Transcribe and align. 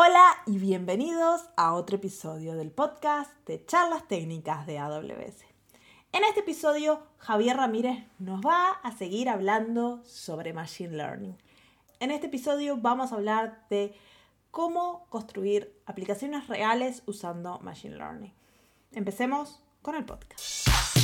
Hola 0.00 0.36
y 0.46 0.58
bienvenidos 0.58 1.50
a 1.56 1.74
otro 1.74 1.96
episodio 1.96 2.54
del 2.54 2.70
podcast 2.70 3.32
de 3.48 3.66
charlas 3.66 4.06
técnicas 4.06 4.64
de 4.64 4.78
AWS. 4.78 5.44
En 6.12 6.22
este 6.22 6.38
episodio, 6.38 7.02
Javier 7.18 7.56
Ramírez 7.56 8.06
nos 8.20 8.40
va 8.40 8.70
a 8.84 8.96
seguir 8.96 9.28
hablando 9.28 10.00
sobre 10.04 10.52
Machine 10.52 10.96
Learning. 10.96 11.36
En 11.98 12.12
este 12.12 12.28
episodio 12.28 12.76
vamos 12.76 13.10
a 13.10 13.16
hablar 13.16 13.66
de 13.70 13.92
cómo 14.52 15.04
construir 15.08 15.74
aplicaciones 15.84 16.46
reales 16.46 17.02
usando 17.06 17.58
Machine 17.58 17.96
Learning. 17.96 18.32
Empecemos 18.92 19.60
con 19.82 19.96
el 19.96 20.04
podcast. 20.04 20.97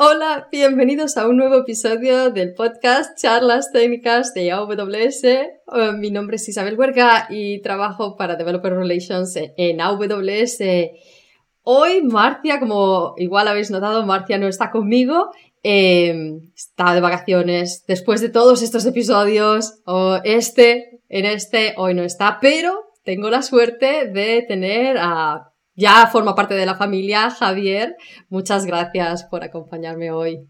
Hola, 0.00 0.46
bienvenidos 0.52 1.16
a 1.16 1.26
un 1.26 1.36
nuevo 1.36 1.56
episodio 1.56 2.30
del 2.30 2.54
podcast 2.54 3.18
Charlas 3.18 3.72
Técnicas 3.72 4.32
de 4.32 4.52
AWS. 4.52 5.24
Eh, 5.24 5.50
mi 5.98 6.12
nombre 6.12 6.36
es 6.36 6.48
Isabel 6.48 6.78
Huerga 6.78 7.26
y 7.28 7.60
trabajo 7.62 8.16
para 8.16 8.36
Developer 8.36 8.74
Relations 8.74 9.34
en 9.34 9.80
AWS. 9.80 10.60
Hoy 11.64 12.02
Marcia, 12.02 12.60
como 12.60 13.14
igual 13.16 13.48
habéis 13.48 13.72
notado, 13.72 14.06
Marcia 14.06 14.38
no 14.38 14.46
está 14.46 14.70
conmigo. 14.70 15.32
Em, 15.64 16.42
está 16.54 16.94
de 16.94 17.00
vacaciones 17.00 17.84
después 17.88 18.20
de 18.20 18.28
todos 18.28 18.62
estos 18.62 18.86
episodios. 18.86 19.80
Este, 20.22 21.00
en 21.08 21.24
este, 21.24 21.74
hoy 21.76 21.94
no 21.94 22.04
está, 22.04 22.38
pero 22.40 22.84
tengo 23.02 23.30
la 23.30 23.42
suerte 23.42 24.06
de 24.06 24.44
tener 24.46 24.96
a 24.96 25.50
ya 25.78 26.08
forma 26.08 26.34
parte 26.34 26.54
de 26.54 26.66
la 26.66 26.74
familia. 26.74 27.30
Javier, 27.30 27.96
muchas 28.28 28.66
gracias 28.66 29.22
por 29.24 29.44
acompañarme 29.44 30.10
hoy. 30.10 30.48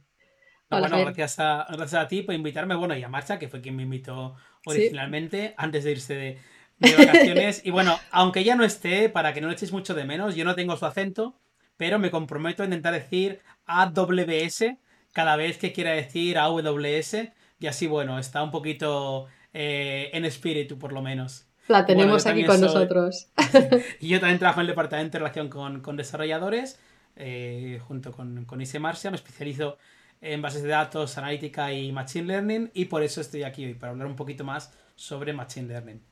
bueno, 0.71 0.99
gracias 0.99 1.39
a, 1.39 1.67
gracias 1.69 2.03
a 2.03 2.09
ti 2.09 2.23
por 2.23 2.35
invitarme, 2.35 2.75
bueno, 2.75 2.97
y 2.97 3.03
a 3.03 3.09
Marcha, 3.11 3.39
que 3.39 3.49
fue 3.49 3.61
quien 3.61 3.77
me 3.77 3.83
invitó 3.83 4.37
originalmente, 4.65 5.55
antes 5.59 5.85
de 5.85 5.91
irse 5.93 6.41
de, 6.79 6.97
vacaciones. 6.97 7.61
y 7.65 7.71
bueno, 7.71 7.99
aunque 8.11 8.43
ya 8.43 8.57
no 8.57 8.65
esté, 8.65 9.11
para 9.11 9.35
que 9.35 9.43
no 9.43 9.49
le 9.49 9.55
echéis 9.55 9.71
mucho 9.71 9.95
de 9.95 10.05
menos, 10.05 10.35
yo 10.35 10.47
no 10.47 10.55
tengo 10.55 10.79
su 10.79 10.87
acento, 10.87 11.39
pero 11.77 11.99
me 11.99 12.11
comprometo 12.11 12.63
a 12.63 12.67
intentar 12.67 12.95
decir 12.95 13.41
AWS 13.67 14.79
cada 15.13 15.37
vez 15.37 15.59
que 15.59 15.75
quiera 15.75 15.93
decir 15.93 16.39
AWS, 16.39 17.33
y 17.61 17.67
así, 17.67 17.87
bueno, 17.87 18.19
está 18.19 18.43
un 18.43 18.51
poquito 18.51 19.27
eh, 19.53 20.09
en 20.15 20.25
espíritu, 20.25 20.79
por 20.79 20.93
lo 20.93 21.03
menos. 21.03 21.48
La 21.69 21.87
tenemos 21.87 22.27
aquí 22.27 22.45
con 22.45 22.61
nosotros. 22.61 23.29
y 24.01 24.09
yo 24.09 24.21
también 24.21 24.39
trabajo 24.39 24.61
en 24.61 24.63
el 24.63 24.69
departamento 24.69 25.13
de 25.13 25.19
relación 25.21 25.49
con, 25.49 25.97
desarrolladores, 25.97 26.79
eh, 27.17 27.81
junto 27.87 28.13
con, 28.13 28.45
con 28.45 28.61
Ise 28.61 28.79
Marcia. 28.79 29.11
Me 29.11 29.17
especializo 29.17 29.79
en 30.21 30.43
bases 30.43 30.63
de 30.63 30.69
datos, 30.69 31.17
analítica 31.19 31.73
y 31.73 31.93
machine 31.93 32.27
learning, 32.27 32.71
y 32.75 32.87
por 32.87 33.03
eso 33.03 33.21
estoy 33.21 33.43
aquí 33.45 33.65
hoy, 33.65 33.75
para 33.75 33.93
hablar 33.93 34.07
un 34.07 34.17
poquito 34.17 34.45
más 34.45 34.73
sobre 34.95 35.33
machine 35.33 35.69
learning. 35.69 36.03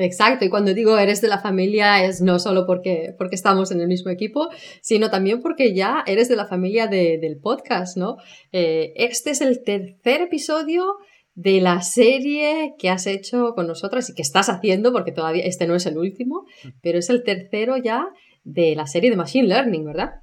Exacto, 0.00 0.44
y 0.44 0.48
cuando 0.48 0.72
digo 0.74 0.96
eres 0.96 1.20
de 1.20 1.26
la 1.26 1.40
familia 1.40 2.04
es 2.04 2.20
no 2.20 2.38
solo 2.38 2.66
porque, 2.66 3.16
porque 3.18 3.34
estamos 3.34 3.72
en 3.72 3.80
el 3.80 3.88
mismo 3.88 4.12
equipo, 4.12 4.48
sino 4.80 5.10
también 5.10 5.42
porque 5.42 5.74
ya 5.74 6.04
eres 6.06 6.28
de 6.28 6.36
la 6.36 6.46
familia 6.46 6.86
del 6.86 7.36
podcast, 7.38 7.96
¿no? 7.96 8.16
Eh, 8.52 8.92
este 8.94 9.30
es 9.30 9.40
el 9.40 9.64
tercer 9.64 10.20
episodio 10.20 10.98
de 11.38 11.60
la 11.60 11.82
serie 11.82 12.74
que 12.80 12.90
has 12.90 13.06
hecho 13.06 13.54
con 13.54 13.68
nosotras 13.68 14.10
y 14.10 14.14
que 14.16 14.22
estás 14.22 14.48
haciendo, 14.48 14.92
porque 14.92 15.12
todavía 15.12 15.44
este 15.44 15.68
no 15.68 15.76
es 15.76 15.86
el 15.86 15.96
último, 15.96 16.46
pero 16.82 16.98
es 16.98 17.10
el 17.10 17.22
tercero 17.22 17.76
ya 17.76 18.08
de 18.42 18.74
la 18.74 18.88
serie 18.88 19.08
de 19.08 19.16
Machine 19.16 19.46
Learning, 19.46 19.84
¿verdad? 19.84 20.14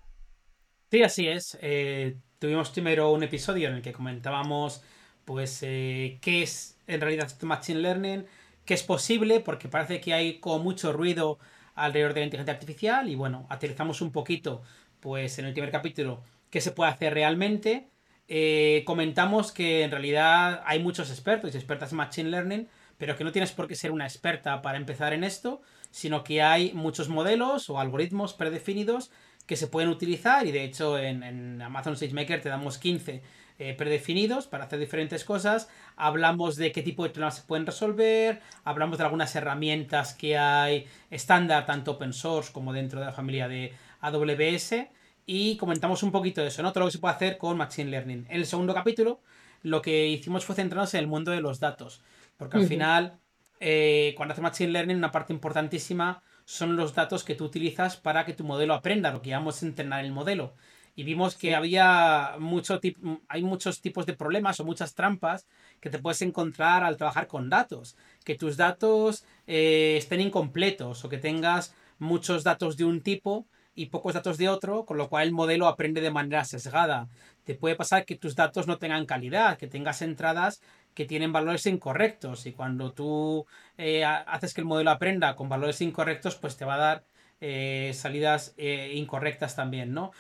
Sí, 0.92 1.04
así 1.04 1.30
es. 1.30 1.58
Eh, 1.62 2.18
tuvimos 2.38 2.70
primero 2.72 3.14
un 3.14 3.24
episodio 3.24 3.70
en 3.70 3.76
el 3.76 3.82
que 3.82 3.94
comentábamos, 3.94 4.84
pues, 5.24 5.64
eh, 5.64 6.20
qué 6.22 6.44
es 6.44 6.82
en 6.86 7.00
realidad 7.00 7.32
Machine 7.44 7.80
Learning, 7.80 8.26
qué 8.66 8.74
es 8.74 8.84
posible, 8.84 9.40
porque 9.40 9.70
parece 9.70 10.02
que 10.02 10.14
hay 10.14 10.42
como 10.42 10.66
mucho 10.66 10.92
ruido 10.92 11.40
alrededor 11.76 12.14
de 12.14 12.20
la 12.20 12.26
inteligencia 12.26 12.56
artificial 12.56 13.10
y 13.10 13.16
bueno, 13.16 13.48
aterrizamos 13.50 14.02
un 14.02 14.12
poquito, 14.12 14.64
pues, 15.00 15.40
en 15.40 15.46
el 15.46 15.54
primer 15.54 15.72
capítulo, 15.72 16.24
qué 16.50 16.60
se 16.60 16.72
puede 16.72 16.92
hacer 16.92 17.14
realmente 17.14 17.88
eh, 18.28 18.84
comentamos 18.86 19.52
que 19.52 19.84
en 19.84 19.92
realidad 19.92 20.64
hay 20.66 20.80
muchos 20.80 21.10
expertos 21.12 21.54
y 21.54 21.58
expertas 21.58 21.92
en 21.92 21.98
Machine 21.98 22.30
Learning, 22.30 22.68
pero 22.98 23.16
que 23.16 23.24
no 23.24 23.32
tienes 23.32 23.52
por 23.52 23.68
qué 23.68 23.76
ser 23.76 23.92
una 23.92 24.06
experta 24.06 24.62
para 24.62 24.78
empezar 24.78 25.14
en 25.14 25.24
esto, 25.24 25.62
sino 25.92 26.24
que 26.24 26.42
hay 26.42 26.74
muchos 26.74 27.08
modelos 27.10 27.70
o 27.70 27.80
algoritmos 27.80 28.34
predefinidos 28.34 29.12
que 29.46 29.56
se 29.56 29.68
pueden 29.68 29.90
utilizar 29.90 30.48
y 30.48 30.52
de 30.52 30.64
hecho 30.64 30.98
en, 30.98 31.62
Amazon 31.62 31.96
SageMaker 31.96 32.42
te 32.42 32.50
damos 32.50 32.80
15 32.80 33.22
eh, 33.60 33.74
predefinidos 33.78 34.48
para 34.48 34.66
hacer 34.66 34.80
diferentes 34.80 35.24
cosas. 35.24 35.70
Hablamos 35.96 36.56
de 36.56 36.72
qué 36.72 36.82
tipo 36.82 37.04
de 37.04 37.12
problemas 37.12 37.36
se 37.36 37.44
pueden 37.44 37.68
resolver, 37.68 38.42
hablamos 38.64 38.98
de 38.98 39.04
algunas 39.04 39.36
herramientas 39.36 40.16
que 40.16 40.38
hay 40.38 40.88
estándar, 41.12 41.66
tanto 41.68 41.92
open 41.92 42.12
source 42.12 42.52
como 42.52 42.74
dentro 42.74 43.00
de 43.00 43.06
la 43.06 43.12
familia 43.12 43.48
de 43.48 43.72
AWS 44.02 44.88
y 45.26 45.58
comentamos 45.58 46.04
un 46.04 46.12
poquito 46.12 46.42
de 46.42 46.48
eso, 46.48 46.62
¿no? 46.62 46.72
Todo 46.72 46.82
lo 46.82 46.88
que 46.88 46.94
se 46.94 47.00
puede 47.00 47.16
hacer 47.16 47.38
con 47.38 47.58
Machine 47.58 47.90
Learning. 47.90 48.26
En 48.30 48.38
el 48.38 48.46
segundo 48.46 48.74
capítulo, 48.74 49.22
lo 49.64 49.82
que 49.82 50.08
hicimos 50.08 50.46
fue 50.46 50.56
centrarnos 50.56 50.94
en 50.94 51.00
el 51.00 51.08
mundo 51.08 51.32
de 51.32 51.42
los 51.42 51.60
datos, 51.60 52.02
porque 52.38 52.58
al 52.58 52.68
final, 52.68 53.18
eh, 53.60 54.14
cuando 54.16 54.34
haces 54.34 54.44
Machine 54.44 54.72
Learning, 54.72 54.98
una 54.98 55.12
parte 55.12 55.34
importantísima 55.34 56.22
son 56.46 56.76
los 56.76 56.94
datos 56.94 57.24
que 57.24 57.34
tú 57.34 57.46
utilizas 57.46 57.98
para 57.98 58.24
que 58.24 58.34
tu 58.34 58.44
modelo 58.44 58.76
aprenda, 58.76 59.12
lo 59.12 59.22
que 59.22 59.32
llamamos 59.32 59.64
entrenar 59.64 60.06
el 60.06 60.12
modelo. 60.12 60.54
Y 60.98 61.04
vimos 61.04 61.36
que 61.36 61.56
había 61.56 62.36
mucho 62.40 62.80
hay 63.28 63.44
muchos 63.44 63.82
tipos 63.82 64.06
de 64.06 64.14
problemas 64.14 64.60
o 64.60 64.64
muchas 64.64 64.96
trampas 64.96 65.46
que 65.82 65.90
te 65.90 66.00
puedes 66.00 66.22
encontrar 66.22 66.86
al 66.86 66.96
trabajar 66.96 67.28
con 67.28 67.50
datos. 67.50 67.98
Que 68.24 68.36
tus 68.36 68.56
datos 68.56 69.26
eh, 69.46 69.96
estén 69.98 70.22
incompletos 70.22 71.04
o 71.04 71.10
que 71.10 71.18
tengas 71.18 71.76
muchos 72.00 72.46
datos 72.46 72.78
de 72.78 72.86
un 72.86 73.02
tipo 73.02 73.46
y 73.76 73.88
pocos 73.88 74.14
datos 74.14 74.38
de 74.38 74.50
otro, 74.50 74.86
con 74.86 74.98
lo 74.98 75.10
cual 75.10 75.28
el 75.28 75.34
modelo 75.34 75.68
aprende 75.68 76.02
de 76.02 76.10
manera 76.10 76.46
sesgada. 76.46 77.10
Te 77.44 77.56
puede 77.56 77.76
pasar 77.76 78.06
que 78.06 78.16
tus 78.16 78.36
datos 78.36 78.68
no 78.68 78.78
tengan 78.78 79.06
calidad, 79.06 79.58
que 79.58 79.68
tengas 79.68 80.02
entradas 80.02 80.62
que 80.96 81.06
tienen 81.06 81.34
valores 81.34 81.66
incorrectos 81.68 82.46
y 82.46 82.54
cuando 82.54 82.94
tú 82.94 83.46
eh, 83.78 84.06
haces 84.06 84.54
que 84.54 84.62
el 84.62 84.68
modelo 84.68 84.92
aprenda 84.92 85.36
con 85.36 85.50
valores 85.50 85.82
incorrectos, 85.82 86.36
pues 86.38 86.56
te 86.56 86.64
va 86.66 86.76
a 86.76 86.78
dar 86.78 87.04
eh, 87.42 87.92
salidas 87.94 88.56
eh, 88.58 88.94
incorrectas 88.96 89.56
también, 89.56 89.94
¿no? 89.94 90.12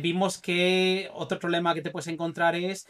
vimos 0.00 0.38
que 0.38 1.10
otro 1.12 1.38
problema 1.38 1.74
que 1.74 1.82
te 1.82 1.90
puedes 1.90 2.06
encontrar 2.06 2.54
es 2.54 2.88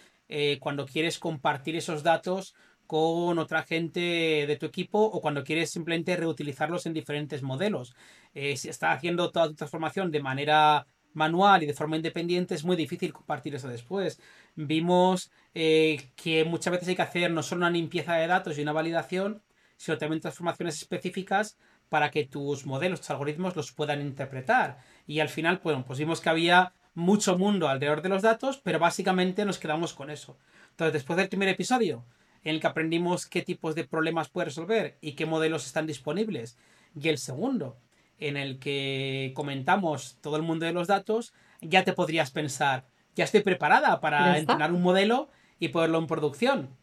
cuando 0.60 0.86
quieres 0.86 1.18
compartir 1.18 1.74
esos 1.74 2.04
datos 2.04 2.54
con 2.86 3.38
otra 3.38 3.62
gente 3.62 4.00
de 4.00 4.56
tu 4.56 4.66
equipo 4.66 4.98
o 5.00 5.20
cuando 5.20 5.44
quieres 5.44 5.70
simplemente 5.70 6.16
reutilizarlos 6.16 6.86
en 6.86 6.94
diferentes 6.94 7.42
modelos. 7.42 7.94
Eh, 8.34 8.56
si 8.56 8.68
estás 8.68 8.96
haciendo 8.96 9.30
toda 9.30 9.48
tu 9.48 9.54
transformación 9.54 10.10
de 10.10 10.22
manera 10.22 10.86
manual 11.14 11.62
y 11.62 11.66
de 11.66 11.74
forma 11.74 11.96
independiente, 11.96 12.54
es 12.54 12.64
muy 12.64 12.76
difícil 12.76 13.12
compartir 13.12 13.54
eso 13.54 13.68
después. 13.68 14.20
Vimos 14.54 15.30
eh, 15.54 16.10
que 16.14 16.44
muchas 16.44 16.72
veces 16.72 16.88
hay 16.88 16.96
que 16.96 17.02
hacer 17.02 17.30
no 17.30 17.42
solo 17.42 17.60
una 17.60 17.70
limpieza 17.70 18.14
de 18.14 18.26
datos 18.26 18.58
y 18.58 18.62
una 18.62 18.72
validación, 18.72 19.42
sino 19.76 19.98
también 19.98 20.20
transformaciones 20.20 20.76
específicas 20.76 21.58
para 21.88 22.10
que 22.10 22.24
tus 22.24 22.66
modelos, 22.66 23.00
tus 23.00 23.10
algoritmos 23.10 23.56
los 23.56 23.72
puedan 23.72 24.00
interpretar. 24.00 24.78
Y 25.06 25.20
al 25.20 25.28
final, 25.28 25.60
bueno, 25.62 25.84
pues 25.86 25.98
vimos 25.98 26.20
que 26.20 26.28
había 26.28 26.72
mucho 26.94 27.38
mundo 27.38 27.68
alrededor 27.68 28.02
de 28.02 28.08
los 28.08 28.22
datos, 28.22 28.60
pero 28.62 28.78
básicamente 28.78 29.44
nos 29.44 29.58
quedamos 29.58 29.92
con 29.94 30.10
eso. 30.10 30.38
Entonces, 30.70 30.94
después 30.94 31.16
del 31.16 31.28
primer 31.28 31.48
episodio, 31.48 32.04
en 32.46 32.54
el 32.54 32.60
que 32.60 32.68
aprendimos 32.68 33.26
qué 33.26 33.42
tipos 33.42 33.74
de 33.74 33.82
problemas 33.82 34.28
puede 34.28 34.44
resolver 34.44 34.98
y 35.00 35.14
qué 35.14 35.26
modelos 35.26 35.66
están 35.66 35.84
disponibles. 35.84 36.56
Y 36.94 37.08
el 37.08 37.18
segundo, 37.18 37.76
en 38.20 38.36
el 38.36 38.60
que 38.60 39.32
comentamos 39.34 40.18
todo 40.20 40.36
el 40.36 40.44
mundo 40.44 40.64
de 40.64 40.72
los 40.72 40.86
datos, 40.86 41.34
ya 41.60 41.82
te 41.82 41.92
podrías 41.92 42.30
pensar, 42.30 42.86
ya 43.16 43.24
estoy 43.24 43.40
preparada 43.40 44.00
para 44.00 44.38
entrenar 44.38 44.70
un 44.72 44.80
modelo 44.80 45.28
y 45.58 45.70
ponerlo 45.70 45.98
en 45.98 46.06
producción. 46.06 46.76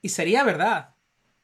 Y 0.00 0.08
sería 0.08 0.44
verdad, 0.44 0.94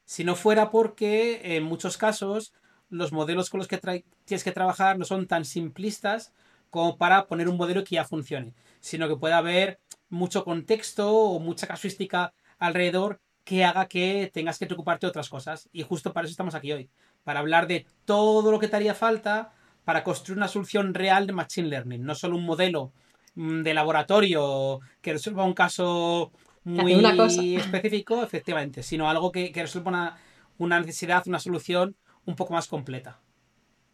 si 0.07 0.25
no 0.25 0.35
fuera 0.35 0.71
porque 0.71 1.57
en 1.57 1.65
muchos 1.65 1.99
casos 1.99 2.55
los 2.89 3.13
modelos 3.13 3.51
con 3.51 3.59
los 3.59 3.69
que 3.69 4.03
tienes 4.25 4.45
que 4.45 4.53
trabajar 4.53 4.99
no 4.99 5.05
son 5.05 5.27
tan 5.27 5.45
simplistas 5.45 6.33
como 6.71 6.97
para 6.97 7.27
poner 7.27 7.51
un 7.51 7.59
modelo 7.59 7.85
que 7.85 7.97
ya 7.97 8.07
funcione, 8.07 8.55
sino 8.81 9.09
que 9.09 9.17
puede 9.17 9.35
haber 9.35 9.79
mucho 10.09 10.43
contexto 10.43 11.15
o 11.15 11.39
mucha 11.39 11.67
casuística 11.67 12.33
alrededor 12.59 13.21
que 13.49 13.65
haga 13.65 13.87
que 13.87 14.31
tengas 14.35 14.59
que 14.59 14.67
preocuparte 14.67 15.07
de 15.07 15.09
otras 15.09 15.31
cosas. 15.31 15.71
Y 15.73 15.83
justo 15.83 16.13
para 16.13 16.27
eso 16.27 16.33
estamos 16.33 16.55
aquí 16.55 16.71
hoy, 16.71 16.91
para 17.25 17.41
hablar 17.41 17.67
de 17.67 17.87
todo 18.05 18.53
lo 18.53 18.59
que 18.59 18.69
te 18.69 18.77
haría 18.77 18.95
falta 18.95 19.53
para 19.87 20.05
construir 20.05 20.37
una 20.37 20.49
solución 20.49 20.93
real 20.93 21.27
de 21.27 21.33
Machine 21.33 21.69
Learning, 21.69 22.05
no 22.05 22.15
solo 22.15 22.37
un 22.37 22.45
modelo 22.45 22.93
mm, 23.37 23.63
de 23.63 23.73
laboratorio 23.73 24.81
que 25.01 25.15
resuelva 25.15 25.45
un 25.45 25.55
caso 25.55 26.31
muy 26.63 26.93
específico, 27.57 28.23
efectivamente, 28.23 28.83
sino 28.83 29.09
algo 29.09 29.33
que, 29.33 29.51
resuelva 29.55 29.89
una, 29.89 30.19
una 30.59 30.81
necesidad, 30.81 31.27
una 31.27 31.39
solución 31.39 31.97
un 32.27 32.37
poco 32.37 32.53
más 32.53 32.69
completa. 32.69 33.19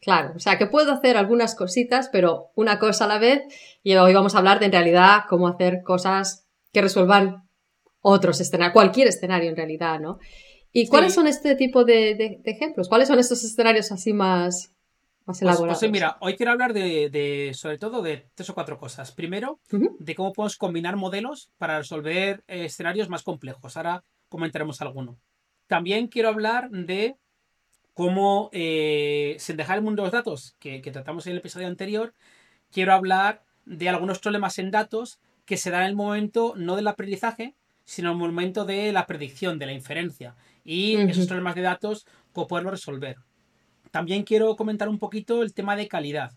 Claro, 0.01 0.33
o 0.35 0.41
sea 0.41 0.59
que 0.59 0.67
puedo 0.67 0.93
hacer 0.93 1.17
algunas 1.17 1.55
cositas, 1.55 2.09
pero 2.11 2.51
una 2.57 2.81
cosa 2.81 3.05
a 3.05 3.09
la 3.09 3.19
vez. 3.21 3.43
Y 3.85 3.95
hoy 3.95 4.13
vamos 4.15 4.35
a 4.35 4.39
hablar 4.39 4.59
de 4.59 4.67
en 4.67 4.73
realidad 4.73 5.23
cómo 5.29 5.47
hacer 5.47 5.83
cosas 5.85 6.49
que 6.73 6.83
resuelvan 6.83 7.44
otros 8.07 8.39
escenarios, 8.41 8.75
cualquier 8.75 9.09
escenario 9.09 9.49
en 9.49 9.57
realidad, 9.57 9.99
¿no? 9.99 10.19
¿Y 10.73 10.89
cuáles 10.89 11.15
son 11.15 11.27
este 11.27 11.55
tipo 11.55 11.85
de, 11.85 12.43
ejemplos? 12.45 12.89
¿Cuáles 12.89 13.09
son 13.09 13.19
estos 13.19 13.43
escenarios 13.45 13.91
así 13.93 14.13
más, 14.13 14.75
más 15.25 15.39
pues, 15.39 15.43
elaborados? 15.43 15.79
Pues, 15.79 15.91
mira, 15.91 16.19
hoy 16.21 16.37
quiero 16.37 16.53
hablar 16.53 16.75
de, 16.75 17.53
sobre 17.55 17.79
todo, 17.79 18.03
de 18.03 18.29
tres 18.35 18.51
o 18.51 18.55
cuatro 18.55 18.77
cosas. 18.77 19.13
Primero, 19.13 19.61
de 19.71 20.15
cómo 20.15 20.33
podemos 20.33 20.57
combinar 20.57 20.97
modelos 20.97 21.51
para 21.57 21.79
resolver 21.79 22.45
escenarios 22.47 23.09
más 23.09 23.23
complejos. 23.23 23.77
Ahora 23.77 24.05
comentaremos 24.29 24.83
alguno. 24.83 25.17
También 25.67 26.09
quiero 26.09 26.29
hablar 26.29 26.69
de 26.71 27.17
cómo, 27.95 28.51
eh, 28.53 29.37
sin 29.39 29.57
dejar 29.57 29.79
el 29.79 29.85
mundo 29.85 30.03
de 30.03 30.07
los 30.07 30.13
datos, 30.13 30.57
que, 30.59 30.81
tratamos 30.81 31.27
en 31.27 31.33
el 31.33 31.39
episodio 31.39 31.69
anterior, 31.69 32.13
quiero 32.71 32.93
hablar 32.93 33.45
de 33.65 33.89
algunos 33.89 34.19
problemas 34.19 34.59
en 34.59 34.71
datos 34.71 35.21
que 35.47 35.57
se 35.57 35.71
dan 35.71 35.83
en 35.83 35.91
el 35.91 35.97
momento 35.97 36.55
no 36.57 36.77
del 36.77 36.89
aprendizaje, 36.89 37.55
sino 37.85 38.11
en 38.11 38.21
el 38.21 38.33
momento 38.33 38.65
de 38.65 38.93
la 38.93 39.07
predicción, 39.07 39.59
de 39.59 39.67
la 39.67 39.73
inferencia. 39.73 40.35
Y 40.65 40.97
esos 40.97 41.27
problemas 41.27 41.55
de 41.55 41.63
datos, 41.63 42.07
cómo 42.33 42.47
poderlo 42.47 42.71
resolver. 42.71 43.17
También 43.91 44.25
quiero 44.25 44.57
comentar 44.57 44.89
un 44.89 44.99
poquito 44.99 45.43
el 45.43 45.55
tema 45.55 45.77
de 45.77 45.89
calidad. 45.89 46.33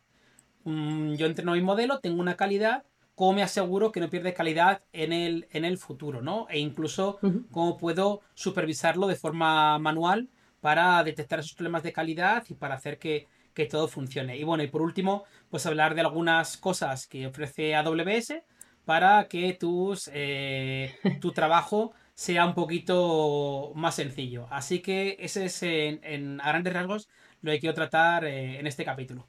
Mm, 0.63 1.13
yo 1.15 1.25
entreno 1.25 1.53
mi 1.53 1.61
modelo, 1.61 1.99
tengo 1.99 2.19
una 2.19 2.35
calidad, 2.35 2.83
¿cómo 3.15 3.33
me 3.33 3.43
aseguro 3.43 3.91
que 3.91 3.99
no 3.99 4.09
pierde 4.09 4.33
calidad 4.33 4.83
en 4.93 5.13
el, 5.13 5.47
en 5.51 5.65
el 5.65 5.77
futuro? 5.77 6.21
¿no? 6.21 6.47
E 6.49 6.59
incluso 6.59 7.19
cómo 7.51 7.77
puedo 7.77 8.21
supervisarlo 8.33 9.07
de 9.07 9.15
forma 9.15 9.79
manual 9.79 10.29
para 10.61 11.03
detectar 11.03 11.39
esos 11.39 11.53
problemas 11.53 11.83
de 11.83 11.93
calidad 11.93 12.43
y 12.49 12.53
para 12.53 12.75
hacer 12.75 12.99
que, 12.99 13.27
todo 13.71 13.87
funcione. 13.87 14.37
Y 14.37 14.43
bueno, 14.43 14.61
y 14.61 14.67
por 14.67 14.83
último, 14.83 15.23
pues 15.49 15.65
hablar 15.65 15.95
de 15.95 16.01
algunas 16.01 16.57
cosas 16.57 17.07
que 17.07 17.25
ofrece 17.25 17.73
AWS 17.73 18.33
para 18.87 19.27
que 19.27 19.51
tus, 19.53 20.09
eh, 20.13 20.95
tu 21.19 21.33
trabajo 21.33 21.91
sea 22.13 22.45
un 22.45 22.53
poquito 22.55 23.73
más 23.75 23.95
sencillo. 23.95 24.47
Así 24.49 24.79
que 24.79 25.17
ese 25.19 25.45
es 25.45 25.61
en, 25.61 26.39
a 26.39 26.47
grandes 26.47 26.73
rasgos 26.73 27.09
lo 27.41 27.51
que 27.51 27.59
quiero 27.59 27.75
tratar 27.75 28.23
eh, 28.23 28.59
en 28.59 28.65
este 28.65 28.85
capítulo 28.85 29.27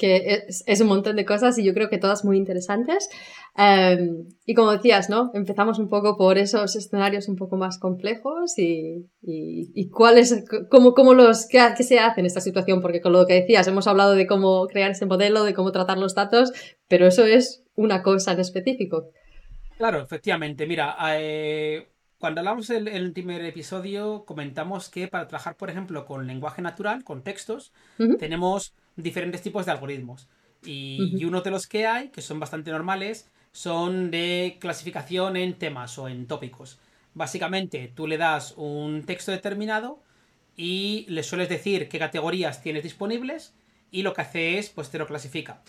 que 0.00 0.46
es, 0.48 0.80
un 0.80 0.86
montón 0.86 1.14
de 1.14 1.26
cosas 1.26 1.58
y 1.58 1.62
yo 1.62 1.74
creo 1.74 1.90
que 1.90 1.98
todas 1.98 2.24
muy 2.24 2.38
interesantes. 2.38 3.10
Em, 3.54 4.28
y 4.46 4.54
como 4.54 4.72
decías, 4.72 5.10
¿no? 5.10 5.30
Empezamos 5.34 5.78
un 5.78 5.90
poco 5.90 6.16
por 6.16 6.38
esos 6.38 6.74
escenarios 6.74 7.28
un 7.28 7.36
poco 7.36 7.58
más 7.58 7.78
complejos 7.78 8.54
y, 8.56 9.10
cuáles, 9.90 10.44
cómo, 10.70 10.94
cómo 10.94 11.12
los, 11.12 11.46
qué, 11.46 11.60
se 11.82 11.98
hace 11.98 12.20
en 12.20 12.26
esta 12.26 12.40
situación, 12.40 12.80
porque 12.80 13.02
con 13.02 13.12
lo 13.12 13.26
que 13.26 13.34
decías, 13.34 13.68
hemos 13.68 13.86
hablado 13.86 14.14
de 14.14 14.26
cómo 14.26 14.66
crear 14.68 14.90
ese 14.90 15.04
modelo, 15.04 15.44
de 15.44 15.52
cómo 15.52 15.70
tratar 15.70 15.98
los 15.98 16.14
datos, 16.14 16.50
pero 16.88 17.06
eso 17.06 17.26
es 17.26 17.62
una 17.80 18.02
cosa 18.02 18.32
en 18.32 18.40
específico. 18.40 19.10
Claro, 19.78 20.02
efectivamente. 20.02 20.66
Mira, 20.66 20.96
eh, 21.14 21.88
cuando 22.18 22.40
hablamos 22.40 22.68
del 22.68 22.86
el 22.88 23.12
primer 23.12 23.42
episodio, 23.44 24.24
comentamos 24.26 24.90
que 24.90 25.08
para 25.08 25.26
trabajar, 25.26 25.56
por 25.56 25.70
ejemplo, 25.70 26.04
con 26.04 26.26
lenguaje 26.26 26.60
natural, 26.60 27.02
con 27.04 27.22
textos, 27.22 27.72
tenemos 28.18 28.74
diferentes 28.96 29.40
tipos 29.40 29.64
de 29.64 29.72
algoritmos. 29.72 30.28
Y, 30.62 31.24
uno 31.24 31.40
de 31.40 31.50
los 31.50 31.66
que 31.66 31.86
hay, 31.86 32.10
que 32.10 32.20
son 32.20 32.38
bastante 32.38 32.70
normales, 32.70 33.30
son 33.52 34.10
de 34.10 34.58
clasificación 34.60 35.38
en 35.38 35.54
temas 35.54 35.98
o 35.98 36.08
en 36.08 36.26
tópicos. 36.26 36.78
Básicamente, 37.14 37.90
tú 37.94 38.06
le 38.06 38.18
das 38.18 38.52
un 38.58 39.04
texto 39.04 39.32
determinado 39.32 40.02
y 40.54 41.06
le 41.08 41.22
sueles 41.22 41.48
decir 41.48 41.88
qué 41.88 41.98
categorías 41.98 42.62
tienes 42.62 42.82
disponibles 42.82 43.54
y 43.90 44.02
lo 44.02 44.12
que 44.12 44.20
hace 44.20 44.58
es, 44.58 44.68
pues 44.68 44.90
te 44.90 44.98
lo 44.98 45.06
clasifica. 45.06 45.62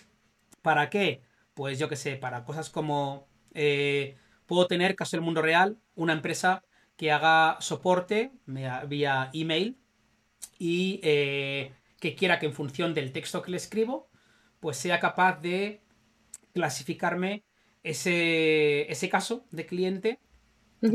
¿Para 0.62 0.90
qué? 0.90 1.22
Pues 1.54 1.80
yo 1.80 1.90
que 1.90 1.96
sé, 1.96 2.16
para 2.16 2.44
cosas 2.46 2.70
como 2.70 3.28
eh, 3.54 4.16
puedo 4.46 4.68
tener, 4.68 4.96
caso 4.96 5.18
del 5.18 5.26
mundo 5.26 5.42
real, 5.42 5.80
una 5.96 6.14
empresa 6.14 6.64
que 6.96 7.12
haga 7.12 7.58
soporte 7.60 8.32
vía 8.46 9.30
email 9.34 9.80
y 10.60 11.00
eh, 11.04 11.74
que 12.00 12.16
quiera 12.16 12.40
que 12.40 12.46
en 12.46 12.54
función 12.54 12.94
del 12.94 13.12
texto 13.12 13.42
que 13.42 13.52
le 13.52 13.58
escribo, 13.58 14.10
pues 14.60 14.78
sea 14.78 15.00
capaz 15.00 15.42
de 15.42 15.82
clasificarme 16.54 17.44
ese, 17.84 18.92
ese 18.92 19.10
caso 19.10 19.46
de 19.52 19.66
cliente 19.66 20.20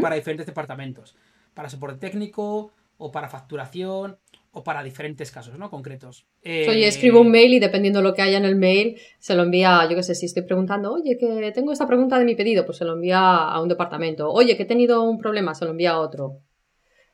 para 0.01 0.15
diferentes 0.15 0.47
departamentos. 0.47 1.17
Para 1.55 1.69
soporte 1.69 1.99
técnico, 1.99 2.73
o 2.99 3.13
para 3.13 3.29
facturación, 3.29 4.19
o 4.57 4.65
para 4.65 4.83
diferentes 4.83 5.31
casos, 5.31 5.59
¿no? 5.59 5.69
Concretos. 5.69 6.27
oye, 6.43 6.87
escribo 6.87 7.21
un 7.21 7.31
mail 7.31 7.53
y 7.53 7.59
dependiendo 7.61 7.99
de 7.99 8.05
lo 8.05 8.15
que 8.15 8.23
haya 8.23 8.39
en 8.39 8.47
el 8.47 8.57
mail, 8.57 8.99
se 9.19 9.35
lo 9.35 9.43
envía, 9.43 9.87
yo 9.87 9.95
qué 9.95 10.03
sé, 10.03 10.15
si 10.15 10.25
estoy 10.25 10.45
preguntando, 10.45 10.95
oye, 10.95 11.19
que 11.19 11.53
tengo 11.53 11.73
esta 11.73 11.87
pregunta 11.87 12.19
de 12.19 12.25
mi 12.25 12.35
pedido, 12.35 12.65
pues 12.65 12.79
se 12.79 12.87
lo 12.87 12.95
envía 12.95 13.21
a 13.21 13.61
un 13.61 13.69
departamento. 13.69 14.33
Oye, 14.33 14.57
que 14.57 14.63
he 14.63 14.67
tenido 14.67 15.03
un 15.03 15.19
problema, 15.19 15.55
se 15.55 15.67
lo 15.67 15.73
envía 15.73 15.91
a 15.91 16.01
otro. 16.01 16.41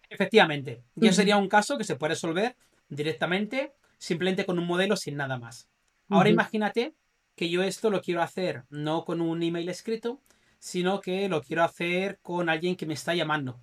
Efectivamente. 0.09 0.85
Y 0.95 1.11
sería 1.11 1.37
un 1.37 1.49
caso 1.49 1.77
que 1.77 1.83
se 1.83 1.97
puede 1.97 2.11
resolver 2.11 2.55
directamente 2.89 3.73
simplemente 3.99 4.47
con 4.47 4.61
un 4.61 4.67
modelo 4.67 4.95
sin 4.95 5.17
nada 5.17 5.37
más. 5.37 5.69
Ahora 6.09 6.29
imagínate 6.29 6.95
que 7.35 7.51
yo 7.51 7.65
esto 7.65 7.91
lo 7.91 8.03
quiero 8.03 8.23
hacer 8.23 8.63
no 8.71 9.05
con 9.05 9.21
un 9.21 9.43
email 9.43 9.69
escrito, 9.69 10.21
sino 10.61 11.01
que 11.01 11.29
lo 11.29 11.43
quiero 11.43 11.65
hacer 11.65 12.21
con 12.23 12.49
alguien 12.49 12.77
que 12.77 12.87
me 12.87 12.95
está 12.95 13.17
llamando. 13.17 13.59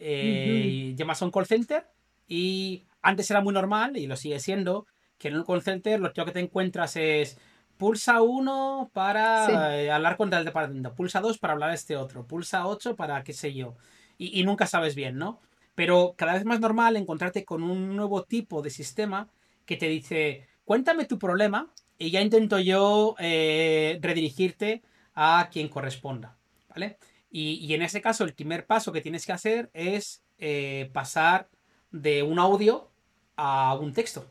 Eh, 0.00 0.94
Llamas 0.96 1.22
a 1.22 1.26
un 1.26 1.30
call 1.30 1.46
center 1.46 1.86
y 2.32 2.86
antes 3.02 3.30
era 3.30 3.42
muy 3.42 3.52
normal, 3.52 3.98
y 3.98 4.06
lo 4.06 4.16
sigue 4.16 4.40
siendo, 4.40 4.86
que 5.18 5.28
en 5.28 5.36
un 5.36 5.44
call 5.44 5.60
center 5.60 6.00
lo 6.00 6.14
que 6.14 6.24
te 6.24 6.40
encuentras 6.40 6.96
es 6.96 7.38
pulsa 7.76 8.22
uno 8.22 8.90
para 8.94 9.76
eh, 9.78 9.90
hablar 9.90 10.16
con 10.16 10.32
el 10.32 10.44
departamento, 10.46 10.94
pulsa 10.94 11.20
dos 11.20 11.36
para 11.36 11.52
hablar 11.52 11.70
a 11.70 11.74
este 11.74 11.94
otro, 11.96 12.26
pulsa 12.26 12.66
ocho 12.66 12.96
para 12.96 13.22
qué 13.22 13.34
sé 13.34 13.52
yo. 13.52 13.76
Y, 14.16 14.40
y, 14.40 14.44
nunca 14.44 14.66
sabes 14.66 14.94
bien, 14.94 15.18
¿no? 15.18 15.40
Pero 15.74 16.14
cada 16.16 16.32
vez 16.32 16.46
más 16.46 16.58
normal 16.58 16.96
encontrarte 16.96 17.44
con 17.44 17.62
un 17.62 17.96
nuevo 17.96 18.22
tipo 18.24 18.62
de 18.62 18.70
sistema 18.70 19.28
que 19.66 19.76
te 19.76 19.88
dice, 19.88 20.46
cuéntame 20.64 21.04
tu 21.04 21.18
problema 21.18 21.70
y 21.98 22.10
ya 22.12 22.22
intento 22.22 22.58
yo 22.58 23.14
eh, 23.18 23.98
redirigirte 24.00 24.82
a 25.14 25.50
quien 25.52 25.68
corresponda, 25.68 26.38
¿vale? 26.70 26.96
Y, 27.30 27.74
en 27.74 27.82
ese 27.82 28.00
caso 28.00 28.24
el 28.24 28.34
primer 28.34 28.64
paso 28.66 28.92
que 28.92 29.02
tienes 29.02 29.26
que 29.26 29.32
hacer 29.32 29.70
es 29.74 30.22
eh, 30.38 30.90
pasar 30.92 31.48
de 31.92 32.22
un 32.22 32.38
audio 32.38 32.90
a 33.36 33.74
un 33.74 33.92
texto. 33.92 34.26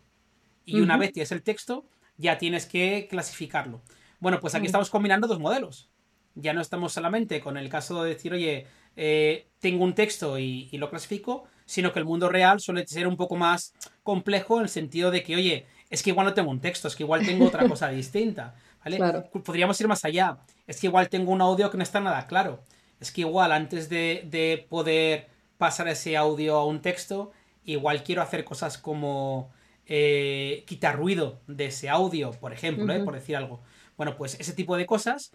Y 0.66 0.80
una 0.80 0.98
vez 0.98 1.12
tienes 1.12 1.32
el 1.32 1.44
texto, 1.44 1.86
ya 2.18 2.38
tienes 2.38 2.66
que 2.66 3.08
clasificarlo. 3.10 3.82
Bueno, 4.20 4.40
pues 4.40 4.56
aquí 4.56 4.66
estamos 4.66 4.90
combinando 4.90 5.28
dos 5.28 5.40
modelos. 5.40 5.90
Ya 6.36 6.54
no 6.54 6.62
estamos 6.62 6.94
solamente 6.94 7.42
con 7.42 7.58
el 7.58 7.70
caso 7.70 8.04
de 8.04 8.10
decir, 8.14 8.34
oye, 8.34 8.68
eh, 8.96 9.48
tengo 9.60 9.84
un 9.84 9.94
texto 9.94 10.38
y, 10.38 10.70
lo 10.74 10.90
clasifico, 10.90 11.46
sino 11.66 11.92
que 11.92 12.00
el 12.00 12.06
mundo 12.06 12.30
real 12.30 12.60
suele 12.60 12.86
ser 12.88 13.08
un 13.08 13.18
poco 13.18 13.36
más 13.36 13.74
complejo 14.04 14.58
en 14.58 14.64
el 14.64 14.70
sentido 14.70 15.12
de 15.12 15.24
que, 15.24 15.36
oye, 15.36 15.66
es 15.90 16.04
que 16.04 16.12
igual 16.12 16.28
no 16.28 16.34
tengo 16.34 16.52
un 16.52 16.62
texto, 16.62 16.88
es 16.88 16.96
que 16.96 17.04
igual 17.04 17.26
tengo 17.26 17.48
otra 17.48 17.68
cosa 17.68 17.90
distinta, 17.90 18.56
¿vale? 18.84 19.00
Podríamos 19.44 19.80
ir 19.80 19.88
más 19.88 20.04
allá, 20.06 20.38
es 20.68 20.80
que 20.80 20.88
igual 20.88 21.10
tengo 21.10 21.32
un 21.32 21.42
audio 21.42 21.70
que 21.70 21.78
no 21.78 21.84
está 21.84 22.00
nada 22.00 22.28
claro, 22.28 22.64
es 23.00 23.12
que 23.12 23.22
igual 23.22 23.52
antes 23.52 23.90
de, 23.90 24.66
poder 24.70 25.28
pasar 25.58 25.88
ese 25.88 26.18
audio 26.18 26.56
a 26.58 26.66
un 26.66 26.82
texto, 26.82 27.32
igual 27.64 28.04
quiero 28.04 28.22
hacer 28.22 28.44
cosas 28.44 28.78
como 28.78 29.52
eh, 29.86 30.64
quitar 30.68 30.98
ruido 30.98 31.42
de 31.48 31.66
ese 31.68 31.90
audio, 31.90 32.32
por 32.32 32.54
ejemplo, 32.54 32.94
¿eh? 32.94 33.04
por 33.04 33.14
decir 33.14 33.36
algo. 33.36 33.62
Bueno, 33.98 34.18
pues 34.18 34.40
ese 34.40 34.54
tipo 34.54 34.78
de 34.78 34.86
cosas, 34.86 35.32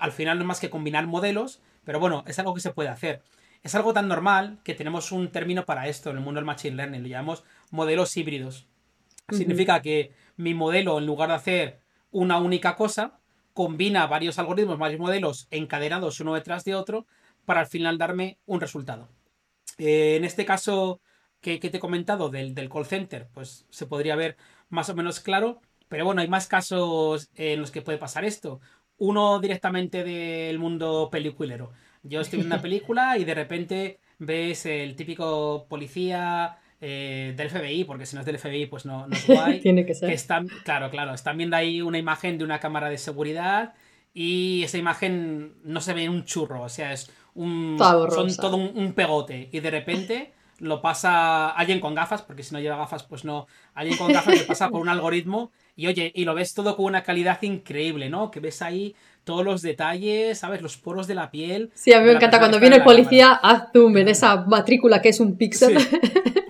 al 0.00 0.12
final 0.12 0.38
no 0.38 0.44
es 0.44 0.48
más 0.48 0.60
que 0.60 0.70
combinar 0.70 1.06
modelos 1.06 1.60
pero 1.84 2.00
bueno, 2.00 2.24
es 2.26 2.38
algo 2.38 2.54
que 2.54 2.60
se 2.60 2.72
puede 2.72 2.88
hacer. 2.88 3.22
Es 3.62 3.74
algo 3.74 3.92
tan 3.92 4.08
normal 4.08 4.60
que 4.64 4.74
tenemos 4.74 5.12
un 5.12 5.30
término 5.30 5.66
para 5.66 5.88
esto 5.88 6.10
en 6.10 6.16
el 6.16 6.22
mundo 6.22 6.38
del 6.38 6.46
Machine 6.46 6.76
Learning, 6.76 7.02
lo 7.02 7.08
llamamos 7.08 7.44
modelos 7.70 8.16
híbridos. 8.16 8.66
Significa 9.30 9.80
que 9.80 10.12
mi 10.36 10.54
modelo, 10.54 10.98
en 10.98 11.06
lugar 11.06 11.28
de 11.28 11.34
hacer 11.36 11.80
una 12.10 12.38
única 12.38 12.74
cosa, 12.74 13.20
combina 13.52 14.06
varios 14.06 14.38
algoritmos, 14.38 14.78
varios 14.78 15.00
modelos 15.00 15.46
encadenados 15.50 16.20
uno 16.20 16.34
detrás 16.34 16.64
de 16.64 16.74
otro 16.74 17.06
para 17.44 17.60
al 17.60 17.66
final 17.66 17.98
darme 17.98 18.38
un 18.46 18.60
resultado. 18.60 19.08
Eh, 19.78 20.16
en 20.16 20.24
este 20.24 20.44
caso 20.44 21.00
que, 21.40 21.58
te 21.58 21.76
he 21.76 21.80
comentado 21.80 22.28
del, 22.28 22.54
del, 22.54 22.68
call 22.68 22.86
center, 22.86 23.28
pues 23.32 23.66
se 23.70 23.86
podría 23.86 24.16
ver 24.16 24.36
más 24.68 24.88
o 24.88 24.94
menos 24.94 25.20
claro, 25.20 25.60
pero 25.88 26.04
bueno, 26.04 26.20
hay 26.20 26.28
más 26.28 26.46
casos 26.46 27.30
en 27.34 27.60
los 27.60 27.70
que 27.70 27.82
puede 27.82 27.98
pasar 27.98 28.24
esto 28.24 28.60
uno 29.00 29.40
directamente 29.40 30.04
del 30.04 30.58
mundo 30.58 31.08
peliculero. 31.10 31.72
Yo 32.02 32.20
estoy 32.20 32.38
viendo 32.38 32.54
una 32.54 32.62
película 32.68 33.18
y 33.18 33.24
de 33.24 33.34
repente 33.34 33.98
ves 34.18 34.66
el 34.66 34.94
típico 34.94 35.66
policía 35.68 36.58
eh, 36.80 37.34
del 37.36 37.50
FBI, 37.50 37.84
porque 37.84 38.06
si 38.06 38.14
no 38.14 38.20
es 38.20 38.26
del 38.26 38.38
FBI, 38.38 38.66
pues 38.66 38.84
no, 38.84 39.08
no 39.08 39.16
es 39.16 39.26
guay. 39.26 39.60
Tiene 39.62 39.84
que 39.84 39.94
ser. 39.94 40.10
Que 40.10 40.14
están, 40.14 40.48
claro, 40.64 40.90
claro, 40.90 41.14
están 41.14 41.38
viendo 41.38 41.56
ahí 41.56 41.82
una 41.82 41.98
imagen 41.98 42.38
de 42.38 42.44
una 42.44 42.60
cámara 42.60 42.88
de 42.88 42.98
seguridad 42.98 43.74
y 44.12 44.62
esa 44.64 44.76
imagen 44.76 45.54
no 45.64 45.80
se 45.80 45.94
ve 45.94 46.08
un 46.08 46.24
churro, 46.24 46.62
o 46.62 46.68
sea, 46.68 46.92
es 46.92 47.10
un. 47.34 47.78
son 47.78 48.36
todo 48.36 48.56
un, 48.56 48.92
pegote. 48.92 49.48
Y 49.50 49.60
de 49.60 49.70
repente 49.70 50.32
lo 50.60 50.80
pasa 50.80 51.50
alguien 51.50 51.80
con 51.80 51.94
gafas, 51.94 52.22
porque 52.22 52.42
si 52.42 52.54
no 52.54 52.60
lleva 52.60 52.76
gafas, 52.76 53.02
pues 53.02 53.24
no. 53.24 53.46
Alguien 53.74 53.98
con 53.98 54.12
gafas 54.12 54.38
le 54.38 54.44
pasa 54.44 54.68
por 54.68 54.80
un 54.80 54.88
algoritmo 54.88 55.50
y 55.74 55.86
oye, 55.86 56.12
y 56.14 56.24
lo 56.24 56.34
ves 56.34 56.54
todo 56.54 56.76
con 56.76 56.86
una 56.86 57.02
calidad 57.02 57.40
increíble, 57.42 58.10
¿no? 58.10 58.30
Que 58.30 58.40
ves 58.40 58.62
ahí 58.62 58.94
todos 59.24 59.44
los 59.44 59.62
detalles, 59.62 60.38
¿sabes? 60.38 60.62
Los 60.62 60.76
poros 60.76 61.06
de 61.06 61.14
la 61.14 61.30
piel. 61.30 61.70
Sí, 61.74 61.92
a 61.92 62.00
mí 62.00 62.06
me 62.06 62.12
encanta 62.12 62.38
cuando 62.38 62.60
viene 62.60 62.76
el 62.76 62.84
policía, 62.84 63.32
haz 63.32 63.72
zoom 63.72 63.96
en 63.96 64.08
esa 64.08 64.36
matrícula 64.42 65.00
que 65.00 65.10
es 65.10 65.20
un 65.20 65.36
píxel. 65.36 65.78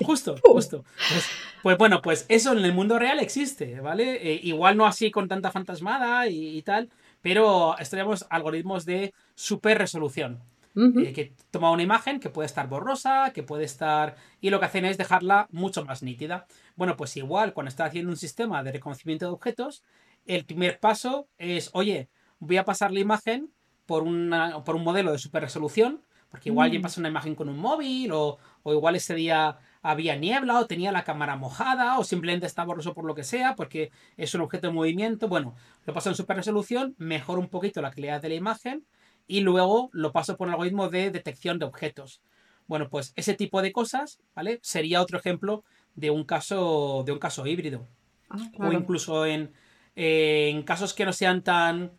Justo, 0.04 0.36
justo. 0.44 0.84
Pues, 1.12 1.24
pues, 1.62 1.78
bueno, 1.78 2.02
pues 2.02 2.26
eso 2.28 2.52
en 2.52 2.64
el 2.64 2.72
mundo 2.72 2.98
real 2.98 3.20
existe, 3.20 3.80
¿vale? 3.80 4.14
Eh, 4.16 4.40
igual 4.42 4.76
no 4.76 4.86
así 4.86 5.10
con 5.10 5.28
tanta 5.28 5.50
fantasmada 5.50 6.26
y, 6.26 6.60
tal, 6.62 6.88
pero 7.22 7.78
estaríamos 7.78 8.26
algoritmos 8.30 8.84
de 8.84 9.12
super 9.34 9.78
resolución. 9.78 10.40
Eh, 10.76 11.12
que 11.12 11.34
toma 11.50 11.72
una 11.72 11.82
imagen 11.82 12.20
que 12.20 12.30
puede 12.30 12.46
estar 12.46 12.68
borrosa, 12.68 13.32
que 13.34 13.42
puede 13.42 13.64
estar... 13.64 14.16
Y 14.40 14.50
lo 14.50 14.60
que 14.60 14.66
hacen 14.66 14.84
es 14.84 14.98
dejarla 14.98 15.48
mucho 15.50 15.84
más 15.84 16.02
nítida. 16.02 16.46
Bueno, 16.76 16.96
pues 16.96 17.16
igual 17.16 17.52
cuando 17.52 17.68
está 17.68 17.84
haciendo 17.86 18.10
un 18.10 18.16
sistema 18.16 18.62
de 18.62 18.72
reconocimiento 18.72 19.26
de 19.26 19.32
objetos, 19.32 19.82
el 20.26 20.44
primer 20.44 20.78
paso 20.78 21.28
es, 21.38 21.70
oye, 21.72 22.08
voy 22.38 22.56
a 22.56 22.64
pasar 22.64 22.92
la 22.92 23.00
imagen 23.00 23.50
por, 23.86 24.04
una, 24.04 24.62
por 24.62 24.76
un 24.76 24.84
modelo 24.84 25.10
de 25.10 25.18
super 25.18 25.42
resolución, 25.42 26.02
porque 26.30 26.50
igual 26.50 26.70
mm. 26.78 26.82
pasa 26.82 27.00
una 27.00 27.08
imagen 27.08 27.34
con 27.34 27.48
un 27.48 27.58
móvil, 27.58 28.12
o, 28.12 28.38
o 28.62 28.72
igual 28.72 28.94
ese 28.94 29.14
día 29.16 29.58
había 29.82 30.14
niebla, 30.14 30.60
o 30.60 30.66
tenía 30.66 30.92
la 30.92 31.02
cámara 31.02 31.34
mojada, 31.34 31.98
o 31.98 32.04
simplemente 32.04 32.46
está 32.46 32.64
borroso 32.64 32.94
por 32.94 33.04
lo 33.04 33.16
que 33.16 33.24
sea, 33.24 33.56
porque 33.56 33.90
es 34.16 34.32
un 34.34 34.42
objeto 34.42 34.68
de 34.68 34.72
movimiento. 34.72 35.26
Bueno, 35.26 35.56
lo 35.84 35.92
paso 35.92 36.10
en 36.10 36.14
super 36.14 36.36
resolución, 36.36 36.94
mejora 36.98 37.40
un 37.40 37.48
poquito 37.48 37.82
la 37.82 37.90
calidad 37.90 38.22
de 38.22 38.28
la 38.28 38.34
imagen, 38.36 38.86
y 39.26 39.40
luego 39.40 39.90
lo 39.92 40.12
paso 40.12 40.36
por 40.36 40.48
un 40.48 40.54
algoritmo 40.54 40.88
de 40.88 41.10
detección 41.10 41.58
de 41.58 41.66
objetos. 41.66 42.20
Bueno, 42.66 42.88
pues 42.88 43.12
ese 43.16 43.34
tipo 43.34 43.62
de 43.62 43.72
cosas, 43.72 44.20
¿vale? 44.34 44.60
Sería 44.62 45.02
otro 45.02 45.18
ejemplo 45.18 45.64
de 45.94 46.10
un 46.10 46.24
caso, 46.24 47.02
de 47.04 47.12
un 47.12 47.18
caso 47.18 47.46
híbrido. 47.46 47.86
Ah, 48.28 48.38
o 48.58 48.72
incluso 48.72 49.26
en, 49.26 49.52
en, 49.96 50.62
casos 50.62 50.94
que 50.94 51.04
no 51.04 51.12
sean 51.12 51.42
tan 51.42 51.92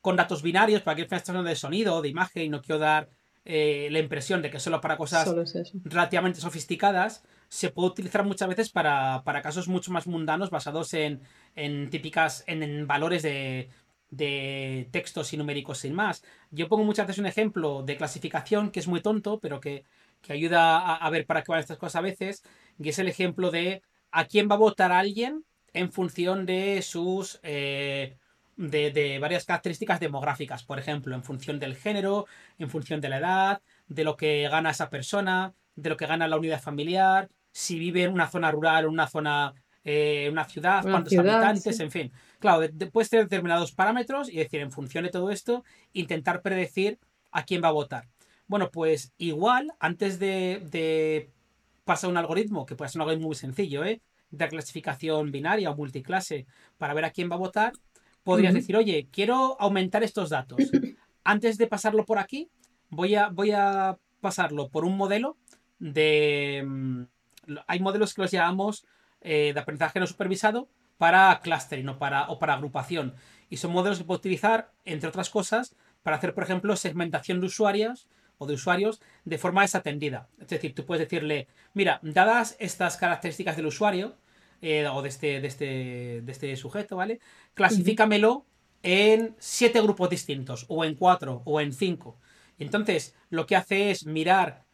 con 0.00 0.16
datos 0.16 0.42
binarios, 0.42 0.82
para 0.82 0.96
que 0.96 1.02
esté 1.02 1.32
de 1.32 1.56
sonido, 1.56 2.00
de 2.02 2.08
imagen, 2.08 2.44
y 2.44 2.48
no 2.48 2.62
quiero 2.62 2.78
dar 2.78 3.08
eh, 3.44 3.88
la 3.90 4.00
impresión 4.00 4.42
de 4.42 4.50
que 4.50 4.60
solo 4.60 4.80
para 4.80 4.96
cosas 4.96 5.32
relativamente 5.84 6.40
sofisticadas, 6.40 7.24
se 7.48 7.70
puede 7.70 7.88
utilizar 7.88 8.24
muchas 8.24 8.48
veces 8.48 8.70
para, 8.70 9.22
para 9.24 9.42
casos 9.42 9.68
mucho 9.68 9.92
más 9.92 10.06
mundanos 10.06 10.50
basados 10.50 10.94
en, 10.94 11.22
en 11.54 11.88
típicas, 11.90 12.42
en 12.46 12.86
valores 12.86 13.22
de 13.22 13.68
de 14.10 14.88
textos 14.92 15.32
y 15.32 15.36
numéricos 15.36 15.78
sin 15.78 15.94
más. 15.94 16.22
Yo 16.50 16.68
pongo 16.68 16.84
muchas 16.84 17.06
veces 17.06 17.20
un 17.20 17.26
ejemplo 17.26 17.82
de 17.82 17.96
clasificación 17.96 18.70
que 18.70 18.80
es 18.80 18.88
muy 18.88 19.00
tonto, 19.00 19.38
pero 19.40 19.60
que, 19.60 19.84
ayuda 20.28 20.96
a, 20.96 21.10
ver 21.10 21.24
para 21.24 21.42
qué 21.42 21.52
van 21.52 21.60
estas 21.60 21.78
cosas 21.78 21.96
a 21.96 22.00
veces, 22.00 22.42
y 22.80 22.88
es 22.88 22.98
el 22.98 23.06
ejemplo 23.06 23.52
de 23.52 23.82
a 24.10 24.24
quién 24.24 24.48
va 24.50 24.56
a 24.56 24.58
votar 24.58 24.90
alguien 24.90 25.44
en 25.72 25.92
función 25.92 26.46
de 26.46 26.82
sus... 26.82 27.38
Eh, 27.42 28.16
de, 28.56 28.90
de, 28.90 29.18
varias 29.18 29.44
características 29.44 30.00
demográficas, 30.00 30.64
por 30.64 30.78
ejemplo, 30.78 31.14
en 31.14 31.22
función 31.22 31.58
del 31.58 31.76
género, 31.76 32.24
en 32.58 32.70
función 32.70 33.02
de 33.02 33.10
la 33.10 33.18
edad, 33.18 33.62
de 33.86 34.02
lo 34.02 34.16
que 34.16 34.48
gana 34.48 34.70
esa 34.70 34.88
persona, 34.88 35.52
de 35.74 35.90
lo 35.90 35.96
que 35.98 36.06
gana 36.06 36.26
la 36.26 36.38
unidad 36.38 36.62
familiar, 36.62 37.28
si 37.52 37.78
vive 37.78 38.02
en 38.02 38.12
una 38.12 38.28
zona 38.28 38.50
rural, 38.50 38.84
en 38.84 38.90
una 38.90 39.06
zona, 39.06 39.54
eh, 39.84 40.28
una 40.30 40.44
ciudad, 40.44 40.82
cuántos 40.82 41.16
habitantes, 41.16 41.80
en 41.80 41.90
fin. 41.90 42.12
Claro, 42.38 42.68
puedes 42.92 43.10
tener 43.10 43.26
determinados 43.26 43.72
parámetros 43.72 44.28
y 44.30 44.36
decir, 44.36 44.60
en 44.60 44.70
función 44.70 45.04
de 45.04 45.10
todo 45.10 45.30
esto, 45.30 45.64
intentar 45.92 46.42
predecir 46.42 46.98
a 47.32 47.44
quién 47.44 47.62
va 47.62 47.68
a 47.68 47.72
votar. 47.72 48.08
Bueno, 48.46 48.70
pues 48.70 49.12
igual, 49.18 49.72
antes 49.80 50.18
de, 50.18 51.30
pasar 51.84 52.10
un 52.10 52.16
algoritmo, 52.16 52.66
que 52.66 52.76
puede 52.76 52.90
ser 52.90 52.98
un 52.98 53.02
algoritmo 53.02 53.28
muy 53.28 53.36
sencillo, 53.36 53.84
¿eh? 53.84 54.00
de 54.30 54.48
clasificación 54.48 55.30
binaria 55.30 55.70
o 55.70 55.76
multiclase, 55.76 56.46
para 56.78 56.94
ver 56.94 57.04
a 57.04 57.10
quién 57.10 57.30
va 57.30 57.36
a 57.36 57.38
votar, 57.38 57.72
podrías 58.22 58.54
decir, 58.54 58.76
oye, 58.76 59.08
quiero 59.10 59.56
aumentar 59.60 60.02
estos 60.02 60.30
datos. 60.30 60.58
Antes 61.24 61.58
de 61.58 61.66
pasarlo 61.66 62.04
por 62.04 62.18
aquí, 62.18 62.50
voy 62.90 63.14
a, 63.14 63.28
voy 63.28 63.52
a 63.52 63.98
pasarlo 64.20 64.68
por 64.68 64.84
un 64.84 64.96
modelo 64.96 65.36
de... 65.78 66.64
Mm, 66.66 67.02
hay 67.68 67.80
modelos 67.80 68.12
que 68.12 68.22
los 68.22 68.30
llamamos 68.32 68.84
eh, 69.20 69.52
de 69.54 69.60
aprendizaje 69.60 70.00
no 70.00 70.06
supervisado, 70.06 70.68
para 70.98 71.40
clustering 71.40 71.88
o 71.88 71.98
para, 71.98 72.28
o 72.28 72.38
para 72.38 72.54
agrupación. 72.54 73.14
Y 73.48 73.58
son 73.58 73.72
modelos 73.72 73.98
que 73.98 74.04
puedo 74.04 74.18
utilizar, 74.18 74.72
entre 74.84 75.08
otras 75.08 75.30
cosas, 75.30 75.76
para 76.02 76.16
hacer, 76.16 76.34
por 76.34 76.44
ejemplo, 76.44 76.76
segmentación 76.76 77.40
de 77.40 77.46
usuarios 77.46 78.08
o 78.38 78.46
de 78.46 78.54
usuarios 78.54 79.00
de 79.24 79.38
forma 79.38 79.62
desatendida. 79.62 80.28
Es 80.40 80.48
decir, 80.48 80.74
tú 80.74 80.84
puedes 80.84 81.08
decirle, 81.08 81.48
mira, 81.74 82.00
dadas 82.02 82.56
estas 82.58 82.96
características 82.96 83.56
del 83.56 83.66
usuario 83.66 84.16
eh, 84.62 84.86
o 84.88 85.02
de 85.02 85.08
este, 85.08 85.40
de, 85.40 85.48
este, 85.48 85.64
de 86.22 86.32
este 86.32 86.56
sujeto, 86.56 86.96
¿vale? 86.96 87.20
Clasifícamelo 87.54 88.46
en 88.82 89.34
siete 89.38 89.80
grupos 89.80 90.10
distintos, 90.10 90.64
o 90.68 90.84
en 90.84 90.94
cuatro, 90.94 91.42
o 91.44 91.60
en 91.60 91.72
cinco. 91.72 92.18
Entonces, 92.58 93.14
lo 93.30 93.46
que 93.46 93.56
hace 93.56 93.90
es 93.90 94.06
mirar 94.06 94.64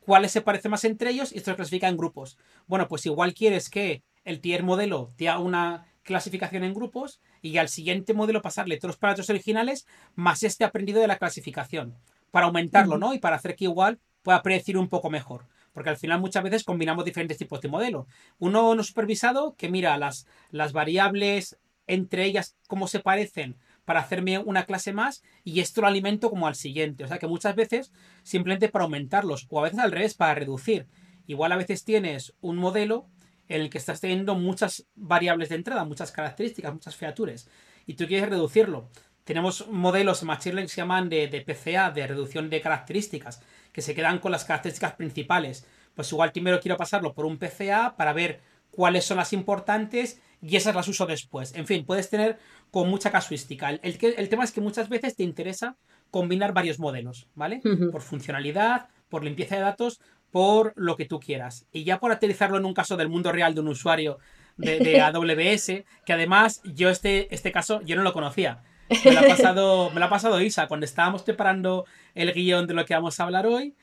cuáles 0.00 0.32
se 0.32 0.42
parecen 0.42 0.70
más 0.70 0.84
entre 0.84 1.10
ellos 1.10 1.32
y 1.32 1.38
esto 1.38 1.50
lo 1.50 1.56
clasifica 1.56 1.88
en 1.88 1.96
grupos. 1.96 2.38
Bueno, 2.66 2.88
pues 2.88 3.06
igual 3.06 3.34
quieres 3.34 3.70
que 3.70 4.02
el 4.24 4.40
tier 4.40 4.62
modelo 4.62 5.12
te 5.16 5.28
haga 5.28 5.40
una 5.40 5.86
clasificación 6.02 6.64
en 6.64 6.74
grupos 6.74 7.20
y 7.40 7.56
al 7.58 7.68
siguiente 7.68 8.14
modelo 8.14 8.42
pasarle 8.42 8.76
todos 8.76 8.90
los 8.90 8.96
parámetros 8.98 9.30
originales 9.30 9.86
más 10.14 10.42
este 10.42 10.64
aprendido 10.64 11.00
de 11.00 11.08
la 11.08 11.18
clasificación 11.18 11.96
para 12.30 12.46
aumentarlo, 12.46 12.98
¿no? 12.98 13.14
Y 13.14 13.18
para 13.18 13.36
hacer 13.36 13.56
que 13.56 13.64
igual 13.64 14.00
pueda 14.22 14.42
predecir 14.42 14.76
un 14.76 14.88
poco 14.88 15.10
mejor. 15.10 15.46
Porque 15.72 15.90
al 15.90 15.96
final 15.96 16.20
muchas 16.20 16.42
veces 16.42 16.64
combinamos 16.64 17.04
diferentes 17.04 17.38
tipos 17.38 17.60
de 17.60 17.68
modelo. 17.68 18.06
Uno 18.38 18.74
no 18.74 18.82
supervisado 18.82 19.54
que 19.56 19.68
mira 19.68 19.96
las, 19.98 20.26
las 20.50 20.72
variables 20.72 21.58
entre 21.86 22.24
ellas, 22.24 22.56
cómo 22.66 22.88
se 22.88 23.00
parecen 23.00 23.56
para 23.84 24.00
hacerme 24.00 24.38
una 24.38 24.64
clase 24.64 24.92
más 24.92 25.22
y 25.42 25.60
esto 25.60 25.82
lo 25.82 25.86
alimento 25.86 26.30
como 26.30 26.46
al 26.46 26.54
siguiente. 26.54 27.04
O 27.04 27.08
sea 27.08 27.18
que 27.18 27.26
muchas 27.26 27.54
veces 27.54 27.92
simplemente 28.22 28.68
para 28.68 28.84
aumentarlos 28.84 29.46
o 29.50 29.60
a 29.60 29.64
veces 29.64 29.78
al 29.78 29.92
revés 29.92 30.14
para 30.14 30.34
reducir. 30.34 30.86
Igual 31.26 31.52
a 31.52 31.56
veces 31.56 31.84
tienes 31.84 32.34
un 32.40 32.56
modelo 32.56 33.08
en 33.48 33.60
el 33.60 33.70
que 33.70 33.78
estás 33.78 34.00
teniendo 34.00 34.34
muchas 34.34 34.86
variables 34.94 35.48
de 35.48 35.56
entrada, 35.56 35.84
muchas 35.84 36.12
características, 36.12 36.72
muchas 36.72 36.96
features, 36.96 37.48
y 37.86 37.94
tú 37.94 38.06
quieres 38.06 38.28
reducirlo. 38.28 38.88
Tenemos 39.24 39.68
modelos 39.68 40.20
en 40.22 40.28
Machine 40.28 40.54
Learning 40.54 40.68
que 40.68 40.74
se 40.74 40.80
llaman 40.80 41.08
de, 41.08 41.44
PCA, 41.46 41.90
de 41.90 42.06
reducción 42.06 42.50
de 42.50 42.60
características, 42.60 43.42
que 43.72 43.82
se 43.82 43.94
quedan 43.94 44.18
con 44.18 44.32
las 44.32 44.44
características 44.44 44.94
principales. 44.94 45.66
Pues 45.94 46.12
igual 46.12 46.32
primero 46.32 46.60
quiero 46.60 46.76
pasarlo 46.76 47.14
por 47.14 47.24
un 47.24 47.38
PCA 47.38 47.96
para 47.96 48.12
ver 48.12 48.40
cuáles 48.70 49.04
son 49.04 49.16
las 49.16 49.32
importantes 49.32 50.20
y 50.42 50.56
esas 50.56 50.74
las 50.74 50.88
uso 50.88 51.06
después. 51.06 51.54
En 51.54 51.66
fin, 51.66 51.86
puedes 51.86 52.10
tener 52.10 52.38
con 52.70 52.90
mucha 52.90 53.10
casuística. 53.10 53.70
El, 53.70 53.80
el, 53.82 54.28
tema 54.28 54.44
es 54.44 54.52
que 54.52 54.60
muchas 54.60 54.90
veces 54.90 55.16
te 55.16 55.22
interesa 55.22 55.76
combinar 56.10 56.52
varios 56.52 56.78
modelos, 56.78 57.28
¿vale? 57.34 57.62
Por 57.90 58.02
funcionalidad, 58.02 58.88
por 59.08 59.24
limpieza 59.24 59.56
de 59.56 59.62
datos, 59.62 60.00
por 60.34 60.72
lo 60.74 60.96
que 60.96 61.04
tú 61.04 61.20
quieras. 61.20 61.64
Y 61.70 61.84
ya 61.84 62.00
por 62.00 62.10
aterrizarlo 62.10 62.58
en 62.58 62.64
un 62.64 62.74
caso 62.74 62.96
del 62.96 63.08
mundo 63.08 63.30
real 63.30 63.54
de 63.54 63.60
un 63.60 63.68
usuario 63.68 64.18
de, 64.56 65.00
AWS, 65.00 65.84
que 66.04 66.12
además 66.12 66.60
yo 66.64 66.90
este, 66.90 67.32
este 67.32 67.52
caso 67.52 67.82
yo 67.82 67.94
no 67.94 68.02
lo 68.02 68.12
conocía. 68.12 68.64
Me 69.04 69.12
lo, 69.12 69.20
ha 69.20 69.22
pasado, 69.22 69.90
me 69.90 70.00
lo 70.00 70.06
ha 70.06 70.08
pasado 70.08 70.40
Isa 70.40 70.66
cuando 70.66 70.86
estábamos 70.86 71.22
preparando 71.22 71.84
el 72.16 72.32
guion 72.32 72.66
de 72.66 72.74
lo 72.74 72.84
que 72.84 72.94
vamos 72.94 73.20
a 73.20 73.22
hablar 73.22 73.46
hoy. 73.46 73.76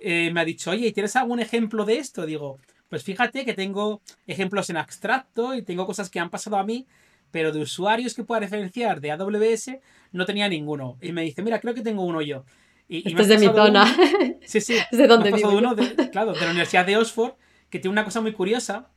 Eh, 0.00 0.30
me 0.32 0.40
ha 0.42 0.44
dicho, 0.44 0.70
oye, 0.70 0.92
¿tienes 0.92 1.16
algún 1.16 1.40
ejemplo 1.40 1.84
de 1.84 1.98
esto? 1.98 2.24
Digo, 2.24 2.60
pues 2.88 3.02
fíjate 3.02 3.44
que 3.44 3.54
tengo 3.54 4.00
ejemplos 4.28 4.70
en 4.70 4.76
abstracto 4.76 5.56
y 5.56 5.62
tengo 5.62 5.86
cosas 5.86 6.08
que 6.08 6.20
han 6.20 6.30
pasado 6.30 6.56
a 6.56 6.62
mí, 6.62 6.86
pero 7.32 7.50
de 7.50 7.58
usuarios 7.58 8.14
que 8.14 8.22
pueda 8.22 8.38
referenciar 8.38 9.00
de 9.00 9.10
AWS 9.10 9.72
no 10.12 10.24
tenía 10.24 10.48
ninguno. 10.48 10.98
Y 11.02 11.10
me 11.10 11.22
dice, 11.22 11.42
mira, 11.42 11.58
creo 11.58 11.74
que 11.74 11.82
tengo 11.82 12.04
uno 12.04 12.22
yo. 12.22 12.44
Y, 12.88 13.18
es 13.20 13.28
de 13.28 13.38
mi 13.38 13.46
zona. 13.46 13.86
sí, 14.44 14.60
sí. 14.60 14.76
Es 14.90 14.98
de 14.98 15.06
donde 15.06 15.32
vivo. 15.32 15.50
uno 15.50 15.74
de, 15.74 16.10
claro, 16.10 16.32
de 16.32 16.40
la 16.40 16.50
Universidad 16.50 16.86
de 16.86 16.96
Oxford, 16.96 17.34
que 17.68 17.78
tiene 17.78 17.92
una 17.92 18.04
cosa 18.04 18.20
muy 18.20 18.32
curiosa. 18.32 18.90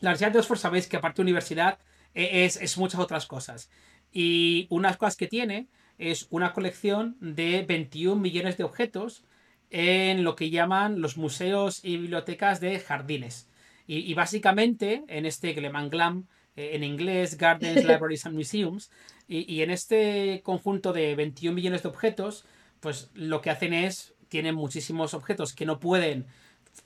La 0.00 0.10
Universidad 0.10 0.32
de 0.32 0.38
Oxford, 0.38 0.58
sabéis 0.58 0.86
que 0.86 0.96
aparte 0.96 1.16
de 1.16 1.22
universidad, 1.22 1.78
e, 2.14 2.44
es, 2.44 2.56
es 2.56 2.78
muchas 2.78 3.00
otras 3.00 3.26
cosas. 3.26 3.70
Y 4.12 4.66
unas 4.70 4.96
cosas 4.96 5.16
que 5.16 5.26
tiene 5.26 5.68
es 5.98 6.26
una 6.30 6.52
colección 6.52 7.16
de 7.20 7.64
21 7.66 8.20
millones 8.20 8.56
de 8.56 8.64
objetos 8.64 9.24
en 9.70 10.22
lo 10.22 10.36
que 10.36 10.50
llaman 10.50 11.00
los 11.00 11.16
museos 11.16 11.84
y 11.84 11.96
bibliotecas 11.96 12.60
de 12.60 12.78
jardines. 12.78 13.48
Y, 13.88 14.14
básicamente, 14.14 15.04
en 15.06 15.26
este 15.26 15.52
Glam 15.52 15.90
Glam, 15.90 16.26
eh, 16.56 16.70
en 16.72 16.82
inglés, 16.82 17.36
Gardens, 17.36 17.84
Libraries 17.86 18.26
and 18.26 18.34
Museums, 18.34 18.90
y, 19.28 19.52
y, 19.52 19.62
en 19.62 19.70
este 19.70 20.40
conjunto 20.42 20.92
de 20.92 21.14
21 21.14 21.54
millones 21.54 21.84
de 21.84 21.88
objetos, 21.88 22.44
pues 22.80 23.10
lo 23.14 23.40
que 23.40 23.50
hacen 23.50 23.72
es, 23.72 24.14
tienen 24.28 24.54
muchísimos 24.54 25.14
objetos 25.14 25.54
que 25.54 25.66
no 25.66 25.80
pueden, 25.80 26.26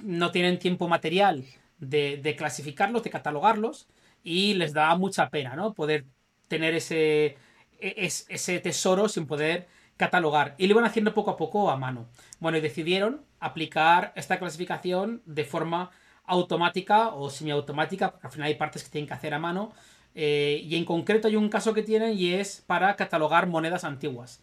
no 0.03 0.31
tienen 0.31 0.59
tiempo 0.59 0.89
material 0.89 1.45
de, 1.79 2.35
clasificarlos, 2.37 3.03
de 3.03 3.11
catalogarlos, 3.11 3.89
y 4.23 4.55
les 4.55 4.73
da 4.73 4.95
mucha 4.97 5.31
pena, 5.31 5.57
¿no? 5.57 5.73
Poder 5.75 6.05
tener 6.49 6.75
ese, 6.75 7.37
e, 7.79 8.09
ese 8.29 8.61
tesoro 8.61 9.09
sin 9.09 9.27
poder 9.27 9.67
catalogar. 9.97 10.55
Y 10.59 10.67
lo 10.67 10.73
iban 10.73 10.85
haciendo 10.85 11.15
poco 11.15 11.31
a 11.31 11.37
poco 11.37 11.71
a 11.71 11.77
mano. 11.77 12.09
Bueno, 12.39 12.59
y 12.59 12.61
decidieron 12.61 13.25
aplicar 13.39 14.13
esta 14.17 14.39
clasificación 14.39 15.23
de 15.25 15.45
forma 15.45 15.91
automática 16.25 17.09
o 17.09 17.31
semiautomática, 17.31 18.13
porque 18.13 18.27
al 18.27 18.33
final 18.33 18.49
hay 18.49 18.55
partes 18.55 18.85
que 18.85 18.91
tienen 18.91 19.09
que 19.09 19.15
hacer 19.15 19.35
a 19.35 19.39
mano. 19.39 19.73
Eh, 20.15 20.63
y 20.65 20.77
en 20.77 20.85
concreto 20.85 21.29
hay 21.29 21.37
un 21.37 21.49
caso 21.49 21.73
que 21.75 21.83
tienen 21.83 22.19
y 22.19 22.35
es 22.35 22.63
para 22.67 22.97
catalogar 22.97 23.47
monedas 23.47 23.85
antiguas. 23.85 24.43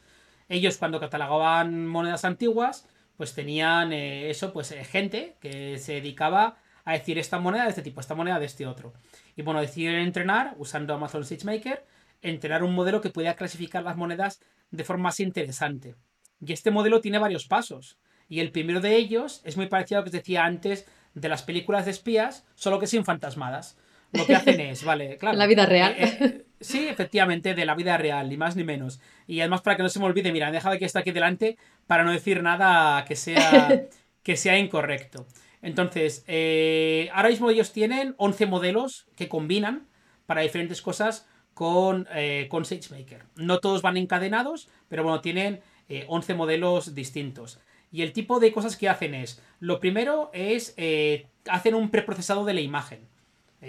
Ellos 0.50 0.78
cuando 0.78 1.00
catalogaban 1.00 1.88
monedas 1.88 2.26
antiguas, 2.26 2.88
pues 3.18 3.34
tenían 3.34 3.92
eh, 3.92 4.30
eso, 4.30 4.54
pues 4.54 4.72
eh, 4.72 4.84
gente 4.86 5.36
que 5.42 5.78
se 5.78 5.94
dedicaba 5.94 6.58
a 6.86 6.94
decir 6.94 7.18
esta 7.18 7.40
moneda 7.40 7.64
de 7.64 7.70
este 7.70 7.82
tipo, 7.82 8.00
esta 8.00 8.16
moneda 8.16 8.40
de 8.40 8.46
este 8.46 8.66
otro. 8.66 8.94
Y 9.36 9.42
bueno, 9.42 9.60
decidieron 9.60 10.00
entrenar, 10.00 10.56
usando 10.58 10.94
Amazon 10.94 11.26
SageMaker, 11.26 11.86
entrenar 12.22 12.64
un 12.64 12.74
modelo 12.74 13.02
que 13.02 13.10
pudiera 13.10 13.36
clasificar 13.36 13.84
las 13.84 13.98
monedas 13.98 14.40
de 14.72 14.84
forma 14.84 15.04
más 15.04 15.20
interesante. 15.20 15.96
Y 16.40 16.54
este 16.54 16.72
modelo 16.72 17.02
tiene 17.02 17.18
varios 17.18 17.46
pasos. 17.48 17.98
Y 18.30 18.40
el 18.40 18.52
primero 18.52 18.80
de 18.80 18.96
ellos 18.96 19.42
es 19.44 19.58
muy 19.58 19.68
parecido 19.68 19.98
a 19.98 20.02
lo 20.02 20.06
que 20.06 20.10
os 20.10 20.24
decía 20.24 20.46
antes 20.46 20.86
de 21.14 21.30
las 21.30 21.44
películas 21.44 21.86
de 21.86 21.92
espías, 21.92 22.46
solo 22.56 22.80
que 22.80 22.88
sin 22.88 23.04
fantasmadas. 23.04 23.78
Lo 24.12 24.26
que 24.26 24.36
hacen 24.36 24.60
es, 24.60 24.84
vale, 24.84 25.18
claro. 25.20 25.38
La 25.38 25.48
vida 25.48 25.66
real. 25.66 25.96
Eh, 25.98 26.18
eh, 26.20 26.46
sí, 26.60 26.88
efectivamente, 26.88 27.54
de 27.54 27.66
la 27.66 27.76
vida 27.76 27.98
real, 27.98 28.30
ni 28.30 28.38
más 28.38 28.56
ni 28.56 28.64
menos. 28.64 29.00
Y 29.28 29.40
además, 29.42 29.62
para 29.62 29.78
que 29.78 29.84
no 29.84 29.90
se 29.90 30.00
me 30.00 30.06
olvide, 30.06 30.32
mira, 30.32 30.50
he 30.50 30.52
dejado 30.52 30.78
que 30.78 30.86
está 30.86 31.00
aquí 31.00 31.12
delante 31.12 31.58
para 31.88 32.04
no 32.04 32.12
decir 32.12 32.42
nada 32.44 33.04
que 33.06 33.16
sea, 33.16 33.86
que 34.24 34.38
sea 34.38 34.58
incorrecto. 34.58 35.26
Entonces, 35.62 36.24
eh, 36.28 37.10
ahora 37.14 37.30
mismo 37.30 37.50
ellos 37.50 37.74
tienen 37.74 38.16
11 38.18 38.46
modelos 38.46 39.08
que 39.16 39.28
combinan 39.28 39.88
para 40.26 40.42
diferentes 40.42 40.82
cosas 40.82 41.28
con, 41.54 42.08
con 42.50 42.66
SageMaker. 42.66 43.24
No 43.36 43.60
todos 43.60 43.82
van 43.82 43.98
encadenados, 43.98 44.70
pero 44.90 45.04
bueno, 45.04 45.22
tienen 45.22 45.62
11 46.08 46.36
modelos 46.36 46.94
distintos. 46.94 47.60
Y 47.92 48.02
el 48.02 48.14
tipo 48.14 48.40
de 48.40 48.52
cosas 48.52 48.76
que 48.76 48.90
hacen 48.90 49.14
es, 49.14 49.42
lo 49.60 49.80
primero 49.80 50.30
es, 50.34 50.74
eh, 50.78 51.28
hacen 51.50 51.76
un 51.76 51.90
preprocesado 51.90 52.46
de 52.46 52.54
la 52.54 52.62
imagen. 52.62 53.08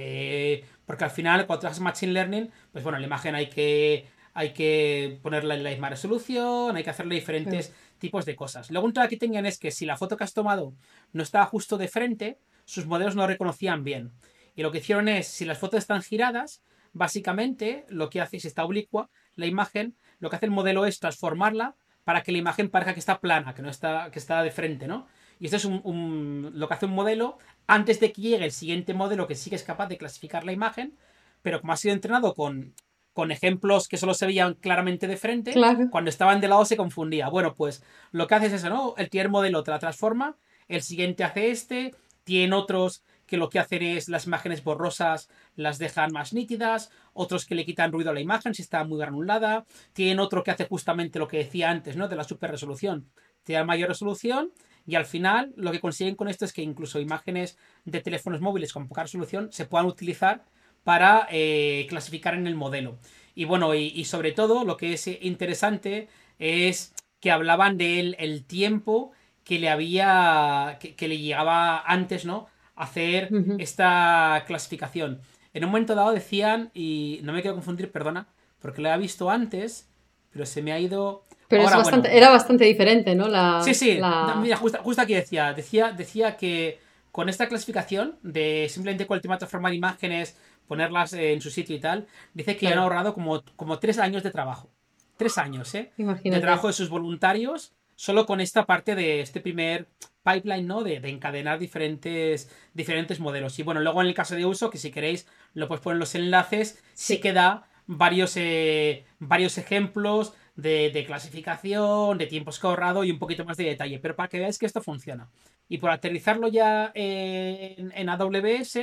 Eh, 0.00 0.64
porque 0.86 1.04
al 1.04 1.10
final, 1.10 1.46
cuando 1.46 1.66
haces 1.66 1.80
Machine 1.80 2.12
Learning, 2.12 2.50
pues 2.70 2.84
bueno, 2.84 2.98
la 2.98 3.06
imagen 3.06 3.34
hay 3.34 3.48
que, 3.48 4.06
hay 4.32 4.52
que 4.52 5.18
ponerla 5.22 5.54
en 5.54 5.64
la 5.64 5.70
misma 5.70 5.90
resolución, 5.90 6.76
hay 6.76 6.84
que 6.84 6.90
hacerle 6.90 7.16
diferentes 7.16 7.74
tipos 7.98 8.24
de 8.24 8.36
cosas. 8.36 8.70
Luego, 8.70 8.86
un 8.86 8.92
que 8.92 9.16
tengan 9.16 9.44
es 9.44 9.58
que 9.58 9.72
si 9.72 9.86
la 9.86 9.96
foto 9.96 10.16
que 10.16 10.24
has 10.24 10.34
tomado 10.34 10.72
no 11.12 11.22
estaba 11.22 11.46
justo 11.46 11.78
de 11.78 11.88
frente, 11.88 12.38
sus 12.64 12.86
modelos 12.86 13.16
no 13.16 13.26
reconocían 13.26 13.82
bien. 13.82 14.12
Y 14.54 14.62
lo 14.62 14.70
que 14.70 14.78
hicieron 14.78 15.08
es, 15.08 15.26
si 15.26 15.44
las 15.44 15.58
fotos 15.58 15.78
están 15.78 16.02
giradas, 16.02 16.62
básicamente 16.92 17.84
lo 17.88 18.08
que 18.08 18.20
hace, 18.20 18.38
si 18.38 18.46
está 18.46 18.64
oblicua, 18.64 19.10
la 19.34 19.46
imagen, 19.46 19.96
lo 20.20 20.30
que 20.30 20.36
hace 20.36 20.46
el 20.46 20.52
modelo 20.52 20.86
es 20.86 21.00
transformarla 21.00 21.74
para 22.04 22.22
que 22.22 22.32
la 22.32 22.38
imagen 22.38 22.70
parezca 22.70 22.94
que 22.94 23.00
está 23.00 23.20
plana, 23.20 23.52
que 23.54 23.62
no 23.62 23.68
está, 23.68 24.10
que 24.12 24.18
está 24.18 24.42
de 24.42 24.50
frente, 24.50 24.86
¿no? 24.86 25.06
Y 25.38 25.46
esto 25.46 25.56
es 25.56 25.64
un, 25.64 26.50
lo 26.54 26.68
que 26.68 26.74
hace 26.74 26.86
un 26.86 26.94
modelo 26.94 27.38
antes 27.66 28.00
de 28.00 28.12
que 28.12 28.22
llegue 28.22 28.44
el 28.44 28.52
siguiente 28.52 28.94
modelo 28.94 29.26
que 29.26 29.34
sí 29.34 29.50
que 29.50 29.56
es 29.56 29.62
capaz 29.62 29.86
de 29.88 29.98
clasificar 29.98 30.44
la 30.44 30.52
imagen, 30.52 30.96
pero 31.42 31.60
como 31.60 31.72
ha 31.72 31.76
sido 31.76 31.94
entrenado 31.94 32.34
con, 32.34 32.74
con 33.12 33.30
ejemplos 33.30 33.88
que 33.88 33.96
solo 33.96 34.14
se 34.14 34.26
veían 34.26 34.54
claramente 34.54 35.06
de 35.06 35.16
frente, 35.16 35.52
cuando 35.90 36.08
estaban 36.08 36.40
de 36.40 36.48
lado 36.48 36.64
se 36.64 36.76
confundía. 36.76 37.28
Bueno, 37.28 37.54
pues 37.54 37.84
lo 38.10 38.26
que 38.26 38.34
hace 38.34 38.46
es 38.46 38.52
eso, 38.54 38.68
¿no? 38.68 38.94
El 38.96 39.08
primer 39.08 39.28
modelo 39.28 39.62
te 39.62 39.70
la 39.70 39.78
transforma, 39.78 40.36
el 40.66 40.82
siguiente 40.82 41.24
hace 41.24 41.50
este, 41.50 41.94
tiene 42.24 42.54
otros 42.54 43.02
que 43.26 43.36
lo 43.36 43.50
que 43.50 43.58
hacen 43.58 43.82
es 43.82 44.08
las 44.08 44.26
imágenes 44.26 44.64
borrosas 44.64 45.28
las 45.54 45.78
dejan 45.78 46.12
más 46.12 46.32
nítidas, 46.32 46.90
otros 47.12 47.44
que 47.44 47.54
le 47.54 47.64
quitan 47.64 47.92
ruido 47.92 48.10
a 48.10 48.14
la 48.14 48.20
imagen 48.20 48.54
si 48.54 48.62
está 48.62 48.84
muy 48.84 48.98
granulada, 48.98 49.66
tienen 49.92 50.18
otro 50.18 50.42
que 50.42 50.50
hace 50.50 50.66
justamente 50.66 51.18
lo 51.18 51.28
que 51.28 51.38
decía 51.38 51.70
antes, 51.70 51.96
¿no? 51.96 52.08
De 52.08 52.16
la 52.16 52.24
super 52.24 52.50
resolución, 52.50 53.10
te 53.44 53.52
da 53.52 53.64
mayor 53.64 53.90
resolución 53.90 54.52
y 54.88 54.94
al 54.94 55.04
final 55.04 55.52
lo 55.56 55.70
que 55.70 55.80
consiguen 55.80 56.16
con 56.16 56.28
esto 56.28 56.46
es 56.46 56.52
que 56.54 56.62
incluso 56.62 56.98
imágenes 56.98 57.58
de 57.84 58.00
teléfonos 58.00 58.40
móviles 58.40 58.72
con 58.72 58.88
poca 58.88 59.02
resolución 59.02 59.52
se 59.52 59.66
puedan 59.66 59.86
utilizar 59.86 60.46
para 60.82 61.28
eh, 61.30 61.86
clasificar 61.90 62.34
en 62.34 62.46
el 62.46 62.54
modelo. 62.54 62.98
Y 63.34 63.44
bueno, 63.44 63.74
y, 63.74 64.04
sobre 64.06 64.32
todo 64.32 64.64
lo 64.64 64.78
que 64.78 64.94
es 64.94 65.06
interesante 65.06 66.08
es 66.38 66.94
que 67.20 67.30
hablaban 67.30 67.76
de 67.76 68.16
el 68.18 68.44
tiempo 68.46 69.12
que 69.44 69.58
le 69.58 69.68
había, 69.68 70.78
que 70.80 71.08
le 71.08 71.18
llegaba 71.18 71.80
antes, 71.80 72.24
¿no? 72.24 72.48
hacer 72.78 73.28
esta 73.58 74.44
clasificación. 74.46 75.20
En 75.52 75.64
un 75.64 75.70
momento 75.70 75.94
dado 75.94 76.12
decían, 76.12 76.70
y 76.72 77.20
no 77.24 77.32
me 77.32 77.42
quiero 77.42 77.56
confundir, 77.56 77.90
perdona, 77.90 78.28
porque 78.60 78.80
lo 78.80 78.88
he 78.88 78.98
visto 78.98 79.28
antes, 79.28 79.90
pero 80.30 80.46
se 80.46 80.62
me 80.62 80.72
ha 80.72 80.80
ido... 80.80 81.26
Pero 81.48 81.62
era 82.10 82.28
bastante 82.28 82.64
diferente, 82.66 83.14
¿no? 83.14 83.26
La, 83.26 83.62
sí, 83.64 83.74
sí. 83.74 83.98
mira, 84.40 84.56
justo, 84.56 84.80
aquí 85.00 85.14
decía, 85.14 85.54
decía, 85.54 85.92
decía 85.92 86.36
que 86.36 86.78
con 87.10 87.30
esta 87.30 87.48
clasificación 87.48 88.18
de 88.22 88.68
simplemente 88.68 89.06
con 89.06 89.16
el 89.16 89.22
transformar 89.22 89.72
imágenes, 89.72 90.36
ponerlas 90.66 91.14
en 91.14 91.40
su 91.40 91.50
sitio 91.50 91.74
y 91.74 91.80
tal, 91.80 92.06
dice 92.34 92.56
que 92.56 92.68
han 92.68 92.78
ahorrado 92.78 93.14
como, 93.14 93.42
como 93.56 93.78
tres 93.78 93.98
años 93.98 94.22
de 94.22 94.30
trabajo. 94.30 94.70
Tres 95.16 95.38
años, 95.38 95.74
¿eh? 95.74 95.90
De 95.96 96.40
trabajo 96.40 96.66
de 96.66 96.74
sus 96.74 96.90
voluntarios, 96.90 97.72
solo 97.96 98.26
con 98.26 98.40
esta 98.40 98.66
parte 98.66 98.94
de 98.94 99.22
este 99.22 99.40
primer 99.40 99.88
pipeline, 100.22 100.66
¿no? 100.66 100.82
De, 100.82 100.96
encadenar 100.96 101.58
diferentes, 101.58 102.50
diferentes 102.74 103.18
modelos. 103.20 103.58
Y 103.58 103.62
bueno, 103.62 103.80
luego 103.80 104.02
en 104.02 104.08
el 104.08 104.14
caso 104.14 104.36
de 104.36 104.44
uso, 104.44 104.68
que 104.70 104.78
si 104.78 104.90
queréis 104.90 105.26
lo 105.54 105.66
puedes 105.66 105.82
poner 105.82 105.98
los 105.98 106.14
enlaces, 106.14 106.82
sí, 106.92 107.18
que 107.18 107.32
da 107.32 107.68
varios, 107.86 108.36
eh, 108.36 109.06
varios 109.18 109.56
ejemplos 109.58 110.34
de, 110.58 111.04
clasificación, 111.06 112.18
de 112.18 112.26
tiempos 112.26 112.58
que 112.58 112.66
ahorrado 112.66 113.04
y 113.04 113.12
un 113.12 113.18
poquito 113.18 113.44
más 113.44 113.56
de 113.56 113.64
detalle, 113.64 114.00
pero 114.00 114.16
para 114.16 114.28
que 114.28 114.40
veáis 114.40 114.58
que 114.58 114.66
esto 114.66 114.82
funciona. 114.82 115.30
Y 115.68 115.78
por 115.78 115.90
aterrizarlo 115.90 116.48
ya 116.48 116.90
en, 116.94 118.08
AWS, 118.08 118.78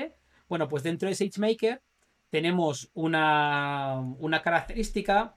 bueno, 0.47 0.69
pues 0.69 0.83
dentro 0.83 1.09
de 1.09 1.15
SageMaker 1.15 1.81
tenemos 2.29 2.89
una, 2.93 3.99
una 4.19 4.41
característica 4.41 5.35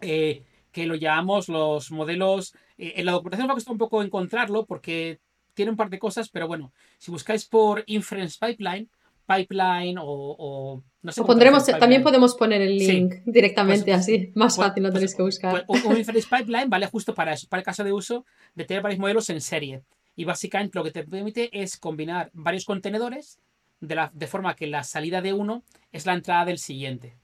eh, 0.00 0.44
que 0.70 0.86
lo 0.86 0.94
llamamos 0.94 1.48
los 1.48 1.90
modelos. 1.90 2.54
Eh, 2.78 2.94
en 2.96 3.06
la 3.06 3.12
documentación 3.12 3.48
me 3.48 3.52
ha 3.52 3.54
costado 3.54 3.72
un 3.72 3.78
poco 3.78 4.02
encontrarlo 4.02 4.66
porque 4.66 5.18
tiene 5.54 5.72
un 5.72 5.76
par 5.76 5.90
de 5.90 5.98
cosas, 5.98 6.28
pero 6.28 6.46
bueno, 6.46 6.72
si 6.98 7.10
buscáis 7.10 7.46
por 7.46 7.82
Inference 7.86 8.38
Pipeline, 8.40 8.88
Pipeline 9.26 9.98
o, 10.00 10.82
no 11.04 11.12
sé. 11.12 11.22
pondremos, 11.22 11.66
también 11.66 12.02
podemos 12.02 12.34
poner 12.34 12.62
el 12.62 12.78
link 12.78 13.16
directamente 13.26 13.92
pues, 13.92 13.98
así, 13.98 14.32
más 14.34 14.56
pues, 14.56 14.66
fácil, 14.68 14.82
no 14.82 14.88
pues, 14.88 14.94
tenéis 14.94 15.14
que 15.14 15.22
buscar. 15.22 15.64
un 15.68 15.98
Inference 15.98 16.28
Pipeline 16.30 16.70
vale 16.70 16.86
justo 16.86 17.14
para 17.14 17.34
eso, 17.34 17.46
para 17.46 17.60
el 17.60 17.64
caso 17.64 17.84
de 17.84 17.92
uso 17.92 18.24
de 18.54 18.64
tener 18.64 18.82
varios 18.82 18.98
modelos 18.98 19.28
en 19.28 19.42
serie. 19.42 19.82
Y 20.16 20.24
básicamente 20.24 20.78
lo 20.78 20.82
que 20.82 20.92
te 20.92 21.04
permite 21.04 21.50
es 21.52 21.76
combinar 21.76 22.30
varios 22.32 22.64
contenedores 22.64 23.38
de, 23.80 23.94
la, 23.96 24.10
de 24.14 24.26
forma 24.26 24.56
que 24.56 24.66
la 24.66 24.82
salida 24.82 25.20
de 25.20 25.34
uno 25.34 25.62
es 25.92 26.06
la 26.06 26.14
entrada 26.14 26.46
del 26.46 26.58
siguiente. 26.58 27.18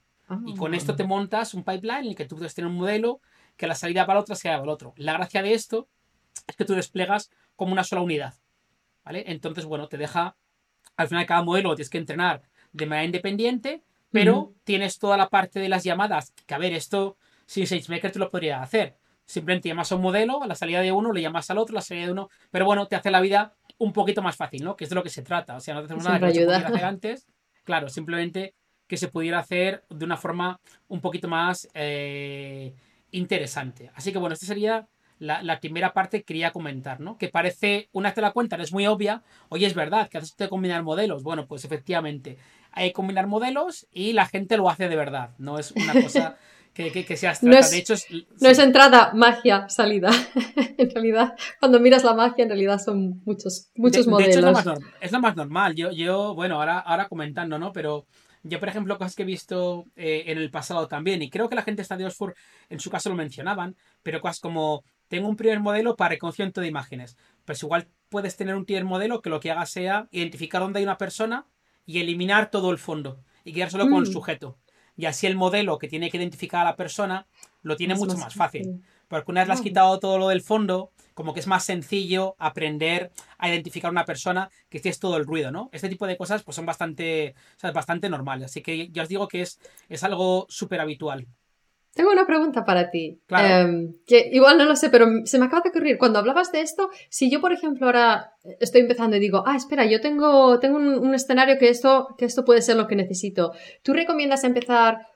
Y 0.44 0.54
con 0.54 0.74
esto 0.74 0.94
te 0.94 1.02
ah. 1.02 1.06
montas 1.06 1.54
un 1.54 1.64
pipeline 1.64 2.04
en 2.04 2.08
el 2.10 2.14
que 2.16 2.26
tú 2.26 2.36
puedes 2.36 2.54
tener 2.54 2.70
un 2.70 2.76
modelo 2.76 3.20
que 3.56 3.66
la 3.66 3.74
salida 3.74 4.04
para 4.06 4.18
la 4.18 4.20
otra 4.20 4.36
sea 4.36 4.52
para 4.52 4.64
el 4.64 4.68
otro. 4.68 4.92
La 4.96 5.14
gracia 5.14 5.42
de 5.42 5.54
esto 5.54 5.88
es 6.46 6.54
que 6.54 6.66
tú 6.66 6.74
desplegas 6.74 7.30
como 7.56 7.72
una 7.72 7.82
sola 7.82 8.02
unidad. 8.02 8.34
¿Vale? 9.04 9.24
Entonces, 9.26 9.64
bueno, 9.64 9.88
te 9.88 9.96
deja. 9.96 10.36
Al 10.96 11.08
final, 11.08 11.24
cada 11.24 11.42
modelo 11.42 11.74
tienes 11.74 11.88
que 11.88 11.98
entrenar 11.98 12.42
de 12.72 12.86
manera 12.86 13.04
independiente, 13.04 13.82
pero 14.10 14.54
tienes 14.64 14.98
toda 14.98 15.16
la 15.16 15.28
parte 15.28 15.60
de 15.60 15.68
las 15.68 15.84
llamadas. 15.84 16.32
Que 16.46 16.54
a 16.54 16.58
ver, 16.58 16.72
esto 16.72 17.16
sin 17.46 17.66
SageMaker 17.66 18.12
te 18.12 18.18
lo 18.18 18.30
podría 18.30 18.62
hacer. 18.62 18.96
Simplemente 19.24 19.68
llamas 19.68 19.92
a 19.92 19.96
un 19.96 20.02
modelo, 20.02 20.42
a 20.42 20.46
la 20.46 20.54
salida 20.54 20.80
de 20.80 20.90
uno, 20.90 21.12
le 21.12 21.22
llamas 21.22 21.50
al 21.50 21.58
otro, 21.58 21.74
la 21.74 21.80
salida 21.80 22.06
de 22.06 22.12
uno. 22.12 22.30
Pero 22.50 22.64
bueno, 22.64 22.88
te 22.88 22.96
hace 22.96 23.10
la 23.10 23.20
vida 23.20 23.54
un 23.78 23.92
poquito 23.92 24.22
más 24.22 24.36
fácil, 24.36 24.64
¿no? 24.64 24.76
Que 24.76 24.84
es 24.84 24.90
de 24.90 24.96
lo 24.96 25.02
que 25.02 25.10
se 25.10 25.22
trata. 25.22 25.56
O 25.56 25.60
sea, 25.60 25.74
no 25.74 25.80
te 25.80 25.86
hacemos 25.86 26.04
nada 26.04 26.18
que 26.18 26.34
se 26.34 26.44
pudiera 26.44 26.68
hacer 26.68 26.84
antes. 26.84 27.26
Claro, 27.64 27.88
simplemente 27.88 28.54
que 28.86 28.96
se 28.96 29.08
pudiera 29.08 29.38
hacer 29.38 29.84
de 29.88 30.04
una 30.04 30.16
forma 30.16 30.60
un 30.88 31.00
poquito 31.00 31.28
más 31.28 31.68
eh, 31.74 32.74
interesante. 33.12 33.90
Así 33.94 34.10
que 34.10 34.18
bueno, 34.18 34.34
esta 34.34 34.46
sería 34.46 34.88
la, 35.20 35.60
primera 35.60 35.92
parte 35.92 36.18
que 36.18 36.24
quería 36.24 36.50
comentar, 36.50 36.98
¿no? 36.98 37.16
Que 37.16 37.28
parece, 37.28 37.88
una 37.92 38.08
vez 38.08 38.14
te 38.14 38.20
la 38.20 38.32
cuentan, 38.32 38.60
es 38.60 38.72
muy 38.72 38.86
obvia. 38.86 39.22
Oye, 39.48 39.66
es 39.66 39.74
verdad 39.74 40.08
que 40.08 40.18
haces 40.18 40.36
de 40.36 40.48
combinar 40.48 40.82
modelos. 40.82 41.22
Bueno, 41.22 41.46
pues 41.46 41.64
efectivamente, 41.64 42.38
hay 42.72 42.88
que 42.88 42.92
combinar 42.94 43.26
modelos 43.26 43.86
y 43.92 44.12
la 44.12 44.26
gente 44.26 44.56
lo 44.56 44.68
hace 44.68 44.88
de 44.88 44.96
verdad. 44.96 45.30
No 45.38 45.58
es 45.58 45.72
una 45.72 45.92
cosa 46.02 46.36
que, 46.72 47.04
que, 47.04 47.16
sea 47.16 47.34
No 47.42 47.56
es, 47.56 47.70
de 47.70 47.78
hecho, 47.78 47.94
no 48.40 48.48
es 48.48 48.58
entrada, 48.58 49.12
magia, 49.14 49.68
salida. 49.68 50.10
en 50.78 50.90
realidad, 50.90 51.34
cuando 51.58 51.80
miras 51.80 52.04
la 52.04 52.14
magia, 52.14 52.44
en 52.44 52.50
realidad 52.50 52.78
son 52.78 53.22
muchos, 53.24 53.70
muchos 53.74 54.06
modelos. 54.06 54.36
es, 55.00 55.12
lo 55.12 55.20
más, 55.20 55.36
normal. 55.36 55.74
Yo, 55.74 55.90
yo 55.90 56.34
bueno, 56.34 56.56
ahora, 56.56 56.78
ahora 56.78 57.08
comentando, 57.08 57.58
¿no? 57.58 57.72
Pero 57.72 58.06
yo, 58.42 58.58
por 58.58 58.68
ejemplo, 58.68 58.96
cosas 58.96 59.14
que 59.14 59.22
he 59.22 59.26
visto 59.26 59.84
eh, 59.96 60.24
en 60.26 60.38
el 60.38 60.50
pasado 60.50 60.88
también, 60.88 61.22
y 61.22 61.30
creo 61.30 61.48
que 61.48 61.54
la 61.54 61.62
gente 61.62 61.82
de 61.82 62.06
Oxford 62.06 62.34
en 62.70 62.80
su 62.80 62.90
caso 62.90 63.10
lo 63.10 63.16
mencionaban, 63.16 63.76
pero 64.02 64.20
cosas 64.20 64.40
como 64.40 64.84
tengo 65.08 65.28
un 65.28 65.36
primer 65.36 65.60
modelo 65.60 65.96
para 65.96 66.10
reconocimiento 66.10 66.60
de 66.60 66.68
imágenes. 66.68 67.16
Pues 67.44 67.62
igual 67.62 67.88
puedes 68.08 68.36
tener 68.36 68.54
un 68.54 68.64
primer 68.64 68.84
modelo 68.84 69.20
que 69.20 69.28
lo 69.28 69.40
que 69.40 69.50
haga 69.50 69.66
sea 69.66 70.08
identificar 70.12 70.62
dónde 70.62 70.78
hay 70.78 70.84
una 70.84 70.98
persona 70.98 71.46
y 71.86 72.00
eliminar 72.00 72.50
todo 72.50 72.70
el 72.70 72.78
fondo 72.78 73.22
y 73.44 73.52
quedar 73.52 73.70
solo 73.70 73.84
con 73.84 74.02
el 74.04 74.10
mm. 74.10 74.12
sujeto. 74.12 74.58
Y 74.96 75.06
así 75.06 75.26
el 75.26 75.36
modelo 75.36 75.78
que 75.78 75.88
tiene 75.88 76.10
que 76.10 76.18
identificar 76.18 76.62
a 76.62 76.70
la 76.70 76.76
persona 76.76 77.26
lo 77.62 77.76
tiene 77.76 77.94
mucho 77.94 78.16
más, 78.18 78.34
fácil. 78.34 78.82
Porque 79.08 79.30
una 79.30 79.40
vez 79.40 79.48
le 79.48 79.54
has 79.54 79.60
quitado 79.60 79.98
todo 79.98 80.18
lo 80.18 80.28
del 80.28 80.40
fondo, 80.42 80.92
como 81.14 81.34
que 81.34 81.40
es 81.40 81.46
más 81.46 81.64
sencillo 81.64 82.36
aprender 82.38 83.10
a 83.38 83.48
identificar 83.48 83.88
a 83.88 83.92
una 83.92 84.04
persona 84.04 84.50
que 84.68 84.80
es 84.82 84.98
todo 85.00 85.16
el 85.16 85.26
ruido, 85.26 85.50
¿no? 85.50 85.68
Este 85.72 85.88
tipo 85.88 86.06
de 86.06 86.16
cosas 86.16 86.42
pues 86.42 86.54
son 86.54 86.66
bastante, 86.66 87.34
bastante 87.74 88.08
normales. 88.08 88.46
Así 88.46 88.62
que 88.62 88.88
ya 88.90 89.02
os 89.02 89.08
digo 89.08 89.26
que 89.26 89.42
es, 89.42 89.58
es 89.88 90.04
algo 90.04 90.46
súper 90.48 90.80
habitual. 90.80 91.26
Tengo 91.94 92.12
una 92.12 92.26
pregunta 92.26 92.64
para 92.64 92.90
ti. 92.90 93.20
Em, 93.30 93.94
que 94.06 94.30
igual 94.32 94.58
no 94.58 94.64
lo 94.64 94.76
sé, 94.76 94.90
pero 94.90 95.06
se 95.24 95.38
me 95.38 95.46
acaba 95.46 95.62
de 95.62 95.70
ocurrir. 95.70 95.98
Cuando 95.98 96.20
hablabas 96.20 96.52
de 96.52 96.60
esto, 96.60 96.90
si 97.08 97.30
yo, 97.30 97.40
por 97.40 97.52
ejemplo, 97.52 97.86
ahora 97.86 98.34
estoy 98.60 98.82
empezando 98.82 99.16
y 99.16 99.20
digo, 99.20 99.42
ah, 99.44 99.56
espera, 99.56 99.84
yo 99.86 100.00
tengo, 100.00 100.60
tengo 100.60 100.76
un, 100.76 101.14
escenario 101.14 101.58
que 101.58 101.68
esto, 101.68 102.14
que 102.16 102.26
esto 102.26 102.44
puede 102.44 102.62
ser 102.62 102.76
lo 102.76 102.86
que 102.86 102.94
necesito. 102.94 103.52
¿Tú 103.82 103.92
recomiendas 103.92 104.44
empezar 104.44 105.06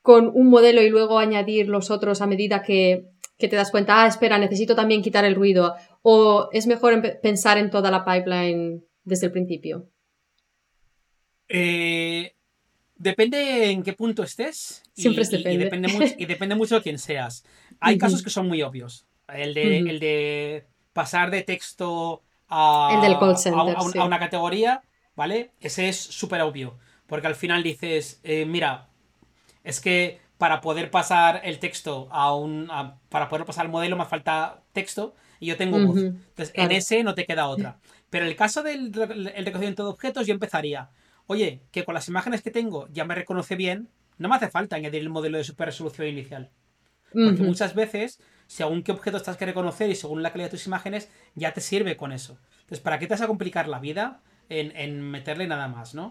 con 0.00 0.28
un 0.34 0.48
modelo 0.48 0.80
y 0.82 0.88
luego 0.88 1.18
añadir 1.18 1.68
los 1.68 1.90
otros 1.90 2.22
a 2.22 2.26
medida 2.26 2.62
que, 2.62 3.10
que 3.38 3.48
te 3.48 3.56
das 3.56 3.70
cuenta, 3.70 4.02
ah, 4.02 4.06
espera, 4.06 4.38
necesito 4.38 4.74
también 4.74 5.02
quitar 5.02 5.26
el 5.26 5.34
ruido? 5.34 5.74
¿O 6.00 6.48
es 6.52 6.66
mejor 6.66 7.20
pensar 7.20 7.58
en 7.58 7.70
toda 7.70 7.90
la 7.90 8.06
pipeline 8.06 8.84
desde 9.04 9.26
el 9.26 9.32
principio? 9.32 9.90
Eh, 11.48 12.34
Depende 13.02 13.72
en 13.72 13.82
qué 13.82 13.94
punto 13.94 14.22
estés. 14.22 14.84
Siempre 14.94 15.24
depende. 15.24 15.54
Y, 15.54 15.56
depende 15.56 15.88
mucho, 15.88 16.14
y 16.16 16.26
depende 16.26 16.54
mucho 16.54 16.76
de 16.76 16.82
quién 16.82 16.98
seas. 17.00 17.44
Hay 17.80 17.98
casos 17.98 18.22
que 18.22 18.30
son 18.30 18.46
muy 18.46 18.62
obvios. 18.62 19.06
El 19.26 19.54
de, 19.54 19.78
el 19.78 19.98
de 19.98 20.66
pasar 20.92 21.32
de 21.32 21.42
texto 21.42 22.22
a, 22.48 22.90
a, 22.92 24.04
una 24.04 24.18
categoría, 24.20 24.82
¿vale? 25.16 25.50
Ese 25.58 25.88
es 25.88 25.96
súper 25.96 26.42
obvio. 26.42 26.78
Porque 27.08 27.26
al 27.26 27.34
final 27.34 27.64
dices, 27.64 28.20
eh, 28.22 28.44
mira, 28.46 28.88
es 29.64 29.80
que 29.80 30.20
para 30.38 30.60
poder 30.60 30.92
pasar 30.92 31.40
el 31.42 31.58
texto 31.58 32.06
a 32.12 32.32
un. 32.36 32.70
para 33.08 33.28
poder 33.28 33.44
pasar 33.44 33.66
el 33.66 33.72
modelo 33.72 33.96
me 33.96 34.04
falta 34.04 34.62
texto 34.72 35.16
y 35.40 35.46
yo 35.46 35.56
tengo 35.56 35.84
voz. 35.84 35.98
Entonces, 35.98 36.52
en 36.54 36.70
ese 36.70 37.02
no 37.02 37.16
te 37.16 37.26
queda 37.26 37.48
otra. 37.48 37.80
Pero 38.10 38.26
en 38.26 38.30
el 38.30 38.36
caso 38.36 38.62
del 38.62 38.92
el 39.34 39.44
reconocimiento 39.44 39.82
de 39.82 39.90
objetos, 39.90 40.24
yo 40.24 40.34
empezaría 40.34 40.88
oye, 41.32 41.60
que 41.70 41.84
con 41.84 41.94
las 41.94 42.08
imágenes 42.08 42.42
que 42.42 42.50
tengo 42.50 42.88
ya 42.92 43.04
me 43.04 43.14
reconoce 43.14 43.56
bien, 43.56 43.88
no 44.18 44.28
me 44.28 44.36
hace 44.36 44.48
falta 44.48 44.76
añadir 44.76 45.02
el 45.02 45.10
modelo 45.10 45.38
de 45.38 45.44
super 45.44 45.66
resolución 45.66 46.06
inicial. 46.06 46.50
Porque 47.12 47.42
muchas 47.42 47.74
veces, 47.74 48.20
según 48.46 48.82
qué 48.82 48.92
objeto 48.92 49.18
estás 49.18 49.36
que 49.36 49.44
reconocer 49.44 49.90
y 49.90 49.94
según 49.94 50.22
la 50.22 50.30
calidad 50.30 50.46
de 50.46 50.56
tus 50.56 50.66
imágenes, 50.66 51.10
ya 51.34 51.52
te 51.52 51.60
sirve 51.60 51.96
con 51.96 52.12
eso. 52.12 52.38
Entonces, 52.60 52.80
¿para 52.80 52.98
qué 52.98 53.06
te 53.06 53.14
vas 53.14 53.20
a 53.20 53.26
complicar 53.26 53.68
la 53.68 53.80
vida 53.80 54.22
en, 54.48 55.02
meterle 55.02 55.46
nada 55.46 55.68
más, 55.68 55.94
no? 55.94 56.10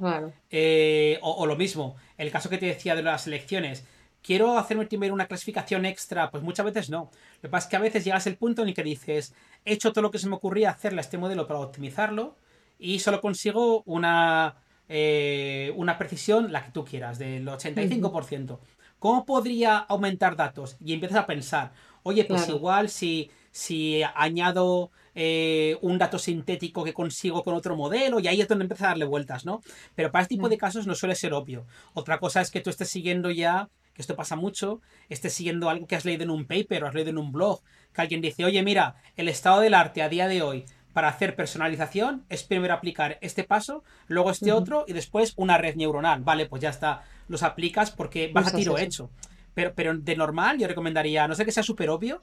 Eh, 0.50 1.18
o, 1.22 1.46
lo 1.46 1.56
mismo, 1.56 1.96
el 2.18 2.32
caso 2.32 2.50
que 2.50 2.58
te 2.58 2.68
decía 2.68 2.96
de 2.96 3.04
las 3.04 3.28
elecciones. 3.28 3.86
Quiero 4.22 4.60
hacerme 4.60 4.86
primero 4.86 5.16
una 5.16 5.26
clasificación 5.26 5.86
extra, 5.86 6.30
pues 6.30 6.44
muchas 6.44 6.66
veces 6.66 6.90
no. 6.92 7.10
Lo 7.38 7.42
que 7.42 7.50
pasa 7.50 7.66
es 7.66 7.70
que 7.72 7.76
a 7.78 7.80
veces 7.80 8.06
llegas 8.06 8.28
al 8.28 8.36
punto 8.36 8.62
en 8.62 8.70
el 8.70 8.74
que 8.76 8.84
dices, 8.84 9.34
he 9.66 9.74
hecho 9.74 9.92
todo 9.92 10.04
lo 10.04 10.12
que 10.12 10.20
se 10.20 10.30
me 10.30 10.36
ocurría 10.36 10.70
hacerle 10.70 11.00
a 11.00 11.02
este 11.02 11.18
modelo 11.18 11.48
para 11.48 11.60
optimizarlo 11.60 12.36
y 12.78 13.00
solo 13.00 13.22
consigo 13.22 13.82
una, 13.86 14.58
eh, 14.93 15.71
una 15.77 15.97
precisión, 15.97 16.51
la 16.51 16.65
que 16.65 16.71
tú 16.71 16.84
quieras, 16.84 17.17
del 17.17 17.47
85%. 17.47 18.60
¿Cómo 18.99 19.25
podría 19.25 19.77
aumentar 19.77 20.36
datos? 20.36 20.75
Y 20.84 20.93
empiezas 20.93 21.19
a 21.19 21.25
pensar, 21.25 21.71
oye, 22.04 22.25
pues 22.25 22.49
igual 22.49 22.89
si, 22.89 23.32
si 23.51 24.04
añado 24.15 24.91
eh, 25.15 25.77
un 25.82 25.97
dato 25.97 26.19
sintético 26.19 26.84
que 26.84 26.93
consigo 26.93 27.41
con 27.41 27.54
otro 27.54 27.77
modelo, 27.77 28.19
y 28.19 28.27
ahí 28.27 28.41
es 28.41 28.49
donde 28.49 28.63
empieza 28.65 28.86
a 28.86 28.88
darle 28.89 29.06
vueltas, 29.06 29.45
¿no? 29.45 29.62
Pero 29.95 30.12
para 30.12 30.23
este 30.23 30.36
tipo 30.36 30.49
de 30.49 30.58
casos 30.58 30.86
no 30.86 30.93
suele 30.93 31.15
ser 31.15 31.34
obvio. 31.34 31.65
Otra 31.93 32.19
cosa 32.19 32.41
es 32.41 32.51
que 32.51 32.60
tú 32.60 32.69
estés 32.69 32.89
siguiendo 32.89 33.32
ya, 33.32 33.69
que 33.93 34.01
esto 34.01 34.17
pasa 34.17 34.36
mucho, 34.36 34.82
estés 35.08 35.32
siguiendo 35.32 35.69
algo 35.69 35.88
que 35.88 35.95
has 35.95 36.04
leído 36.04 36.23
en 36.23 36.30
un 36.30 36.45
paper 36.45 36.84
o 36.84 36.88
has 36.88 36.93
leído 36.93 37.12
en 37.12 37.17
un 37.17 37.32
blog, 37.32 37.62
que 37.93 38.01
alguien 38.01 38.19
dice, 38.19 38.43
oye, 38.43 38.62
mira, 38.62 38.95
el 39.15 39.30
estado 39.30 39.62
del 39.62 39.73
arte 39.73 40.01
a 40.01 40.10
día 40.10 40.27
de 40.27 40.41
hoy 40.41 40.65
para 40.93 41.08
hacer 41.08 41.36
personalización 41.36 42.25
es 42.30 42.43
primero 42.43 42.73
aplicar 42.73 43.17
este 43.21 43.43
paso, 43.43 43.84
luego 44.08 44.32
este 44.32 44.51
otro 44.51 44.86
y 44.88 44.93
después 44.93 45.34
una 45.38 45.58
red 45.58 45.75
neuronal. 45.75 46.21
Vale, 46.21 46.45
pues 46.45 46.62
ya 46.62 46.69
está. 46.69 47.04
Los 47.27 47.43
aplicas 47.43 47.91
porque 47.91 48.32
vas 48.34 48.54
a 48.54 48.58
tiro 48.58 48.77
hecho. 48.77 49.10
Pero, 49.54 49.73
pero 49.75 49.97
de 49.97 50.15
normal 50.15 50.58
yo 50.58 50.67
recomendaría, 50.67 51.27
no 51.27 51.36
sé 51.36 51.45
que 51.45 51.51
sea 51.51 51.63
súper 51.63 51.89
obvio, 51.89 52.21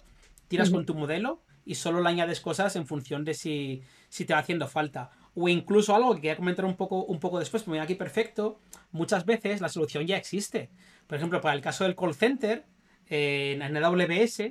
tiras 0.49 0.71
con 0.71 0.87
tu 0.87 0.95
modelo 0.95 1.43
y 1.65 1.75
solo 1.75 2.01
le 2.01 2.09
añades 2.09 2.41
cosas 2.41 2.75
en 2.77 2.87
función 2.87 3.25
de 3.25 3.35
si, 3.35 3.83
si 4.09 4.25
te 4.25 4.33
va 4.33 4.41
haciendo 4.41 4.67
falta. 4.67 5.11
O 5.35 5.49
incluso 5.49 5.95
algo 5.95 6.15
que 6.15 6.23
quería 6.23 6.37
comentar 6.37 6.65
un 6.65 6.77
poco, 6.77 7.05
un 7.05 7.21
poco 7.21 7.39
después, 7.39 7.63
porque 7.63 7.81
aquí 7.81 7.95
perfecto, 7.95 8.59
muchas 8.91 9.27
veces 9.27 9.61
la 9.61 9.69
solución 9.69 10.07
ya 10.07 10.17
existe. 10.17 10.71
Por 11.07 11.17
ejemplo, 11.19 11.41
para 11.41 11.55
el 11.55 11.61
caso 11.61 11.85
del 11.85 11.95
call 11.95 12.15
center, 12.15 12.65
en 13.07 13.63
AWS 13.63 14.43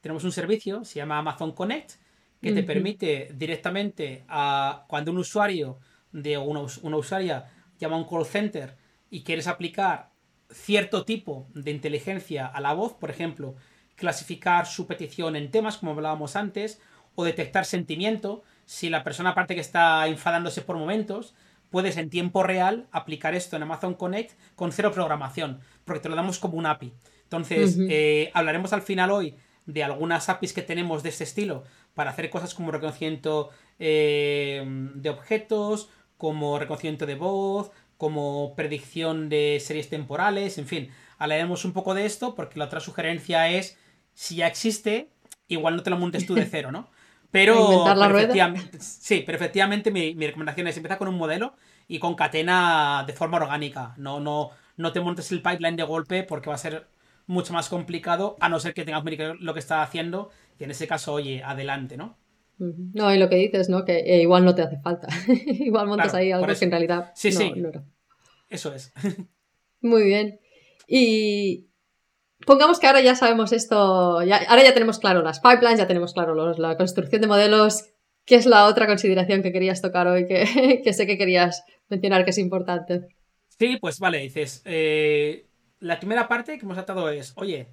tenemos 0.00 0.24
un 0.24 0.32
servicio, 0.32 0.84
se 0.84 0.96
llama 0.96 1.18
Amazon 1.18 1.52
Connect, 1.52 1.92
que 2.40 2.52
te 2.52 2.62
permite 2.62 3.30
directamente 3.34 4.24
a 4.28 4.84
cuando 4.88 5.10
un 5.10 5.18
usuario 5.18 5.78
de 6.12 6.38
una, 6.38 6.60
una 6.82 6.96
usuaria 6.96 7.50
llama 7.78 7.96
a 7.96 7.98
un 7.98 8.08
call 8.08 8.26
center 8.26 8.76
y 9.10 9.22
quieres 9.22 9.46
aplicar 9.46 10.10
cierto 10.50 11.04
tipo 11.04 11.46
de 11.54 11.70
inteligencia 11.70 12.46
a 12.46 12.60
la 12.60 12.72
voz, 12.72 12.94
por 12.94 13.10
ejemplo, 13.10 13.56
clasificar 13.96 14.66
su 14.66 14.86
petición 14.86 15.36
en 15.36 15.50
temas, 15.50 15.78
como 15.78 15.92
hablábamos 15.92 16.36
antes, 16.36 16.80
o 17.14 17.24
detectar 17.24 17.64
sentimiento, 17.64 18.42
si 18.66 18.90
la 18.90 19.02
persona 19.02 19.30
aparte 19.30 19.54
que 19.54 19.60
está 19.60 20.06
enfadándose 20.06 20.60
por 20.60 20.76
momentos, 20.76 21.34
puedes 21.70 21.96
en 21.96 22.10
tiempo 22.10 22.42
real 22.42 22.86
aplicar 22.92 23.34
esto 23.34 23.56
en 23.56 23.62
Amazon 23.62 23.94
Connect 23.94 24.38
con 24.54 24.70
cero 24.70 24.92
programación, 24.92 25.60
porque 25.84 26.00
te 26.00 26.08
lo 26.08 26.14
damos 26.14 26.38
como 26.38 26.58
un 26.58 26.66
API. 26.66 26.92
Entonces, 27.24 27.76
eh, 27.88 28.30
hablaremos 28.34 28.72
al 28.72 28.82
final 28.82 29.10
hoy 29.10 29.34
de 29.64 29.82
algunas 29.82 30.28
APIs 30.28 30.52
que 30.52 30.62
tenemos 30.62 31.02
de 31.02 31.08
este 31.08 31.24
estilo 31.24 31.64
para 31.96 32.10
hacer 32.10 32.28
cosas 32.28 32.54
como 32.54 32.70
reconocimiento 32.70 33.48
eh, 33.78 34.62
de 34.94 35.10
objetos, 35.10 35.88
como 36.18 36.58
reconocimiento 36.58 37.06
de 37.06 37.14
voz, 37.14 37.72
como 37.96 38.54
predicción 38.54 39.30
de 39.30 39.58
series 39.64 39.88
temporales, 39.88 40.58
en 40.58 40.66
fin, 40.66 40.90
hablaremos 41.16 41.64
un 41.64 41.72
poco 41.72 41.94
de 41.94 42.04
esto 42.04 42.34
porque 42.34 42.58
la 42.58 42.66
otra 42.66 42.80
sugerencia 42.80 43.48
es, 43.48 43.78
si 44.12 44.36
ya 44.36 44.46
existe, 44.46 45.08
igual 45.48 45.74
no 45.74 45.82
te 45.82 45.88
lo 45.88 45.96
montes 45.96 46.26
tú 46.26 46.34
de 46.34 46.44
cero, 46.50 46.70
¿no? 46.70 46.90
Pero, 47.30 47.90
efectivamente, 48.10 48.78
sí, 48.78 49.22
pero 49.24 49.36
efectivamente 49.36 49.90
mi, 49.90 50.14
recomendación 50.14 50.66
es 50.68 50.76
empezar 50.76 50.98
con 50.98 51.08
un 51.08 51.16
modelo 51.16 51.54
y 51.88 51.98
concatena 51.98 53.04
de 53.06 53.12
forma 53.14 53.38
orgánica. 53.38 53.94
No, 53.96 54.20
no, 54.20 54.50
no 54.76 54.92
te 54.92 55.00
montes 55.00 55.32
el 55.32 55.42
pipeline 55.42 55.76
de 55.76 55.82
golpe 55.82 56.22
porque 56.22 56.50
va 56.50 56.56
a 56.56 56.58
ser 56.58 56.88
mucho 57.26 57.52
más 57.52 57.68
complicado, 57.68 58.36
a 58.40 58.48
no 58.48 58.60
ser 58.60 58.74
que 58.74 58.84
tengas 58.84 59.02
lo 59.40 59.54
que 59.54 59.60
está 59.60 59.82
haciendo 59.82 60.30
y 60.58 60.64
en 60.64 60.70
ese 60.70 60.86
caso, 60.86 61.12
oye, 61.12 61.42
adelante, 61.42 61.96
¿no? 61.96 62.18
No, 62.58 63.14
y 63.14 63.18
lo 63.18 63.28
que 63.28 63.36
dices, 63.36 63.68
¿no? 63.68 63.84
Que 63.84 63.98
eh, 63.98 64.22
igual 64.22 64.44
no 64.44 64.54
te 64.54 64.62
hace 64.62 64.78
falta. 64.78 65.08
igual 65.46 65.88
montas 65.88 66.14
ahí 66.14 66.32
algo 66.32 66.46
que 66.46 66.64
en 66.64 66.70
realidad. 66.70 67.12
Sí, 67.14 67.30
sí. 67.30 67.52
Eso 68.48 68.74
es. 68.74 68.92
Muy 69.82 70.04
bien. 70.04 70.40
Y 70.88 71.68
pongamos 72.46 72.78
que 72.80 72.86
ahora 72.86 73.02
ya 73.02 73.14
sabemos 73.14 73.52
esto, 73.52 74.22
ya, 74.22 74.38
ahora 74.48 74.64
ya 74.64 74.72
tenemos 74.72 74.98
claro 74.98 75.22
las 75.22 75.40
pipelines, 75.40 75.78
ya 75.78 75.86
tenemos 75.86 76.14
claro 76.14 76.54
la 76.54 76.76
construcción 76.76 77.20
de 77.20 77.28
modelos. 77.28 77.84
¿Qué 78.24 78.36
es 78.36 78.46
la 78.46 78.66
otra 78.66 78.86
consideración 78.86 79.42
que 79.42 79.52
querías 79.52 79.82
tocar 79.82 80.06
hoy 80.06 80.26
que, 80.26 80.80
que 80.84 80.92
sé 80.92 81.06
que 81.06 81.18
querías 81.18 81.64
mencionar 81.88 82.24
que 82.24 82.30
es 82.30 82.38
importante? 82.38 83.08
Sí, 83.58 83.76
pues 83.80 83.98
vale, 83.98 84.18
dices, 84.18 84.62
eh, 84.64 85.46
la 85.80 85.98
primera 85.98 86.26
parte 86.26 86.58
que 86.58 86.64
hemos 86.64 86.76
tratado 86.76 87.08
es, 87.10 87.32
oye, 87.36 87.68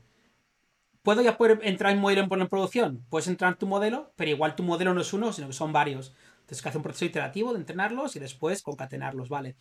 ¿Puedo 1.03 1.21
ya 1.21 1.37
poder 1.37 1.59
entrar 1.63 1.91
en 1.91 1.99
modelo 1.99 2.21
en 2.21 2.47
producción? 2.47 3.05
Puedes 3.09 3.27
entrar 3.27 3.51
en 3.51 3.59
tu 3.59 3.67
modelo, 3.67 4.13
pero 4.15 4.31
igual 4.31 4.55
tu 4.55 4.63
modelo 4.63 4.93
no 4.93 5.01
es 5.01 5.11
uno, 5.13 5.33
sino 5.33 5.47
que 5.47 5.53
son 5.53 5.73
varios. 5.73 6.13
Entonces, 6.39 6.61
que 6.61 6.69
hace 6.69 6.77
un 6.77 6.83
proceso 6.83 7.05
iterativo 7.05 7.53
de 7.53 7.59
entrenarlos 7.59 8.15
y 8.15 8.19
después 8.19 8.61
concatenarlos, 8.61 9.27
¿vale? 9.27 9.55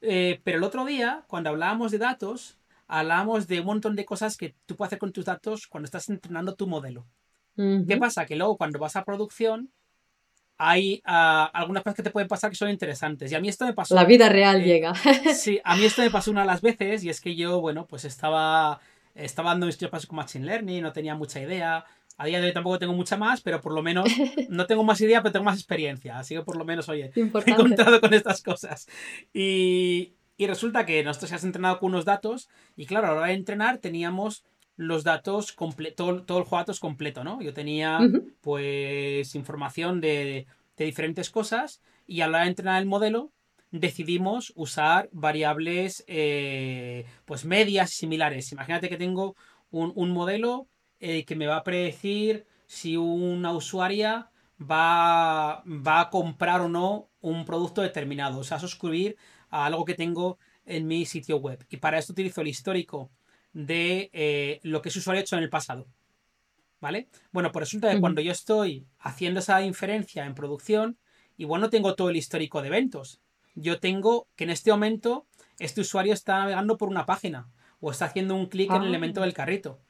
Eh, 0.00 0.40
pero 0.42 0.56
el 0.56 0.64
otro 0.64 0.84
día, 0.86 1.24
cuando 1.28 1.50
hablábamos 1.50 1.92
de 1.92 1.98
datos, 1.98 2.58
hablábamos 2.86 3.46
de 3.46 3.60
un 3.60 3.66
montón 3.66 3.94
de 3.94 4.06
cosas 4.06 4.38
que 4.38 4.54
tú 4.64 4.74
puedes 4.74 4.88
hacer 4.88 4.98
con 4.98 5.12
tus 5.12 5.26
datos 5.26 5.66
cuando 5.66 5.84
estás 5.84 6.08
entrenando 6.08 6.54
tu 6.54 6.66
modelo. 6.66 7.06
¿Qué 7.56 7.96
pasa? 7.96 8.26
Que 8.26 8.36
luego 8.36 8.58
cuando 8.58 8.78
vas 8.78 8.96
a 8.96 9.04
producción, 9.04 9.70
hay 10.58 11.02
ah, 11.04 11.50
algunas 11.54 11.82
cosas 11.82 11.96
que 11.96 12.02
te 12.02 12.10
pueden 12.10 12.28
pasar 12.28 12.50
que 12.50 12.56
son 12.56 12.68
interesantes. 12.68 13.32
Y 13.32 13.34
a 13.34 13.40
mí 13.40 13.48
esto 13.48 13.64
me 13.64 13.72
pasó. 13.72 13.94
La 13.94 14.04
vida 14.04 14.28
real 14.28 14.60
eh, 14.60 14.64
llega. 14.64 14.94
sí, 15.34 15.60
a 15.64 15.76
mí 15.76 15.84
esto 15.84 16.02
me 16.02 16.10
pasó 16.10 16.30
una 16.30 16.42
de 16.42 16.46
las 16.46 16.60
veces 16.60 17.04
y 17.04 17.08
es 17.08 17.20
que 17.20 17.34
yo, 17.34 17.60
bueno, 17.60 17.86
pues 17.86 18.04
estaba 18.04 18.80
estaba 19.16 19.50
dando 19.50 19.66
mis 19.66 19.76
pasos 19.76 20.06
con 20.06 20.16
Machine 20.16 20.46
Learning, 20.46 20.82
no 20.82 20.92
tenía 20.92 21.14
mucha 21.14 21.40
idea. 21.40 21.84
A 22.18 22.26
día 22.26 22.40
de 22.40 22.46
hoy 22.46 22.52
tampoco 22.52 22.78
tengo 22.78 22.94
mucha 22.94 23.16
más, 23.16 23.40
pero 23.42 23.60
por 23.60 23.72
lo 23.72 23.82
menos 23.82 24.06
no 24.48 24.66
tengo 24.66 24.84
más 24.84 25.00
idea, 25.00 25.22
pero 25.22 25.32
tengo 25.32 25.44
más 25.44 25.58
experiencia. 25.58 26.18
Así 26.18 26.34
que 26.34 26.42
por 26.42 26.56
lo 26.56 26.64
menos, 26.64 26.88
oye, 26.88 27.10
he 27.14 27.20
encontrado 27.20 28.00
con 28.00 28.14
estas 28.14 28.42
cosas. 28.42 28.88
Y, 29.32 30.14
y 30.36 30.46
resulta 30.46 30.86
que 30.86 31.02
nosotros 31.02 31.32
has 31.32 31.44
entrenado 31.44 31.78
con 31.78 31.90
unos 31.90 32.04
datos 32.04 32.48
y 32.76 32.86
claro, 32.86 33.08
a 33.08 33.10
la 33.10 33.16
hora 33.18 33.26
de 33.28 33.34
entrenar 33.34 33.78
teníamos 33.78 34.44
los 34.76 35.04
datos, 35.04 35.56
todo, 35.96 36.22
todo 36.22 36.38
el 36.38 36.44
juego 36.44 36.56
de 36.56 36.62
datos 36.62 36.80
completo, 36.80 37.24
¿no? 37.24 37.40
Yo 37.40 37.54
tenía 37.54 37.98
pues 38.42 39.34
información 39.34 40.00
de, 40.00 40.46
de 40.76 40.84
diferentes 40.84 41.30
cosas 41.30 41.80
y 42.06 42.20
a 42.20 42.26
la 42.26 42.38
hora 42.38 42.44
de 42.44 42.50
entrenar 42.50 42.82
el 42.82 42.88
modelo 42.88 43.32
decidimos 43.70 44.52
usar 44.56 45.08
variables 45.12 46.04
eh, 46.06 47.04
pues 47.24 47.44
medias 47.44 47.90
similares. 47.90 48.52
Imagínate 48.52 48.88
que 48.88 48.96
tengo 48.96 49.36
un, 49.70 50.10
modelo 50.10 50.68
eh, 51.00 51.24
que 51.24 51.36
me 51.36 51.46
va 51.46 51.56
a 51.56 51.64
predecir 51.64 52.46
si 52.66 52.96
una 52.96 53.52
usuaria 53.52 54.30
va, 54.60 55.62
va 55.66 56.00
a 56.00 56.10
comprar 56.10 56.60
o 56.60 56.68
no 56.68 57.10
un 57.20 57.44
producto 57.44 57.82
determinado, 57.82 58.38
o 58.38 58.44
sea, 58.44 58.58
suscribir 58.58 59.16
a 59.50 59.66
algo 59.66 59.84
que 59.84 59.94
tengo 59.94 60.38
en 60.64 60.86
mi 60.86 61.06
sitio 61.06 61.36
web. 61.38 61.64
Y 61.70 61.76
para 61.78 61.98
esto 61.98 62.12
utilizo 62.12 62.40
el 62.40 62.48
histórico 62.48 63.10
de 63.52 64.10
eh, 64.12 64.60
lo 64.62 64.82
que 64.82 64.90
ese 64.90 64.98
usuario 64.98 65.20
ha 65.20 65.22
hecho 65.22 65.36
en 65.36 65.42
el 65.42 65.50
pasado. 65.50 65.86
¿Vale? 66.78 67.08
Bueno, 67.32 67.50
pues 67.52 67.62
resulta 67.62 67.90
que 67.90 68.00
cuando 68.00 68.20
yo 68.20 68.30
estoy 68.30 68.86
haciendo 68.98 69.40
esa 69.40 69.62
inferencia 69.62 70.26
en 70.26 70.34
producción, 70.34 70.98
igual 71.38 71.62
no 71.62 71.70
tengo 71.70 71.94
todo 71.94 72.10
el 72.10 72.16
histórico 72.16 72.60
de 72.60 72.68
eventos. 72.68 73.22
Yo 73.56 73.80
tengo 73.80 74.28
que 74.36 74.44
en 74.44 74.50
este 74.50 74.70
momento 74.70 75.26
este 75.58 75.80
usuario 75.80 76.12
está 76.12 76.38
navegando 76.38 76.76
por 76.76 76.88
una 76.88 77.06
página 77.06 77.48
o 77.80 77.90
está 77.90 78.04
haciendo 78.04 78.36
un 78.36 78.46
clic 78.46 78.70
en 78.70 78.82
el 78.82 78.88
elemento 78.88 79.22
del 79.22 79.34
carrito. 79.34 79.80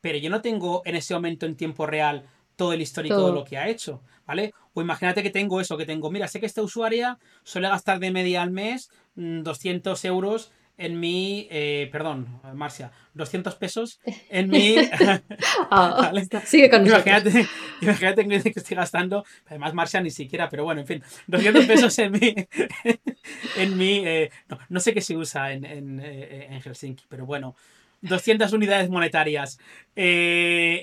Pero 0.00 0.16
yo 0.18 0.30
no 0.30 0.40
tengo 0.40 0.82
en 0.84 0.96
ese 0.96 1.14
momento 1.14 1.44
en 1.44 1.56
tiempo 1.56 1.86
real 1.86 2.24
todo 2.54 2.72
el 2.72 2.80
histórico 2.80 3.26
de 3.26 3.32
lo 3.32 3.44
que 3.44 3.58
ha 3.58 3.68
hecho, 3.68 4.02
¿vale? 4.26 4.54
O 4.72 4.80
imagínate 4.80 5.22
que 5.22 5.30
tengo 5.30 5.60
eso, 5.60 5.76
que 5.76 5.84
tengo, 5.84 6.10
mira, 6.10 6.26
sé 6.26 6.40
que 6.40 6.46
esta 6.46 6.62
usuaria 6.62 7.18
suele 7.42 7.68
gastar 7.68 7.98
de 7.98 8.10
media 8.10 8.42
al 8.42 8.50
mes 8.50 8.90
200 9.14 10.02
mm, 10.02 10.06
euros 10.06 10.52
en 10.78 11.00
mi, 11.00 11.48
eh, 11.50 11.88
perdón, 11.90 12.40
Marcia, 12.54 12.92
200 13.14 13.54
pesos 13.54 14.00
en 14.28 14.48
mi... 14.50 14.76
Ah, 15.70 16.12
sigue 16.44 16.68
con 16.68 16.86
imagínate, 16.86 17.46
imagínate 17.80 18.26
que 18.26 18.60
estoy 18.60 18.76
gastando, 18.76 19.24
además 19.46 19.74
Marcia 19.74 20.00
ni 20.00 20.10
siquiera, 20.10 20.48
pero 20.48 20.64
bueno, 20.64 20.82
en 20.82 20.86
fin, 20.86 21.02
200 21.26 21.64
pesos 21.64 21.98
en 21.98 22.12
mi... 22.12 22.34
en 23.56 23.76
mi 23.78 24.06
eh, 24.06 24.30
no, 24.68 24.80
sé 24.80 24.92
qué 24.92 25.00
se 25.00 25.16
usa 25.16 25.52
en, 25.52 25.64
en, 25.64 26.00
eh, 26.00 26.48
en, 26.50 26.60
Helsinki, 26.60 27.04
pero 27.08 27.24
bueno, 27.24 27.56
200 28.02 28.52
unidades 28.52 28.90
monetarias 28.90 29.58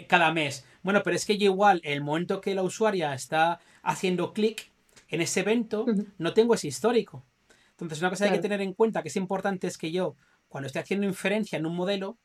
cada 0.08 0.34
mes. 0.34 0.66
Bueno, 0.82 1.02
pero 1.04 1.16
es 1.16 1.26
que 1.26 1.38
yo 1.38 1.46
igual, 1.46 1.80
el 1.84 2.02
momento 2.02 2.42
que 2.42 2.56
la 2.56 2.64
usuaria 2.64 3.14
está 3.14 3.60
haciendo 3.84 4.34
clic 4.34 4.72
en 5.10 5.22
ese 5.22 5.42
evento, 5.42 5.86
no 6.18 6.34
tengo 6.34 6.56
ese 6.56 6.68
histórico. 6.68 7.24
Entonces, 7.74 8.00
una 8.00 8.10
cosa 8.10 8.26
que 8.26 8.32
hay 8.32 8.38
que 8.38 8.42
tener 8.42 8.62
en 8.62 8.74
cuenta 8.74 9.02
que 9.02 9.10
es 9.10 9.16
importante 9.16 9.68
es 9.68 9.78
que 9.78 9.92
yo, 9.92 10.16
cuando 10.48 10.68
estoy 10.68 10.82
haciendo 10.82 11.06
inferencia 11.06 11.58
en 11.58 11.66
un 11.66 11.76
modelo, 11.76 12.18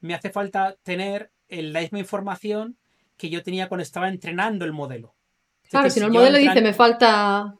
me 0.00 0.14
hace 0.14 0.30
falta 0.30 0.76
tener 0.82 1.30
la 1.48 1.80
misma 1.80 1.98
información 1.98 2.78
que 3.16 3.30
yo 3.30 3.42
tenía 3.42 3.68
cuando 3.68 3.82
estaba 3.82 4.08
entrenando 4.08 4.64
el 4.64 4.72
modelo. 4.72 5.14
claro, 5.70 5.90
si 5.90 6.00
no 6.00 6.06
el 6.06 6.12
modelo 6.12 6.38
dice 6.38 6.60
me 6.60 6.74
falta. 6.74 7.54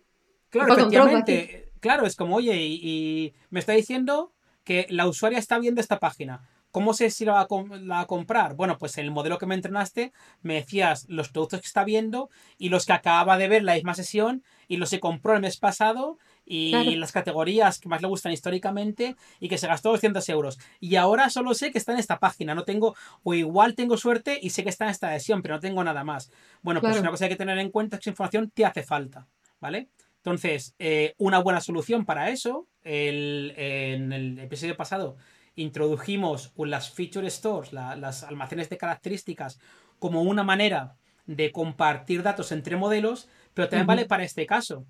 Claro, 0.51 0.73
efectivamente. 0.75 1.73
Claro, 1.81 2.07
es 2.07 2.17
como, 2.17 2.37
oye, 2.37 2.57
y, 2.57 3.35
me 3.51 3.61
está 3.61 3.73
diciendo 3.73 4.33
que 4.65 4.87
la 4.89 5.07
usuaria 5.07 5.39
está 5.39 5.59
viendo 5.59 5.81
esta 5.81 6.01
página. 6.01 6.49
¿Cómo 6.71 6.93
sé 6.93 7.11
si 7.11 7.25
la 7.25 7.35
va, 7.35 8.01
a, 8.01 8.07
comprar? 8.07 8.55
Bueno, 8.55 8.79
pues 8.79 8.99
en 8.99 9.05
el 9.05 9.11
modelo 9.11 9.39
que 9.39 9.47
me 9.47 9.55
entrenaste 9.55 10.13
me 10.43 10.55
decías 10.55 11.05
los 11.09 11.29
productos 11.29 11.61
que 11.61 11.67
está 11.67 11.85
viendo 11.85 12.31
y 12.59 12.69
los 12.71 12.85
que 12.85 12.95
acababa 12.95 13.39
de 13.39 13.49
ver 13.49 13.63
la 13.63 13.75
misma 13.75 13.95
sesión 13.95 14.43
y 14.67 14.79
los 14.79 14.91
que 14.91 14.99
compró 14.99 15.35
el 15.35 15.41
mes 15.41 15.59
pasado 15.59 16.19
y 16.47 16.97
las 16.97 17.13
categorías 17.13 17.79
que 17.79 17.89
más 17.89 18.03
le 18.03 18.09
gustan 18.09 18.33
históricamente 18.33 19.17
y 19.41 19.49
que 19.49 19.59
se 19.59 19.67
gastó 19.67 19.91
200 19.91 20.29
euros. 20.29 20.59
Y 20.81 20.97
ahora 20.97 21.31
solo 21.31 21.55
sé 21.55 21.71
que 21.71 21.79
está 21.79 21.93
en 21.93 21.99
esta 21.99 22.19
página, 22.19 22.55
no 22.55 22.65
tengo, 22.65 22.95
o 23.23 23.35
igual 23.35 23.75
tengo 23.75 23.97
suerte 23.97 24.39
y 24.41 24.51
sé 24.51 24.63
que 24.63 24.71
está 24.71 24.85
en 24.85 24.91
esta 24.91 25.09
adhesión, 25.09 25.43
pero 25.43 25.55
no 25.55 25.61
tengo 25.61 25.83
nada 25.83 26.05
más. 26.05 26.31
Bueno, 26.63 26.81
pues 26.81 26.99
una 26.99 27.11
cosa 27.11 27.25
que 27.25 27.25
hay 27.27 27.37
que 27.37 27.45
tener 27.45 27.59
en 27.59 27.71
cuenta 27.71 27.97
es 27.97 28.01
que 28.01 28.03
esa 28.05 28.11
información 28.11 28.51
te 28.51 28.65
hace 28.65 28.83
falta, 28.83 29.27
¿vale? 29.61 29.89
Entonces, 30.17 30.75
eh, 30.79 31.15
una 31.19 31.39
buena 31.39 31.61
solución 31.61 32.05
para 32.05 32.31
eso, 32.31 32.67
en 32.83 34.13
el 34.13 34.39
episodio 34.39 34.77
pasado 34.77 35.17
introdujimos 35.57 36.53
las 36.57 36.91
feature 36.91 37.31
stores, 37.31 37.73
las 37.73 38.23
almacenes 38.25 38.69
de 38.69 38.77
características, 38.77 39.61
como 39.99 40.23
una 40.23 40.43
manera 40.43 40.97
de 41.27 41.53
compartir 41.53 42.23
datos 42.23 42.53
entre 42.53 42.77
modelos, 42.77 43.29
pero 43.55 43.69
también 43.69 43.87
vale 43.87 44.05
para 44.05 44.25
este 44.25 44.47
caso 44.47 44.85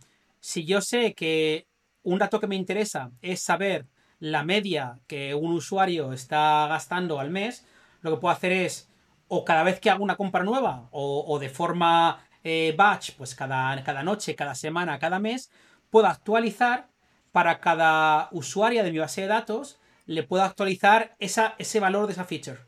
si 0.44 0.66
yo 0.66 0.82
sé 0.82 1.14
que 1.14 1.66
un 2.02 2.18
dato 2.18 2.38
que 2.38 2.46
me 2.46 2.54
interesa 2.54 3.10
es 3.22 3.42
saber 3.42 3.86
la 4.18 4.44
media 4.44 5.00
que 5.06 5.34
un 5.34 5.52
usuario 5.52 6.12
está 6.12 6.66
gastando 6.68 7.18
al 7.18 7.30
mes, 7.30 7.66
lo 8.02 8.10
que 8.10 8.20
puedo 8.20 8.34
hacer 8.34 8.52
es, 8.52 8.90
o 9.26 9.42
cada 9.42 9.62
vez 9.62 9.80
que 9.80 9.88
hago 9.88 10.04
una 10.04 10.16
compra 10.16 10.44
nueva, 10.44 10.90
o, 10.92 11.38
de 11.38 11.48
forma 11.48 12.28
eh, 12.42 12.74
batch, 12.76 13.12
pues 13.12 13.34
cada, 13.34 13.82
cada 13.84 14.02
noche, 14.02 14.36
cada 14.36 14.54
semana, 14.54 14.98
cada 14.98 15.18
mes, 15.18 15.50
puedo 15.88 16.08
actualizar 16.08 16.90
para 17.32 17.58
cada 17.58 18.28
usuario 18.30 18.84
de 18.84 18.92
mi 18.92 18.98
base 18.98 19.22
de 19.22 19.28
datos, 19.28 19.80
le 20.04 20.24
puedo 20.24 20.42
actualizar 20.42 21.16
ese 21.18 21.80
valor 21.80 22.06
de 22.06 22.12
esa 22.12 22.26
feature. 22.26 22.58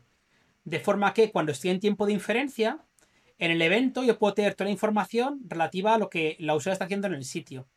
De 0.63 0.79
forma 0.79 1.13
que 1.13 1.31
cuando 1.31 1.51
estoy 1.51 1.69
en 1.69 1.79
tiempo 1.79 2.07
de 2.07 2.13
inferencia, 2.13 2.86
en 3.37 3.51
el 3.51 3.61
evento 3.61 4.03
yo 4.03 4.17
puedo 4.17 4.33
tener 4.33 4.55
toda 4.55 4.65
la 4.65 4.71
información 4.71 5.41
relativa 5.47 5.93
a 5.93 5.97
lo 5.97 6.09
que 6.09 6.35
la 6.39 6.55
usuaria 6.55 6.73
está 6.73 6.85
haciendo 6.85 7.07
en 7.07 7.13
el 7.13 7.23
sitio. 7.23 7.67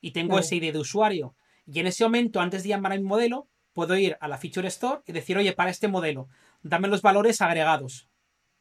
Y 0.00 0.12
tengo 0.12 0.38
ese 0.38 0.56
ID 0.56 0.72
de 0.72 0.78
usuario. 0.78 1.34
Y 1.66 1.80
en 1.80 1.88
ese 1.88 2.04
momento, 2.04 2.40
antes 2.40 2.62
de 2.62 2.68
llamar 2.70 2.92
a 2.92 2.96
mi 2.96 3.02
modelo, 3.02 3.48
puedo 3.72 3.96
ir 3.96 4.16
a 4.20 4.28
la 4.28 4.38
Feature 4.38 4.68
Store 4.68 5.02
y 5.06 5.12
decir, 5.12 5.36
oye, 5.36 5.52
para 5.52 5.70
este 5.70 5.88
modelo, 5.88 6.28
dame 6.62 6.88
los 6.88 7.02
valores 7.02 7.40
agregados. 7.40 8.08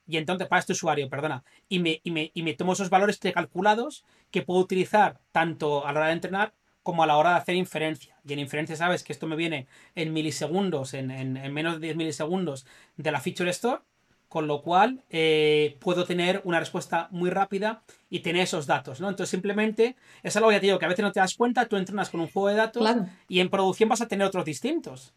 Y 0.08 0.18
entonces, 0.18 0.48
para 0.48 0.60
este 0.60 0.74
usuario, 0.74 1.10
perdona. 1.10 1.44
Y 1.70 1.80
me, 1.80 2.02
y 2.04 2.12
me, 2.12 2.32
y 2.34 2.42
me 2.42 2.54
tomo 2.54 2.74
esos 2.74 2.90
valores 2.90 3.18
precalculados 3.18 4.04
que 4.32 4.42
puedo 4.42 4.60
utilizar 4.60 5.20
tanto 5.32 5.86
a 5.86 5.94
la 5.94 6.00
hora 6.00 6.08
de 6.08 6.14
entrenar 6.14 6.54
como 6.82 7.04
a 7.04 7.08
la 7.08 7.18
hora 7.18 7.32
de 7.32 7.36
hacer 7.38 7.56
inferencia. 7.56 8.18
Y 8.26 8.34
en 8.34 8.40
inferencia 8.40 8.76
sabes 8.76 9.04
que 9.04 9.14
esto 9.14 9.28
me 9.28 9.36
viene 9.36 9.68
en 9.94 10.14
milisegundos, 10.14 10.94
en, 10.94 11.12
en 11.12 11.54
menos 11.54 11.76
de 11.76 11.88
10 11.88 11.98
milisegundos 11.98 12.66
de 12.96 13.12
la 13.12 13.20
Feature 13.20 13.52
Store 13.52 13.82
con 14.28 14.48
lo 14.48 14.62
cual 14.62 15.04
eh, 15.10 15.78
puedo 15.80 16.04
tener 16.06 16.42
una 16.44 16.60
respuesta 16.60 17.08
muy 17.12 17.30
rápida 17.30 17.84
y 18.10 18.20
tener 18.20 18.44
esos 18.44 18.68
datos, 18.68 19.00
¿no? 19.00 19.10
Entonces 19.10 19.32
simplemente 19.32 19.96
es 20.22 20.36
algo 20.36 20.50
que 20.50 20.56
ya 20.56 20.60
te 20.60 20.66
digo 20.68 20.80
que 20.80 20.86
a 20.86 20.90
veces 20.90 21.04
no 21.04 21.12
te 21.12 21.20
das 21.20 21.36
cuenta, 21.36 21.68
tú 21.68 21.78
entrenas 21.78 22.10
con 22.10 22.20
un 22.20 22.28
juego 22.28 22.50
de 22.50 22.56
datos 22.56 22.90
y 23.28 23.40
en 23.40 23.50
producción 23.50 23.90
vas 23.90 24.02
a 24.02 24.08
tener 24.08 24.28
otros 24.28 24.44
distintos. 24.44 25.14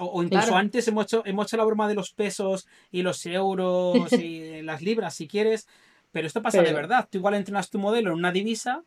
o, 0.00 0.22
incluso 0.22 0.56
antes 0.56 0.88
hemos 0.88 1.04
hecho, 1.04 1.22
hemos 1.26 1.46
hecho 1.46 1.56
la 1.56 1.64
broma 1.64 1.86
de 1.86 1.94
los 1.94 2.12
pesos 2.12 2.66
y 2.90 3.02
los 3.02 3.24
euros 3.26 4.12
y 4.12 4.62
las 4.62 4.80
libras 4.80 5.14
si 5.14 5.28
quieres, 5.28 5.68
pero 6.10 6.26
esto 6.26 6.40
pasa 6.42 6.62
de 6.62 6.72
verdad. 6.72 7.08
Tú 7.10 7.18
igual 7.18 7.34
entrenas 7.34 7.70
tu 7.70 7.78
modelo 7.78 8.12
en 8.12 8.18
una 8.18 8.32
divisa 8.32 8.84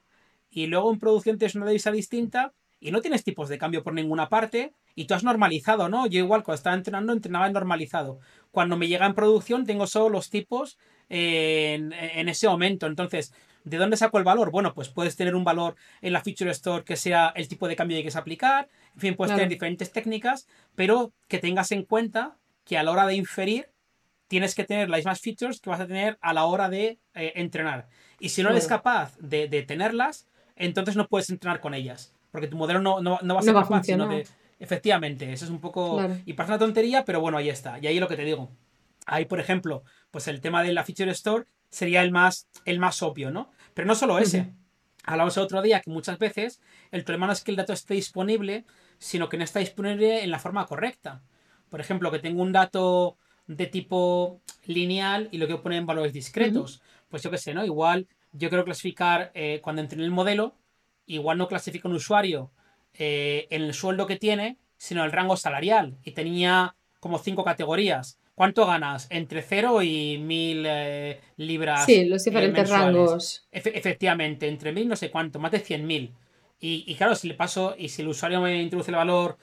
y 0.49 0.65
luego 0.65 0.91
en 0.91 0.99
producción 0.99 1.37
tienes 1.37 1.55
una 1.55 1.67
divisa 1.67 1.91
distinta 1.91 2.53
y 2.79 2.91
no 2.91 3.01
tienes 3.01 3.23
tipos 3.23 3.49
de 3.49 3.57
cambio 3.57 3.83
por 3.83 3.93
ninguna 3.93 4.29
parte 4.29 4.73
y 4.95 5.05
tú 5.05 5.13
has 5.13 5.23
normalizado, 5.23 5.89
¿no? 5.89 6.07
Yo 6.07 6.19
igual 6.19 6.43
cuando 6.43 6.57
estaba 6.57 6.75
entrenando 6.75 7.13
entrenaba 7.13 7.47
en 7.47 7.53
normalizado. 7.53 8.19
Cuando 8.57 8.75
me 8.75 8.87
llega 8.87 9.05
en 9.05 9.13
producción 9.13 9.67
tengo 9.67 9.85
solo 9.85 10.09
los 10.09 10.31
tipos 10.31 10.79
en, 11.09 11.93
ese 11.93 12.47
momento. 12.47 12.87
Entonces, 12.87 13.31
¿de 13.63 13.77
dónde 13.77 13.97
saco 13.97 14.17
el 14.17 14.23
valor? 14.23 14.49
Bueno, 14.49 14.73
pues 14.73 14.89
puedes 14.89 15.15
tener 15.15 15.35
un 15.35 15.43
valor 15.43 15.75
en 16.01 16.11
la 16.11 16.21
Feature 16.21 16.49
Store 16.49 16.83
que 16.83 16.95
sea 16.95 17.31
el 17.35 17.47
tipo 17.47 17.67
de 17.67 17.75
cambio 17.75 17.97
que 17.97 18.01
quieres 18.01 18.15
aplicar. 18.15 18.67
En 18.95 18.99
fin, 18.99 19.15
puedes 19.15 19.35
tener 19.35 19.47
diferentes 19.47 19.91
técnicas, 19.91 20.47
pero 20.73 21.13
que 21.27 21.37
tengas 21.37 21.71
en 21.71 21.83
cuenta 21.83 22.35
que 22.65 22.79
a 22.79 22.81
la 22.83 22.89
hora 22.89 23.05
de 23.05 23.13
inferir 23.13 23.69
tienes 24.27 24.55
que 24.55 24.63
tener 24.63 24.89
las 24.89 25.01
mismas 25.01 25.21
features 25.21 25.61
que 25.61 25.69
vas 25.69 25.79
a 25.79 25.85
tener 25.85 26.17
a 26.21 26.33
la 26.33 26.45
hora 26.45 26.67
de 26.67 26.97
eh, 27.13 27.33
entrenar. 27.35 27.87
Y 28.19 28.29
si 28.29 28.41
no 28.41 28.49
eres 28.49 28.65
capaz 28.65 29.15
de, 29.19 29.47
de 29.47 29.61
tenerlas, 29.61 30.27
entonces 30.55 30.95
no 30.95 31.07
puedes 31.07 31.29
entrenar 31.29 31.59
con 31.59 31.75
ellas 31.75 32.11
porque 32.31 32.47
tu 32.47 32.57
modelo 32.57 32.81
no, 32.81 33.01
no, 33.01 33.17
va 33.33 33.39
a 33.39 33.43
ser 33.43 33.53
capaz, 33.53 33.83
sino 33.83 34.07
de... 34.07 34.27
Efectivamente, 34.59 35.31
eso 35.31 35.45
es 35.45 35.51
un 35.51 35.59
poco... 35.59 36.01
Y 36.25 36.33
pasa 36.33 36.51
una 36.51 36.59
tontería, 36.59 37.05
pero 37.05 37.21
bueno, 37.21 37.37
ahí 37.37 37.49
está. 37.49 37.77
Y 37.79 37.87
ahí 37.87 37.99
lo 37.99 38.07
que 38.07 38.15
te 38.15 38.23
digo. 38.23 38.51
Ahí, 39.05 39.25
por 39.25 39.39
ejemplo, 39.39 39.83
pues 40.11 40.27
el 40.27 40.41
tema 40.41 40.63
de 40.63 40.73
la 40.73 40.83
Feature 40.83 41.11
Store 41.11 41.45
sería 41.69 42.01
el 42.01 42.11
más, 42.11 42.47
el 42.65 42.79
más 42.79 43.01
obvio, 43.03 43.31
¿no? 43.31 43.51
Pero 43.73 43.87
no 43.87 43.95
solo 43.95 44.19
ese. 44.19 44.53
Hablamos 45.03 45.37
el 45.37 45.43
otro 45.43 45.61
día 45.61 45.79
que 45.79 45.89
muchas 45.89 46.19
veces 46.19 46.59
el 46.91 47.03
problema 47.03 47.27
no 47.27 47.33
es 47.33 47.41
que 47.41 47.51
el 47.51 47.57
dato 47.57 47.71
esté 47.71 47.93
disponible, 47.93 48.65
sino 48.97 49.29
que 49.29 49.37
no 49.37 49.43
está 49.43 49.59
disponible 49.59 50.23
en 50.23 50.31
la 50.31 50.39
forma 50.39 50.65
correcta. 50.65 51.21
Por 51.69 51.79
ejemplo, 51.79 52.11
que 52.11 52.19
tengo 52.19 52.41
un 52.41 52.51
dato 52.51 53.17
de 53.45 53.67
tipo 53.67 54.41
lineal 54.65 55.29
y 55.31 55.37
lo 55.37 55.45
quiero 55.45 55.61
poner 55.61 55.79
en 55.79 55.85
valores 55.85 56.11
discretos. 56.11 56.81
Pues 57.07 57.23
yo 57.23 57.31
qué 57.31 57.37
sé, 57.37 57.53
¿no? 57.53 57.63
Igual 57.63 58.07
yo 58.33 58.49
quiero 58.49 58.65
clasificar 58.65 59.31
eh, 59.33 59.61
cuando 59.63 59.81
entrené 59.81 60.03
el 60.03 60.11
modelo, 60.11 60.55
igual 61.05 61.37
no 61.37 61.47
clasifica 61.47 61.87
un 61.87 61.95
usuario 61.95 62.51
eh, 62.97 63.47
en 63.49 63.63
el 63.63 63.73
sueldo 63.73 64.07
que 64.07 64.17
tiene, 64.17 64.57
sino 64.77 65.03
el 65.03 65.11
rango 65.11 65.37
salarial. 65.37 65.97
Y 66.03 66.11
tenía 66.11 66.75
como 66.99 67.19
cinco 67.19 67.43
categorías. 67.43 68.19
¿Cuánto 68.35 68.67
ganas? 68.67 69.07
Entre 69.09 69.41
0 69.41 69.81
y 69.81 70.19
1000 70.19 70.63
eh, 70.67 71.21
libras. 71.37 71.85
Sí, 71.85 72.05
los 72.05 72.23
diferentes 72.23 72.69
rangos. 72.69 73.47
efectivamente, 73.51 74.47
entre 74.47 74.71
1000 74.71 74.89
no 74.89 74.95
sé 74.95 75.09
cuánto, 75.09 75.39
más 75.39 75.51
de 75.51 75.63
100.000. 75.63 76.11
Y, 76.59 76.83
y 76.85 76.95
claro, 76.95 77.15
si 77.15 77.27
le 77.27 77.33
paso, 77.33 77.75
y 77.77 77.89
si 77.89 78.03
el 78.03 78.09
usuario 78.09 78.41
me 78.41 78.61
introduce 78.61 78.91
el 78.91 78.97
valor 78.97 79.37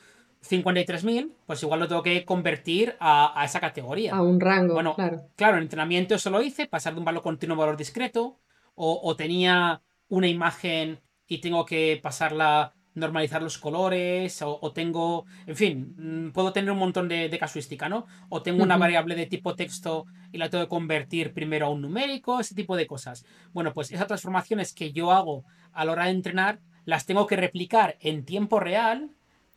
53.000, 0.49 1.33
pues 1.47 1.63
igual 1.63 1.81
lo 1.81 1.89
tengo 1.89 2.03
que 2.03 2.25
convertir 2.25 2.97
a, 3.01 3.43
esa 3.45 3.61
categoría. 3.61 4.15
A 4.15 4.23
un 4.23 4.41
rango, 4.41 4.75
bueno, 4.75 4.95
claro. 4.95 5.23
Claro, 5.37 5.57
en 5.57 5.65
entrenamiento 5.65 6.15
eso 6.15 6.31
lo 6.31 6.43
hice, 6.43 6.67
pasar 6.67 6.95
de 6.95 6.99
un 6.99 7.05
valor 7.05 7.23
continuo 7.23 7.55
a 7.55 7.57
un 7.57 7.61
valor 7.61 7.77
discreto, 7.77 8.39
o, 8.75 9.01
o 9.03 9.17
tenía 9.17 9.83
una 10.09 10.29
imagen 10.29 11.01
y 11.27 11.39
tengo 11.39 11.65
que 11.65 11.99
pasarla 12.03 12.75
normalizar 12.95 13.43
los 13.43 13.59
colores, 13.59 14.41
o, 14.43 14.73
tengo, 14.73 15.27
en 15.47 15.57
fin, 15.57 15.95
mm, 15.97 16.31
puedo 16.33 16.53
tener 16.53 16.71
un 16.71 16.79
montón 16.79 17.09
de, 17.09 17.37
casuística, 17.39 17.89
¿no? 17.89 18.07
O 18.29 18.43
tengo 18.43 18.63
una 18.63 18.77
variable 18.77 19.15
de 19.15 19.27
tipo 19.27 19.57
texto 19.57 20.07
y 20.33 20.39
la 20.39 20.49
tengo 20.49 20.65
que 20.65 20.69
convertir 20.69 21.33
primero 21.35 21.67
a 21.67 21.71
un 21.71 21.83
numérico, 21.83 22.41
ese 22.41 22.55
tipo 22.55 22.77
de 22.77 22.87
cosas. 22.87 23.27
Bueno, 23.53 23.73
pues 23.73 23.91
esas 23.93 24.07
transformaciones 24.07 24.73
que 24.73 24.93
yo 24.93 25.13
hago 25.13 25.45
a 25.73 25.85
la 25.85 25.93
hora 25.93 26.05
de 26.05 26.11
entrenar, 26.11 26.61
las 26.85 27.07
tengo 27.07 27.27
que 27.27 27.37
replicar 27.37 27.97
en 28.01 28.25
tiempo 28.25 28.61
real 28.61 29.11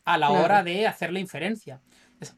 a 0.04 0.18
la 0.18 0.30
hora 0.30 0.62
de 0.62 0.86
hacer 0.86 1.12
la 1.12 1.20
inferencia. 1.20 1.80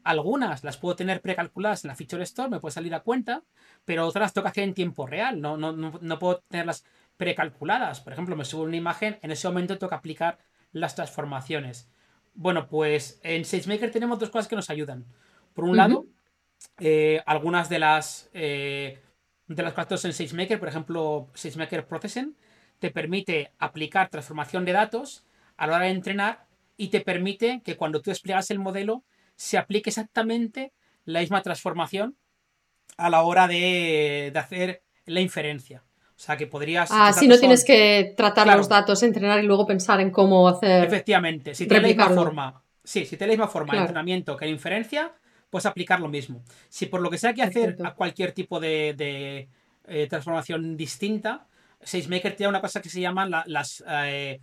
algunas 0.03 0.63
las 0.63 0.77
puedo 0.77 0.95
tener 0.95 1.21
precalculadas 1.21 1.83
en 1.83 1.87
la 1.87 1.95
Feature 1.95 2.23
Store, 2.23 2.49
me 2.49 2.59
puede 2.59 2.73
salir 2.73 2.93
a 2.93 2.99
cuenta, 2.99 3.43
pero 3.85 4.05
otras 4.05 4.21
las 4.21 4.33
tengo 4.33 4.43
que 4.43 4.49
hacer 4.49 4.63
en 4.65 4.75
tiempo 4.75 5.07
real, 5.07 5.41
no, 5.41 5.57
no, 5.57 5.71
no, 5.71 5.97
no 5.99 6.19
puedo 6.19 6.43
tenerlas 6.49 6.85
precalculadas. 7.17 8.01
Por 8.01 8.13
ejemplo, 8.13 8.35
me 8.35 8.45
subo 8.45 8.63
una 8.63 8.75
imagen, 8.75 9.17
en 9.21 9.31
ese 9.31 9.47
momento 9.47 9.77
tengo 9.77 9.89
que 9.89 9.95
aplicar 9.95 10.37
las 10.71 10.95
transformaciones. 10.95 11.89
Bueno, 12.33 12.67
pues 12.67 13.19
en 13.23 13.45
SageMaker 13.45 13.91
tenemos 13.91 14.19
dos 14.19 14.29
cosas 14.29 14.47
que 14.47 14.55
nos 14.55 14.69
ayudan. 14.69 15.05
Por 15.53 15.65
un 15.65 15.75
lado, 15.75 16.05
eh, 16.79 17.21
algunas 17.25 17.69
de 17.69 17.79
las 17.79 18.29
eh, 18.33 19.01
de 19.47 19.63
las 19.63 19.73
cosas 19.73 20.05
en 20.05 20.13
SageMaker, 20.13 20.59
por 20.59 20.69
ejemplo, 20.69 21.29
SageMaker 21.33 21.85
Processing, 21.85 22.35
te 22.79 22.89
permite 22.89 23.51
aplicar 23.59 24.09
transformación 24.09 24.65
de 24.65 24.71
datos 24.71 25.25
a 25.57 25.67
la 25.67 25.75
hora 25.75 25.85
de 25.85 25.91
entrenar 25.91 26.47
y 26.77 26.87
te 26.87 27.01
permite 27.01 27.61
que 27.63 27.75
cuando 27.75 28.01
tú 28.01 28.09
despliegas 28.09 28.49
el 28.49 28.59
modelo 28.59 29.03
se 29.35 29.57
aplique 29.57 29.89
exactamente 29.89 30.73
la 31.03 31.19
misma 31.19 31.41
transformación 31.41 32.15
a 32.97 33.09
la 33.09 33.23
hora 33.23 33.47
de 33.47 34.31
hacer 34.35 34.83
la 35.05 35.19
inferencia. 35.19 35.83
O 36.21 36.23
sea, 36.23 36.37
que 36.37 36.45
podrías... 36.45 36.87
Ah, 36.91 37.11
si 37.11 37.27
no 37.27 37.35
tienes 37.39 37.65
que 37.65 38.13
tratar 38.15 38.45
los 38.55 38.69
datos, 38.69 39.01
entrenar 39.01 39.43
y 39.43 39.47
luego 39.47 39.65
pensar 39.65 39.99
en 40.01 40.11
cómo 40.11 40.47
hacer... 40.47 40.85
Efectivamente, 40.85 41.55
si 41.55 41.65
tienes 41.65 41.81
la 41.81 41.87
misma 41.87 42.09
forma... 42.15 42.63
Sí, 42.83 43.05
si 43.05 43.17
tienes 43.17 43.39
la 43.39 43.43
misma 43.43 43.47
forma 43.47 43.73
de 43.73 43.79
entrenamiento 43.79 44.37
que 44.37 44.45
de 44.45 44.51
inferencia, 44.51 45.13
puedes 45.49 45.65
aplicar 45.65 45.99
lo 45.99 46.09
mismo. 46.09 46.43
Si 46.69 46.85
por 46.85 47.01
lo 47.01 47.09
que 47.09 47.17
sea 47.17 47.33
que 47.33 47.41
hacer 47.41 47.75
a 47.83 47.95
cualquier 47.95 48.33
tipo 48.33 48.59
de, 48.59 49.49
eh, 49.87 50.07
transformación 50.11 50.77
distinta, 50.77 51.47
SageMaker 51.81 52.35
tiene 52.35 52.49
una 52.49 52.61
cosa 52.61 52.83
que 52.83 52.89
se 52.89 53.01
llaman 53.01 53.31
las, 53.47 53.83
eh, 53.87 54.41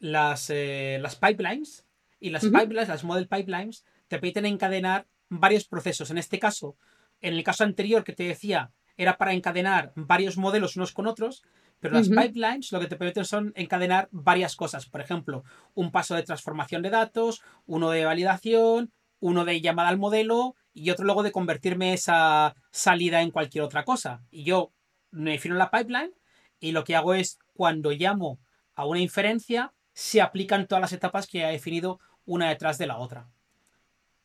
las, 0.00 0.50
eh, 0.50 0.98
las 1.00 1.14
pipelines. 1.14 1.86
Y 2.18 2.30
las 2.30 2.42
pipelines, 2.42 2.88
las 2.88 3.04
model 3.04 3.28
pipelines, 3.28 3.84
te 4.08 4.18
permiten 4.18 4.46
encadenar 4.46 5.06
varios 5.28 5.64
procesos. 5.68 6.10
En 6.10 6.18
este 6.18 6.40
caso, 6.40 6.76
en 7.20 7.34
el 7.34 7.44
caso 7.44 7.62
anterior 7.62 8.02
que 8.02 8.14
te 8.14 8.24
decía, 8.24 8.72
era 9.00 9.16
para 9.16 9.32
encadenar 9.32 9.92
varios 9.96 10.36
modelos 10.36 10.76
unos 10.76 10.92
con 10.92 11.06
otros, 11.06 11.42
pero 11.80 11.94
las 11.94 12.10
pipelines 12.10 12.70
lo 12.70 12.80
que 12.80 12.86
te 12.86 12.96
permiten 12.96 13.24
son 13.24 13.54
encadenar 13.56 14.08
varias 14.12 14.56
cosas. 14.56 14.84
Por 14.84 15.00
ejemplo, 15.00 15.42
un 15.72 15.90
paso 15.90 16.14
de 16.14 16.22
transformación 16.22 16.82
de 16.82 16.90
datos, 16.90 17.40
uno 17.64 17.88
de 17.88 18.04
validación, 18.04 18.92
uno 19.18 19.46
de 19.46 19.62
llamada 19.62 19.88
al 19.88 19.96
modelo 19.96 20.54
y 20.74 20.90
otro 20.90 21.06
luego 21.06 21.22
de 21.22 21.32
convertirme 21.32 21.94
esa 21.94 22.54
salida 22.70 23.22
en 23.22 23.30
cualquier 23.30 23.64
otra 23.64 23.84
cosa. 23.86 24.22
Y 24.30 24.44
yo 24.44 24.70
me 25.10 25.30
defino 25.30 25.54
la 25.54 25.70
pipeline 25.70 26.12
y 26.60 26.72
lo 26.72 26.84
que 26.84 26.94
hago 26.94 27.14
es 27.14 27.38
cuando 27.54 27.92
llamo 27.92 28.38
a 28.74 28.84
una 28.84 29.00
inferencia, 29.00 29.72
se 29.94 30.20
aplican 30.20 30.66
todas 30.66 30.82
las 30.82 30.92
etapas 30.92 31.26
que 31.26 31.42
he 31.42 31.52
definido 31.52 32.00
una 32.26 32.50
detrás 32.50 32.76
de 32.76 32.86
la 32.86 32.98
otra. 32.98 33.30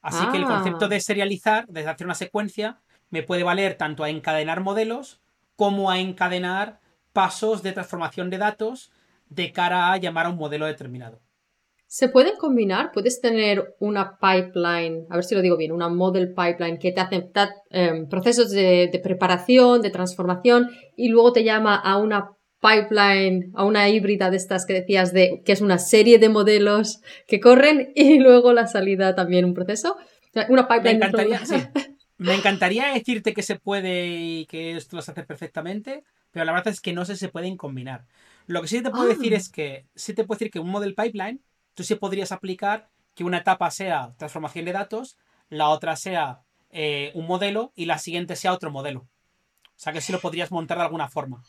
Así 0.01 0.23
que 0.31 0.37
el 0.37 0.43
concepto 0.43 0.85
ah. 0.85 0.89
de 0.89 0.99
serializar, 0.99 1.65
de 1.67 1.87
hacer 1.87 2.05
una 2.05 2.13
secuencia, 2.13 2.81
me 3.09 3.23
puede 3.23 3.43
valer 3.43 3.75
tanto 3.75 4.03
a 4.03 4.09
encadenar 4.09 4.61
modelos 4.61 5.21
como 5.55 5.89
a 5.89 5.99
encadenar 5.99 6.79
pasos 7.13 7.63
de 7.63 7.71
transformación 7.71 8.29
de 8.29 8.37
datos 8.37 8.91
de 9.29 9.51
cara 9.51 9.91
a 9.91 9.97
llamar 9.97 10.25
a 10.25 10.29
un 10.29 10.37
modelo 10.37 10.65
determinado. 10.65 11.21
¿Se 11.87 12.09
pueden 12.09 12.35
combinar? 12.35 12.91
¿Puedes 12.91 13.21
tener 13.21 13.75
una 13.79 14.17
pipeline, 14.17 15.05
a 15.09 15.15
ver 15.15 15.23
si 15.23 15.35
lo 15.35 15.41
digo 15.41 15.55
bien, 15.55 15.71
una 15.71 15.87
model 15.87 16.33
pipeline 16.33 16.77
que 16.77 16.91
te 16.91 16.99
hace 16.99 17.31
em, 17.69 18.09
procesos 18.09 18.51
de, 18.51 18.99
preparación, 19.03 19.81
de 19.81 19.91
transformación 19.91 20.69
y 20.97 21.09
luego 21.09 21.31
te 21.31 21.43
llama 21.43 21.75
a 21.75 21.97
una 21.97 22.31
pipeline, 22.59 23.51
a 23.53 23.63
una 23.63 23.87
híbrida 23.87 24.29
de 24.29 24.37
estas 24.37 24.65
que 24.65 24.73
decías 24.73 25.13
de 25.13 25.41
que 25.45 25.51
es 25.51 25.61
una 25.61 25.77
serie 25.77 26.17
de 26.17 26.27
modelos 26.27 27.01
que 27.27 27.39
corren 27.39 27.91
y 27.95 28.19
luego 28.19 28.51
la 28.51 28.67
salida 28.67 29.15
también 29.15 29.45
un 29.45 29.53
proceso? 29.53 29.95
Una 30.49 30.67
pipeline. 30.67 30.99
Me 30.99 31.05
encantaría, 31.05 31.39
Me 32.17 32.33
encantaría 32.33 32.93
decirte 32.93 33.33
que 33.33 33.43
se 33.43 33.59
puede 33.59 34.07
y 34.07 34.45
que 34.45 34.77
esto 34.77 34.95
lo 34.95 35.01
hace 35.01 35.13
perfectamente, 35.13 36.03
pero 36.31 36.45
la 36.45 36.53
verdad 36.53 36.69
es 36.69 36.81
que 36.81 36.93
no 36.93 37.05
sé 37.05 37.13
si 37.13 37.21
se 37.21 37.29
pueden 37.29 37.57
combinar. 37.57 38.05
Lo 38.47 38.61
que 38.61 38.67
sí 38.67 38.81
te 38.81 38.89
puedo 38.89 39.07
decir 39.07 39.33
ah. 39.33 39.37
es 39.37 39.49
que 39.49 39.85
sí 39.95 40.13
te 40.13 40.23
puedo 40.23 40.37
decir 40.37 40.51
que 40.51 40.59
un 40.59 40.69
model 40.69 40.95
pipeline, 40.95 41.41
tú 41.73 41.83
sí 41.83 41.95
podrías 41.95 42.31
aplicar 42.31 42.89
que 43.15 43.23
una 43.23 43.39
etapa 43.39 43.69
sea 43.71 44.13
transformación 44.17 44.65
de 44.65 44.73
datos, 44.73 45.17
la 45.49 45.69
otra 45.69 45.95
sea 45.95 46.41
eh, 46.69 47.11
un 47.15 47.27
modelo 47.27 47.73
y 47.75 47.85
la 47.85 47.97
siguiente 47.97 48.35
sea 48.35 48.53
otro 48.53 48.71
modelo. 48.71 49.07
O 49.63 49.77
sea 49.77 49.91
que 49.91 50.01
sí 50.01 50.11
lo 50.13 50.21
podrías 50.21 50.51
montar 50.51 50.77
de 50.77 50.83
alguna 50.83 51.09
forma. 51.09 51.43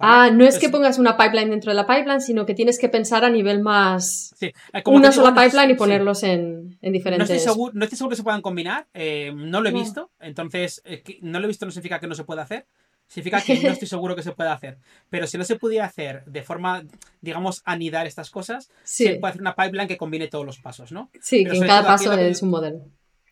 Ah, 0.00 0.30
no 0.30 0.46
es 0.46 0.58
que 0.58 0.70
pongas 0.70 0.98
una 0.98 1.16
pipeline 1.16 1.50
dentro 1.50 1.70
de 1.70 1.76
la 1.76 1.86
pipeline, 1.86 2.22
sino 2.22 2.46
que 2.46 2.54
tienes 2.54 2.78
que 2.78 2.88
pensar 2.88 3.22
a 3.22 3.28
nivel 3.28 3.60
más. 3.60 4.34
Sí. 4.38 4.46
Eh, 4.72 4.82
una 4.86 5.12
sola 5.12 5.34
pipeline 5.34 5.72
y 5.72 5.74
ponerlos 5.74 6.22
en, 6.22 6.78
diferentes. 6.80 7.28
No 7.28 7.34
estoy, 7.34 7.38
seguro, 7.38 7.72
no 7.74 7.84
estoy 7.84 7.98
seguro 7.98 8.10
que 8.10 8.16
se 8.16 8.22
puedan 8.22 8.40
combinar. 8.40 8.86
Eh, 8.94 9.30
no 9.34 9.60
lo 9.60 9.68
he 9.68 9.72
visto. 9.72 10.10
Entonces, 10.18 10.80
eh, 10.86 11.02
no 11.20 11.38
lo 11.38 11.44
he 11.44 11.48
visto 11.48 11.66
no 11.66 11.72
significa 11.72 12.00
que 12.00 12.06
no 12.06 12.14
se 12.14 12.24
pueda 12.24 12.42
hacer. 12.42 12.66
Significa 13.06 13.42
que 13.42 13.60
no 13.60 13.68
estoy 13.68 13.88
seguro 13.88 14.16
que 14.16 14.22
se 14.22 14.32
pueda 14.32 14.54
hacer. 14.54 14.78
Pero 15.10 15.26
si 15.26 15.36
no 15.36 15.44
se 15.44 15.56
pudiera 15.56 15.84
hacer 15.84 16.24
de 16.24 16.42
forma, 16.42 16.82
digamos, 17.20 17.60
anidar 17.66 18.06
estas 18.06 18.30
cosas, 18.30 18.70
se 18.84 19.16
puede 19.16 19.32
hacer 19.32 19.42
una 19.42 19.54
pipeline 19.54 19.86
que 19.86 19.98
combine 19.98 20.28
todos 20.28 20.46
los 20.46 20.60
pasos, 20.60 20.92
¿no? 20.92 21.10
Sí, 21.20 21.44
que 21.44 21.58
en 21.58 21.66
cada 21.66 21.84
paso 21.84 22.12
es 22.14 22.42
un 22.42 22.48
modelo. 22.48 22.86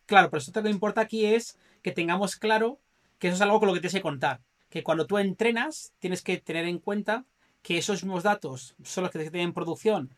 Claro, 0.04 0.28
pero 0.30 0.38
eso 0.42 0.52
lo 0.54 0.62
que 0.62 0.70
importa 0.70 1.00
aquí 1.00 1.24
es 1.24 1.58
que 1.82 1.92
tengamos 1.92 2.36
claro 2.36 2.78
que 3.18 3.28
eso 3.28 3.36
es 3.36 3.40
algo 3.40 3.58
con 3.58 3.68
lo 3.68 3.74
que 3.74 3.80
tienes 3.80 3.94
que 3.94 4.02
contar 4.02 4.40
que 4.68 4.82
cuando 4.82 5.06
tú 5.06 5.18
entrenas 5.18 5.92
tienes 5.98 6.22
que 6.22 6.38
tener 6.38 6.66
en 6.66 6.78
cuenta 6.78 7.24
que 7.62 7.78
esos 7.78 8.02
mismos 8.02 8.22
datos 8.22 8.74
son 8.82 9.02
los 9.02 9.10
que 9.10 9.18
tienes 9.18 9.30
que 9.30 9.32
tener 9.32 9.46
en 9.46 9.54
producción. 9.54 10.14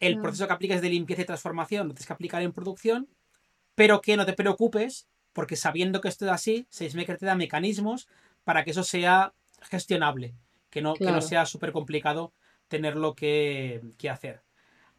El 0.00 0.20
proceso 0.20 0.46
que 0.46 0.52
aplicas 0.52 0.82
de 0.82 0.90
limpieza 0.90 1.22
y 1.22 1.26
transformación 1.26 1.88
lo 1.88 1.94
tienes 1.94 2.06
que 2.06 2.12
aplicar 2.12 2.42
en 2.42 2.52
producción, 2.52 3.08
pero 3.74 4.00
que 4.00 4.16
no 4.16 4.26
te 4.26 4.32
preocupes 4.32 5.08
porque 5.32 5.56
sabiendo 5.56 6.00
que 6.00 6.08
esto 6.08 6.24
es 6.24 6.30
así, 6.30 6.66
SageMaker 6.70 7.18
te 7.18 7.26
da 7.26 7.34
mecanismos 7.34 8.08
para 8.44 8.64
que 8.64 8.70
eso 8.70 8.84
sea 8.84 9.34
gestionable, 9.62 10.34
que 10.70 10.80
no, 10.80 10.94
que 10.94 11.10
no 11.10 11.20
sea 11.20 11.44
súper 11.44 11.72
complicado 11.72 12.32
tenerlo 12.68 13.14
que, 13.14 13.82
que 13.98 14.10
hacer. 14.10 14.42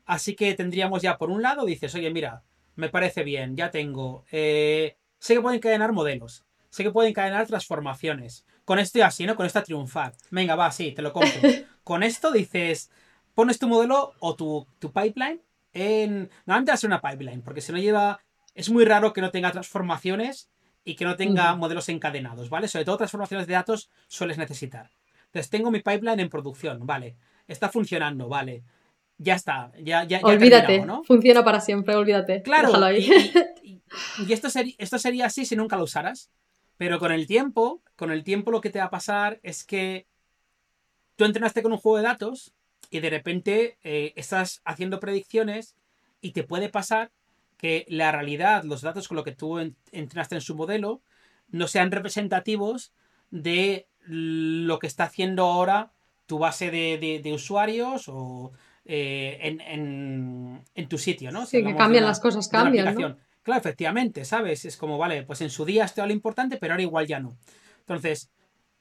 Así 0.06 0.36
que 0.36 0.54
tendríamos 0.54 1.02
ya 1.02 1.18
por 1.18 1.30
un 1.30 1.42
lado, 1.42 1.66
dices, 1.66 1.96
oye, 1.96 2.12
mira, 2.12 2.44
me 2.76 2.90
parece 2.90 3.24
bien, 3.24 3.56
ya 3.56 3.72
tengo. 3.72 4.26
Eh, 4.32 4.98
sé 5.20 5.34
que 5.34 5.42
pueden 5.42 5.58
encadenar 5.58 5.94
modelos, 5.94 6.44
sé 6.70 6.84
que 6.84 6.92
pueden 6.92 7.12
encadenar 7.12 7.48
transformaciones, 7.48 8.46
con 8.66 8.80
esto 8.80 8.98
y 8.98 9.02
así, 9.02 9.26
¿no? 9.26 9.36
Con 9.36 9.46
esta 9.46 9.64
triunfar. 9.64 10.14
Venga, 10.32 10.56
va, 10.56 10.72
sí, 10.72 10.92
te 10.92 11.02
lo 11.02 11.14
compro. 11.14 11.32
con 11.84 12.04
esto 12.04 12.32
dices, 12.32 12.92
pones 13.36 13.60
tu 13.60 13.68
modelo 13.68 14.14
o 14.20 14.36
tu, 14.36 14.68
pipeline 14.82 15.42
en... 15.74 16.30
Normalmente 16.46 16.72
va 16.72 16.74
a 16.74 16.78
ser 16.78 16.90
una 16.90 17.02
pipeline, 17.02 17.42
porque 17.42 17.62
si 17.62 17.72
no 17.72 17.78
lleva... 17.78 18.20
Es 18.56 18.70
muy 18.70 18.86
raro 18.86 19.14
que 19.14 19.22
no 19.22 19.32
tenga 19.32 19.52
transformaciones 19.52 20.50
y 20.86 20.96
que 20.96 21.04
no 21.04 21.18
tenga 21.18 21.56
modelos 21.56 21.90
encadenados, 21.90 22.50
¿vale? 22.50 22.70
Sobre 22.70 22.86
todo 22.86 22.98
transformaciones 22.98 23.48
de 23.48 23.54
datos 23.54 23.90
sueles 24.08 24.38
necesitar. 24.38 24.92
Entonces 25.26 25.50
tengo 25.50 25.72
mi 25.72 25.80
pipeline 25.80 26.22
en 26.22 26.30
producción, 26.30 26.86
¿vale? 26.86 27.18
Está 27.48 27.68
funcionando, 27.68 28.30
¿vale? 28.30 28.64
Ya 29.18 29.36
está, 29.36 29.72
ya, 29.82 30.06
ya, 30.06 30.22
Olvídate, 30.24 30.86
¿no? 30.86 31.04
funciona 31.04 31.44
para 31.44 31.60
siempre, 31.60 31.96
olvídate. 31.96 32.42
Claro, 32.44 32.72
y, 32.92 33.12
y, 33.64 33.82
esto, 34.34 34.48
esto 34.78 35.00
sería 35.00 35.26
así 35.26 35.46
si 35.46 35.58
nunca 35.58 35.76
lo 35.76 35.84
usaras. 35.84 36.30
Pero 36.78 37.00
con 37.00 37.12
el 37.12 37.28
tiempo, 37.28 37.82
con 37.96 38.12
el 38.12 38.24
tiempo 38.24 38.52
lo 38.52 38.62
que 38.62 38.70
te 38.70 38.80
va 38.80 38.86
a 38.86 38.90
pasar 38.90 39.40
es 39.44 39.64
que 39.64 40.08
tú 41.16 41.26
entrenaste 41.26 41.62
con 41.64 41.72
un 41.72 41.78
juego 41.78 41.98
de 41.98 42.04
datos 42.04 42.54
y 42.90 43.00
de 43.00 43.10
repente 43.10 43.78
eh, 43.84 44.14
estás 44.16 44.62
haciendo 44.66 45.00
predicciones 45.00 45.76
y 46.22 46.32
te 46.32 46.44
puede 46.44 46.70
pasar 46.70 47.12
que 47.58 47.86
la 47.88 48.12
realidad, 48.12 48.64
los 48.64 48.82
datos 48.82 49.08
con 49.08 49.16
lo 49.16 49.24
que 49.24 49.32
tú 49.32 49.60
entrenaste 49.92 50.36
en 50.36 50.42
su 50.42 50.56
modelo, 50.56 51.02
no 51.50 51.68
sean 51.68 51.92
representativos 51.92 52.92
de 53.32 53.88
lo 54.06 54.80
que 54.80 54.88
está 54.88 55.06
haciendo 55.06 55.46
ahora 55.46 55.92
tu 56.26 56.40
base 56.40 56.72
de, 56.72 57.34
usuarios 57.34 58.08
o 58.08 58.52
eh, 58.86 59.58
en, 59.70 60.88
tu 60.90 60.98
sitio, 60.98 61.32
¿no? 61.32 61.46
sí, 61.46 61.64
que 61.64 61.76
cambian 61.76 62.06
las 62.06 62.20
cosas, 62.20 62.48
cambian. 62.48 62.96
¿no? 62.96 63.18
Claro, 63.46 63.60
efectivamente, 63.60 64.26
¿sabes? 64.26 64.66
Es 64.66 64.76
como, 64.76 64.98
vale, 64.98 65.22
pues 65.22 65.40
en 65.42 65.52
su 65.52 65.66
día 65.66 65.86
esto 65.86 66.02
era 66.02 66.08
lo 66.08 66.14
importante, 66.14 66.58
pero 66.58 66.74
ahora 66.74 66.82
igual 66.82 67.06
ya 67.06 67.20
no. 67.20 67.38
Entonces, 67.82 68.32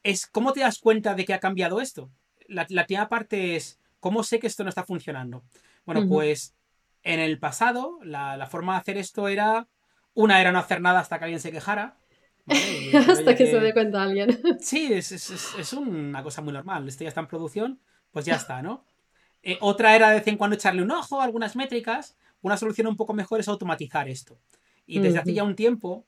es 0.02 0.26
¿cómo 0.26 0.54
te 0.54 0.60
das 0.60 0.78
cuenta 0.78 1.14
de 1.14 1.26
que 1.26 1.34
ha 1.34 1.38
cambiado 1.38 1.82
esto? 1.82 2.10
La, 2.48 2.64
la 2.70 2.86
primera 2.86 3.10
parte 3.10 3.56
es, 3.56 3.78
¿cómo 4.00 4.22
sé 4.22 4.38
que 4.38 4.46
esto 4.46 4.62
no 4.64 4.70
está 4.70 4.82
funcionando? 4.82 5.44
Bueno, 5.84 6.08
pues 6.08 6.54
en 7.02 7.20
el 7.20 7.38
pasado, 7.38 7.98
la, 8.02 8.46
forma 8.50 8.72
de 8.72 8.78
hacer 8.78 8.96
esto 8.96 9.28
era, 9.28 9.68
una 10.14 10.40
era 10.40 10.50
no 10.50 10.60
hacer 10.60 10.80
nada 10.80 11.00
hasta 11.00 11.18
que 11.18 11.24
alguien 11.24 11.40
se 11.40 11.52
quejara. 11.52 11.98
hasta 13.08 13.36
que, 13.36 13.46
se 13.46 13.60
dé 13.60 13.74
cuenta 13.74 14.02
alguien. 14.02 14.40
sí, 14.60 14.90
es, 14.90 15.12
es, 15.12 15.72
una 15.74 16.22
cosa 16.22 16.40
muy 16.40 16.54
normal. 16.54 16.88
Esto 16.88 17.04
ya 17.04 17.08
está 17.08 17.20
en 17.20 17.28
producción, 17.28 17.80
pues 18.12 18.24
ya 18.24 18.36
está, 18.36 18.62
¿no? 18.62 18.86
Eh, 19.42 19.58
otra 19.60 19.94
era 19.94 20.08
de 20.08 20.16
vez 20.16 20.26
en 20.26 20.38
cuando 20.38 20.56
echarle 20.56 20.82
un 20.82 20.90
ojo 20.90 21.20
a 21.20 21.24
algunas 21.24 21.54
métricas. 21.54 22.16
Una 22.45 22.59
solución 22.59 22.86
un 22.88 22.97
poco 22.97 23.14
mejor 23.14 23.40
es 23.40 23.49
automatizar 23.49 24.07
esto. 24.07 24.38
Y 24.84 24.99
desde 24.99 25.18
hace 25.18 25.32
ya 25.32 25.45
un 25.45 25.57
tiempo, 25.57 26.05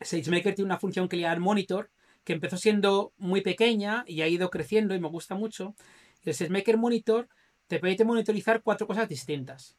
SageMaker 0.00 0.54
tiene 0.54 0.64
una 0.64 0.78
función 0.78 1.06
que 1.06 1.16
le 1.16 1.24
llama 1.24 1.38
Monitor, 1.38 1.90
que 2.24 2.32
empezó 2.32 2.56
siendo 2.56 3.12
muy 3.18 3.42
pequeña 3.42 4.02
y 4.06 4.22
ha 4.22 4.26
ido 4.26 4.48
creciendo 4.48 4.94
y 4.94 5.00
me 5.00 5.08
gusta 5.08 5.34
mucho. 5.34 5.74
El 6.22 6.32
SageMaker 6.32 6.78
Monitor 6.78 7.28
te 7.66 7.78
permite 7.78 8.06
monitorizar 8.06 8.62
cuatro 8.62 8.86
cosas 8.86 9.06
distintas. 9.06 9.76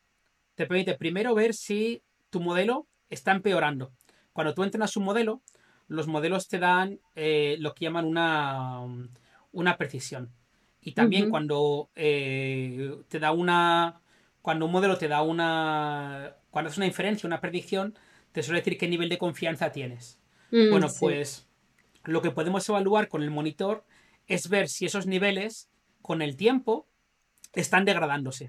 Te 0.54 0.68
permite 0.68 0.94
primero 0.94 1.34
ver 1.34 1.56
si 1.56 2.04
tu 2.30 2.42
modelo 2.42 2.86
está 3.10 3.32
empeorando. 3.32 3.92
Cuando 4.34 4.54
tú 4.54 4.62
entrenas 4.62 4.96
un 4.98 5.04
modelo, 5.04 5.42
los 5.88 6.06
modelos 6.06 6.48
te 6.48 6.60
dan 6.60 7.00
eh, 7.16 7.56
lo 7.60 7.74
que 7.74 7.86
llaman 7.86 8.06
una, 8.06 8.82
una 9.52 9.78
precisión. 9.78 10.32
Y 10.80 10.92
también 10.92 11.32
cuando 11.32 11.90
eh, 11.96 12.98
te 13.08 13.18
da 13.18 13.32
una. 13.32 14.00
Cuando 14.48 14.66
un 14.66 14.72
modelo 14.72 14.98
te 14.98 15.10
da 15.10 15.24
una. 15.24 16.38
Cuando 16.52 16.72
es 16.72 16.78
una 16.78 16.86
inferencia, 16.86 17.28
una 17.28 17.42
predicción, 17.42 18.00
te 18.32 18.42
suele 18.42 18.62
decir 18.62 18.78
qué 18.78 18.88
nivel 18.88 19.10
de 19.10 19.18
confianza 19.18 19.74
tienes. 19.74 20.22
Mm, 20.52 20.70
bueno, 20.72 20.88
pues 21.02 21.50
lo 22.06 22.22
que 22.22 22.32
podemos 22.32 22.70
evaluar 22.70 23.10
con 23.10 23.24
el 23.24 23.30
monitor 23.30 23.84
es 24.26 24.48
ver 24.48 24.70
si 24.70 24.86
esos 24.86 25.06
niveles, 25.06 25.70
con 26.02 26.22
el 26.22 26.38
tiempo, 26.38 26.88
están 27.52 27.84
degradándose. 27.84 28.46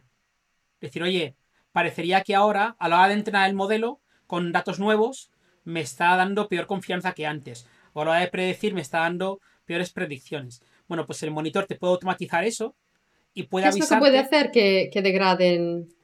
Es 0.75 0.93
decir, 0.93 1.03
oye, 1.03 1.35
parecería 1.73 2.23
que 2.23 2.37
ahora, 2.37 2.77
a 2.79 2.89
la 2.89 2.99
hora 2.99 3.09
de 3.09 3.15
entrenar 3.15 3.49
el 3.49 3.57
modelo, 3.57 4.01
con 4.29 4.53
datos 4.53 4.79
nuevos, 4.79 5.33
me 5.65 5.81
está 5.81 6.15
dando 6.15 6.49
peor 6.49 6.69
confianza 6.69 7.13
que 7.13 7.27
antes. 7.27 7.67
O 7.93 8.03
a 8.03 8.05
la 8.05 8.11
hora 8.13 8.21
de 8.21 8.29
predecir, 8.29 8.73
me 8.73 8.83
está 8.83 9.01
dando 9.01 9.41
peores 9.65 9.91
predicciones. 9.91 10.63
Bueno, 10.87 11.07
pues 11.07 11.25
el 11.25 11.33
monitor 11.33 11.67
te 11.67 11.75
puede 11.75 11.95
automatizar 11.95 12.45
eso 12.45 12.77
y 13.39 13.45
puede 13.45 13.67
¿Qué 13.67 13.69
es 13.69 13.79
lo 13.79 13.87
que 13.87 14.01
puede 14.01 14.19
hacer 14.19 14.51
que, 14.51 14.91
degraden, 15.01 15.95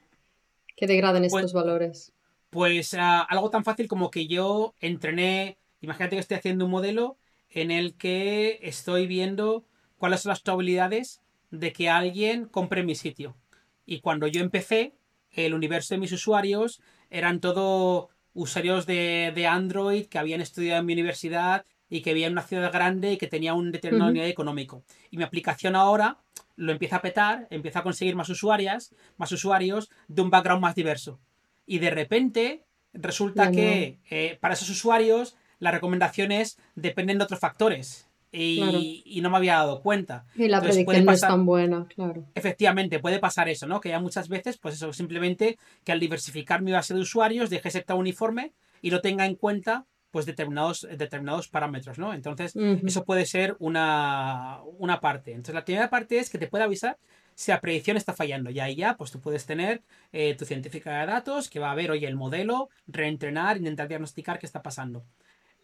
que 0.76 0.86
degraden 0.86 1.22
pues 1.22 1.34
estos 1.34 1.52
valores? 1.52 2.12
Pues 2.48 2.94
ah, 2.94 3.22
algo 3.22 3.50
tan 3.50 3.64
fácil 3.64 3.88
como 3.88 4.08
que 4.08 4.28
yo 4.28 4.76
entrené, 4.78 5.58
imagínate 5.80 6.14
que 6.14 6.20
estoy 6.20 6.36
haciendo 6.36 6.66
un 6.66 6.70
modelo 6.70 7.16
en 7.50 7.72
el 7.72 7.96
que 7.96 8.60
estoy 8.62 9.08
viendo 9.08 9.64
cuáles 9.98 10.20
son 10.20 10.30
las 10.30 10.42
probabilidades 10.42 11.22
de 11.50 11.72
que 11.72 11.90
alguien 11.90 12.44
compre 12.44 12.84
mi 12.84 12.94
sitio. 12.94 13.36
Y 13.84 13.98
cuando 13.98 14.28
yo 14.28 14.40
empecé, 14.40 14.94
el 15.32 15.54
universo 15.54 15.94
de 15.94 15.98
mis 15.98 16.12
usuarios 16.12 16.80
eran 17.10 17.40
todo 17.40 18.10
usuarios 18.32 18.86
de, 18.86 19.48
Android 19.50 20.06
que 20.06 20.18
habían 20.18 20.40
estudiado 20.40 20.78
en 20.78 20.86
mi 20.86 20.92
universidad 20.92 21.66
y 21.90 22.02
que 22.02 22.14
vivían 22.14 22.28
en 22.28 22.34
una 22.34 22.46
ciudad 22.46 22.72
grande 22.72 23.14
y 23.14 23.16
que 23.16 23.26
tenía 23.26 23.54
un 23.54 23.72
determinado 23.72 24.12
nivel 24.12 24.30
económico. 24.30 24.84
Y 25.10 25.16
mi 25.16 25.24
aplicación 25.24 25.74
ahora 25.74 26.18
lo 26.56 26.72
empieza 26.72 26.96
a 26.96 27.02
petar, 27.02 27.46
empieza 27.50 27.80
a 27.80 27.82
conseguir 27.82 28.16
más 28.16 28.28
usuarias, 28.28 28.94
más 29.16 29.32
usuarios 29.32 29.90
de 30.08 30.22
un 30.22 30.30
background 30.30 30.62
más 30.62 30.74
diverso. 30.74 31.20
Y 31.66 31.78
de 31.78 31.90
repente 31.90 32.64
resulta 32.92 33.50
que 33.50 33.98
eh, 34.10 34.38
para 34.40 34.54
esos 34.54 34.70
usuarios 34.70 35.36
las 35.58 35.74
recomendaciones 35.74 36.58
dependen 36.74 37.18
de 37.18 37.24
otros 37.24 37.40
factores. 37.40 38.08
Y, 38.36 39.20
no 39.22 39.30
me 39.30 39.36
había 39.36 39.54
dado 39.54 39.80
cuenta. 39.80 40.26
Y 40.34 40.48
la 40.48 40.60
predicción 40.60 41.04
no 41.04 41.12
es 41.12 41.20
tan 41.20 41.46
buena, 41.46 41.86
claro. 41.86 42.26
Efectivamente, 42.34 42.98
puede 42.98 43.20
pasar 43.20 43.48
eso, 43.48 43.68
¿no? 43.68 43.80
Que 43.80 43.90
ya 43.90 44.00
muchas 44.00 44.28
veces, 44.28 44.58
pues 44.58 44.74
eso, 44.74 44.92
simplemente 44.92 45.56
que 45.84 45.92
al 45.92 46.00
diversificar 46.00 46.60
mi 46.60 46.72
base 46.72 46.94
de 46.94 47.00
usuarios 47.00 47.48
deje 47.48 47.70
tan 47.82 47.96
uniforme 47.96 48.52
y 48.82 48.90
no 48.90 49.00
tenga 49.00 49.24
en 49.24 49.36
cuenta 49.36 49.86
pues 50.14 50.26
determinados, 50.26 50.86
determinados 50.96 51.48
parámetros, 51.48 51.98
¿no? 51.98 52.14
Entonces, 52.14 52.54
eso 52.54 53.04
puede 53.04 53.26
ser 53.26 53.56
una, 53.58 54.60
una 54.78 55.00
parte. 55.00 55.32
Entonces, 55.32 55.56
la 55.56 55.64
primera 55.64 55.90
parte 55.90 56.18
es 56.18 56.30
que 56.30 56.38
te 56.38 56.46
puede 56.46 56.62
avisar 56.62 56.98
si 57.34 57.50
la 57.50 57.60
predicción 57.60 57.96
está 57.96 58.12
fallando. 58.12 58.48
Y 58.48 58.60
ahí 58.60 58.76
ya, 58.76 58.96
pues 58.96 59.10
tú 59.10 59.18
puedes 59.18 59.44
tener 59.44 59.82
eh, 60.12 60.36
tu 60.36 60.44
científica 60.44 61.00
de 61.00 61.06
datos 61.06 61.50
que 61.50 61.58
va 61.58 61.72
a 61.72 61.74
ver, 61.74 61.90
oye, 61.90 62.06
el 62.06 62.14
modelo, 62.14 62.68
reentrenar, 62.86 63.56
intentar 63.56 63.88
diagnosticar 63.88 64.38
qué 64.38 64.46
está 64.46 64.62
pasando. 64.62 65.04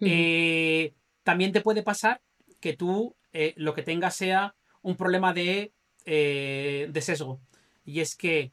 Eh, 0.00 0.94
también 1.22 1.52
te 1.52 1.60
puede 1.60 1.84
pasar 1.84 2.20
que 2.58 2.72
tú 2.72 3.14
eh, 3.32 3.54
lo 3.56 3.72
que 3.72 3.84
tengas 3.84 4.16
sea 4.16 4.56
un 4.82 4.96
problema 4.96 5.32
de, 5.32 5.70
de 6.04 7.00
sesgo. 7.02 7.40
Y 7.84 8.00
es 8.00 8.16
que 8.16 8.50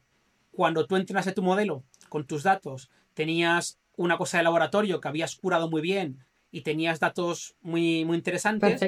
cuando 0.52 0.86
tú 0.86 0.94
entrenaste 0.94 1.32
tu 1.32 1.42
modelo 1.42 1.82
con 2.08 2.24
tus 2.24 2.44
datos, 2.44 2.88
tenías 3.14 3.80
una 3.98 4.16
cosa 4.16 4.38
de 4.38 4.44
laboratorio 4.44 5.00
que 5.00 5.08
habías 5.08 5.36
curado 5.36 5.68
muy 5.68 5.82
bien 5.82 6.24
y 6.50 6.62
tenías 6.62 7.00
datos 7.00 7.56
muy, 7.60 8.04
muy 8.04 8.16
interesantes, 8.16 8.80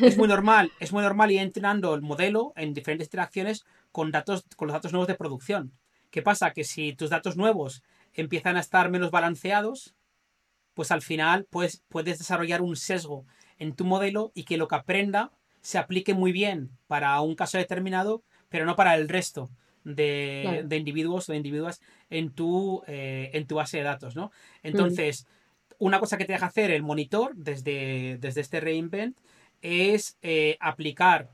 es 0.00 0.16
muy 0.16 0.28
normal, 0.28 0.72
es 0.80 0.92
muy 0.92 1.02
normal 1.02 1.32
ir 1.32 1.40
entrenando 1.40 1.94
el 1.94 2.00
modelo 2.00 2.52
en 2.56 2.72
diferentes 2.72 3.08
interacciones 3.08 3.66
con 3.92 4.10
datos, 4.10 4.44
con 4.56 4.68
los 4.68 4.72
datos 4.72 4.92
nuevos 4.92 5.08
de 5.08 5.16
producción. 5.16 5.72
¿Qué 6.10 6.22
pasa? 6.22 6.52
Que 6.52 6.64
si 6.64 6.94
tus 6.94 7.10
datos 7.10 7.36
nuevos 7.36 7.82
empiezan 8.14 8.56
a 8.56 8.60
estar 8.60 8.90
menos 8.90 9.10
balanceados, 9.10 9.96
pues 10.72 10.92
al 10.92 11.02
final 11.02 11.46
pues, 11.50 11.82
puedes 11.88 12.18
desarrollar 12.18 12.62
un 12.62 12.76
sesgo 12.76 13.26
en 13.58 13.74
tu 13.74 13.84
modelo 13.84 14.30
y 14.34 14.44
que 14.44 14.56
lo 14.56 14.68
que 14.68 14.76
aprenda 14.76 15.32
se 15.60 15.78
aplique 15.78 16.14
muy 16.14 16.30
bien 16.30 16.70
para 16.86 17.20
un 17.20 17.34
caso 17.34 17.58
determinado, 17.58 18.22
pero 18.48 18.66
no 18.66 18.76
para 18.76 18.94
el 18.94 19.08
resto 19.08 19.50
de, 19.84 20.66
individuos 20.70 21.28
o 21.28 21.32
de 21.32 21.38
individuas 21.38 21.80
en 22.10 22.30
tu, 22.30 22.82
eh, 22.86 23.30
en 23.32 23.46
tu 23.46 23.56
base 23.56 23.78
de 23.78 23.84
datos, 23.84 24.16
¿no? 24.16 24.32
Entonces, 24.62 25.26
una 25.78 26.00
cosa 26.00 26.16
que 26.16 26.24
te 26.24 26.32
deja 26.32 26.46
hacer 26.46 26.70
el 26.70 26.82
monitor 26.82 27.34
desde, 27.36 28.18
desde 28.18 28.40
este 28.40 28.60
reinvent 28.60 29.16
es 29.60 30.16
eh, 30.22 30.56
aplicar. 30.60 31.30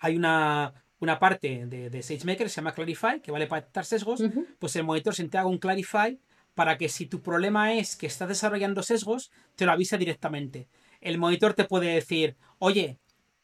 Hay 0.00 0.16
una, 0.16 0.74
una 0.98 1.18
parte 1.18 1.66
de, 1.66 1.90
de, 1.90 2.02
SageMaker 2.02 2.46
que 2.46 2.48
se 2.48 2.56
llama 2.56 2.72
Clarify, 2.72 3.20
que 3.20 3.32
vale 3.32 3.46
para 3.46 3.62
detectar 3.62 3.84
sesgos. 3.84 4.22
Pues 4.58 4.76
el 4.76 4.84
monitor 4.84 5.14
se 5.14 5.22
entrega 5.22 5.46
un 5.46 5.58
Clarify 5.58 6.18
para 6.54 6.78
que 6.78 6.88
si 6.88 7.06
tu 7.06 7.22
problema 7.22 7.74
es 7.74 7.96
que 7.96 8.06
estás 8.06 8.28
desarrollando 8.28 8.82
sesgos, 8.82 9.30
te 9.56 9.66
lo 9.66 9.72
avise 9.72 9.98
directamente. 9.98 10.68
El 11.00 11.18
monitor 11.18 11.54
te 11.54 11.64
puede 11.64 11.94
decir, 11.94 12.36
oye, 12.58 12.98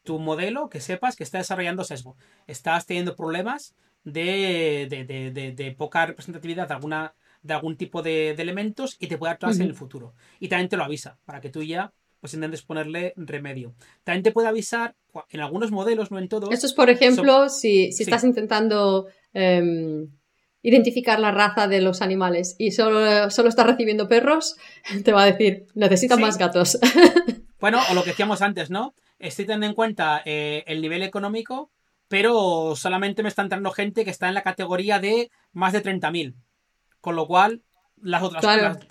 tu 0.07 0.19
modelo, 0.19 0.69
que 0.69 0.79
sepas 0.79 1.15
que 1.15 1.23
está 1.23 1.37
desarrollando 1.37 1.83
sesgo. 1.83 2.15
Estás 2.47 2.85
teniendo 2.85 3.15
problemas 3.15 3.75
de, 4.11 4.87
de, 4.89 5.51
de 5.51 5.71
poca 5.71 6.05
representatividad 6.05 6.67
de 6.67 6.73
alguna 6.73 7.13
de 7.47 7.53
algún 7.53 7.77
tipo 7.77 8.01
de, 8.01 8.31
elementos 8.31 8.97
y 8.99 9.07
te 9.07 9.17
puede 9.17 9.37
dar 9.39 9.55
en 9.55 9.61
el 9.61 9.73
futuro. 9.73 10.13
Y 10.39 10.47
también 10.47 10.69
te 10.69 10.77
lo 10.77 10.83
avisa 10.83 11.17
para 11.25 11.41
que 11.41 11.49
tú 11.49 11.63
ya 11.63 11.93
pues 12.19 12.33
intentes 12.33 12.63
ponerle 12.63 13.13
remedio. 13.15 13.75
También 14.03 14.23
te 14.23 14.31
puede 14.31 14.47
avisar 14.47 14.95
en 15.29 15.39
algunos 15.39 15.71
modelos, 15.71 16.09
no 16.09 16.17
en 16.17 16.27
todos. 16.27 16.51
Esto 16.51 16.65
es, 16.65 16.73
por 16.73 16.89
ejemplo, 16.89 17.47
si, 17.47 17.89
estás 17.89 18.23
intentando 18.23 19.07
em, 19.33 20.09
identificar 20.63 21.19
la 21.19 21.31
raza 21.31 21.67
de 21.67 21.79
los 21.79 22.01
animales 22.01 22.55
y 22.57 22.71
solo, 22.71 23.29
solo 23.29 23.49
estás 23.49 23.67
recibiendo 23.67 24.07
perros, 24.07 24.55
te 25.03 25.13
va 25.13 25.23
a 25.23 25.25
decir, 25.27 25.67
necesitan 25.75 26.19
más 26.19 26.39
gatos. 26.39 26.79
bueno, 27.59 27.81
o 27.91 27.93
lo 27.93 28.03
que 28.03 28.09
decíamos 28.09 28.41
antes, 28.41 28.71
¿no? 28.71 28.95
Estoy 29.19 29.45
teniendo 29.45 29.67
en 29.67 29.73
cuenta 29.73 30.23
eh, 30.25 30.63
el 30.65 30.81
nivel 30.81 31.03
económico, 31.03 31.71
pero 32.07 32.75
solamente 32.75 33.23
me 33.23 33.29
está 33.29 33.41
entrando 33.41 33.71
gente 33.71 34.05
que 34.05 34.11
está 34.11 34.27
en 34.27 34.33
la 34.33 34.43
categoría 34.43 34.99
de 34.99 35.31
más 35.53 35.73
de 35.73 35.83
30.000. 35.83 36.35
Con 37.01 37.15
lo 37.15 37.27
cual, 37.27 37.61
las 38.01 38.23
otras 38.23 38.43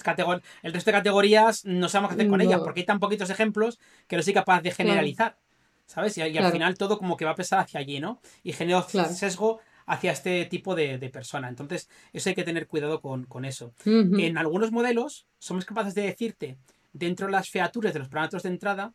categorías, 0.02 0.42
el 0.62 0.72
resto 0.72 0.90
de 0.90 0.96
categorías 0.96 1.64
no 1.64 1.88
sabemos 1.88 2.10
qué 2.10 2.14
hacer 2.14 2.28
con 2.28 2.40
ellas, 2.40 2.60
porque 2.60 2.80
hay 2.80 2.86
tan 2.86 3.00
poquitos 3.00 3.30
ejemplos 3.30 3.78
que 4.06 4.16
no 4.16 4.22
soy 4.22 4.34
capaz 4.34 4.60
de 4.62 4.70
generalizar. 4.70 5.38
¿Sabes? 5.86 6.18
Y, 6.18 6.22
al 6.22 6.50
final 6.50 6.76
todo 6.76 6.98
como 6.98 7.16
que 7.16 7.24
va 7.24 7.30
a 7.30 7.36
pesar 7.36 7.60
hacia 7.60 7.78
allí, 7.78 8.00
¿no? 8.00 8.20
Y 8.42 8.52
genera 8.52 8.82
sesgo 8.82 9.60
hacia 9.86 10.10
este 10.10 10.44
tipo 10.46 10.74
de, 10.74 10.98
persona. 11.12 11.48
Entonces, 11.48 11.88
eso 12.12 12.28
hay 12.28 12.34
que 12.34 12.42
tener 12.42 12.66
cuidado 12.66 13.00
con, 13.00 13.44
eso. 13.44 13.72
En 13.84 14.36
algunos 14.36 14.72
modelos 14.72 15.26
somos 15.38 15.64
capaces 15.64 15.94
de 15.94 16.02
decirte, 16.02 16.58
dentro 16.92 17.26
de 17.26 17.32
las 17.32 17.50
featuras 17.50 17.92
de 17.92 18.00
los 18.00 18.08
parámetros 18.08 18.42
de 18.42 18.48
entrada, 18.48 18.92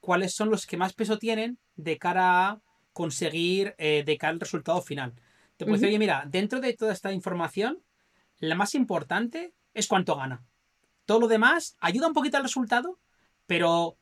cuáles 0.00 0.34
son 0.34 0.50
los 0.50 0.66
que 0.66 0.76
más 0.76 0.92
peso 0.92 1.18
tienen 1.18 1.58
de 1.76 1.96
cara 1.96 2.48
a 2.48 2.60
conseguir, 2.96 3.74
eh, 3.76 4.04
de 4.06 4.16
cara 4.16 4.32
al 4.32 4.40
resultado 4.40 4.80
final. 4.80 5.12
Te 5.58 5.66
puedo 5.66 5.74
decir, 5.74 5.88
oye, 5.88 5.98
mira, 5.98 6.24
dentro 6.26 6.62
de 6.62 6.72
toda 6.72 6.94
esta 6.94 7.12
información, 7.12 7.78
la 8.38 8.54
más 8.54 8.74
importante 8.74 9.52
es 9.74 9.86
cuánto 9.86 10.16
gana. 10.16 10.42
Todo 11.04 11.20
lo 11.20 11.28
demás 11.28 11.76
ayuda 11.78 12.08
un 12.08 12.14
poquito 12.14 12.38
al 12.38 12.42
resultado, 12.42 12.98
pero 13.46 13.98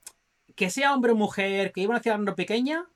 que 0.55 0.71
sea 0.71 0.95
hombre 0.95 1.11
o 1.11 1.17
mujer, 1.17 1.73
que 1.73 1.81
iba 1.81 1.93
a 1.93 1.97
una 1.97 2.03
ciudad 2.05 2.37
pequeña, 2.37 2.87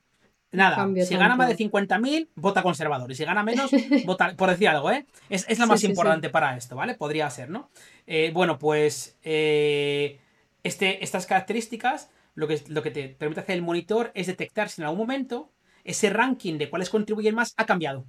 nada. 0.53 0.86
si 1.05 1.16
gana 1.16 1.34
más 1.34 1.49
de 1.49 1.57
50.000, 1.57 2.28
vota 2.36 2.62
conservador. 2.62 3.11
Y 3.11 3.16
si 3.16 3.24
gana 3.24 3.42
menos, 3.42 3.68
vota, 4.07 4.36
por 4.36 4.51
decir 4.51 4.68
algo, 4.68 4.92
¿eh? 4.92 5.05
Es, 5.28 5.59
la 5.59 5.66
más 5.66 5.82
importante 5.82 6.30
para 6.30 6.57
esto, 6.57 6.76
¿vale? 6.76 6.94
Podría 6.94 7.28
ser, 7.30 7.51
¿no? 7.51 7.70
Eh, 8.07 8.30
bueno, 8.32 8.57
pues 8.57 9.18
eh, 9.24 10.20
este, 10.62 11.03
estas 11.03 11.26
características, 11.26 12.09
lo 12.36 12.46
que, 12.46 12.62
lo 12.68 12.84
que 12.84 12.92
te 12.92 13.09
permite 13.09 13.40
hacer 13.40 13.57
el 13.57 13.62
monitor 13.62 14.12
es 14.14 14.28
detectar 14.28 14.68
si 14.68 14.80
en 14.80 14.84
algún 14.84 15.01
momento 15.01 15.51
ese 15.89 16.11
ranking 16.11 16.59
de 16.59 16.68
cuáles 16.68 16.91
contribuyen 16.91 17.34
más 17.34 17.55
ha 17.57 17.64
cambiado. 17.64 18.07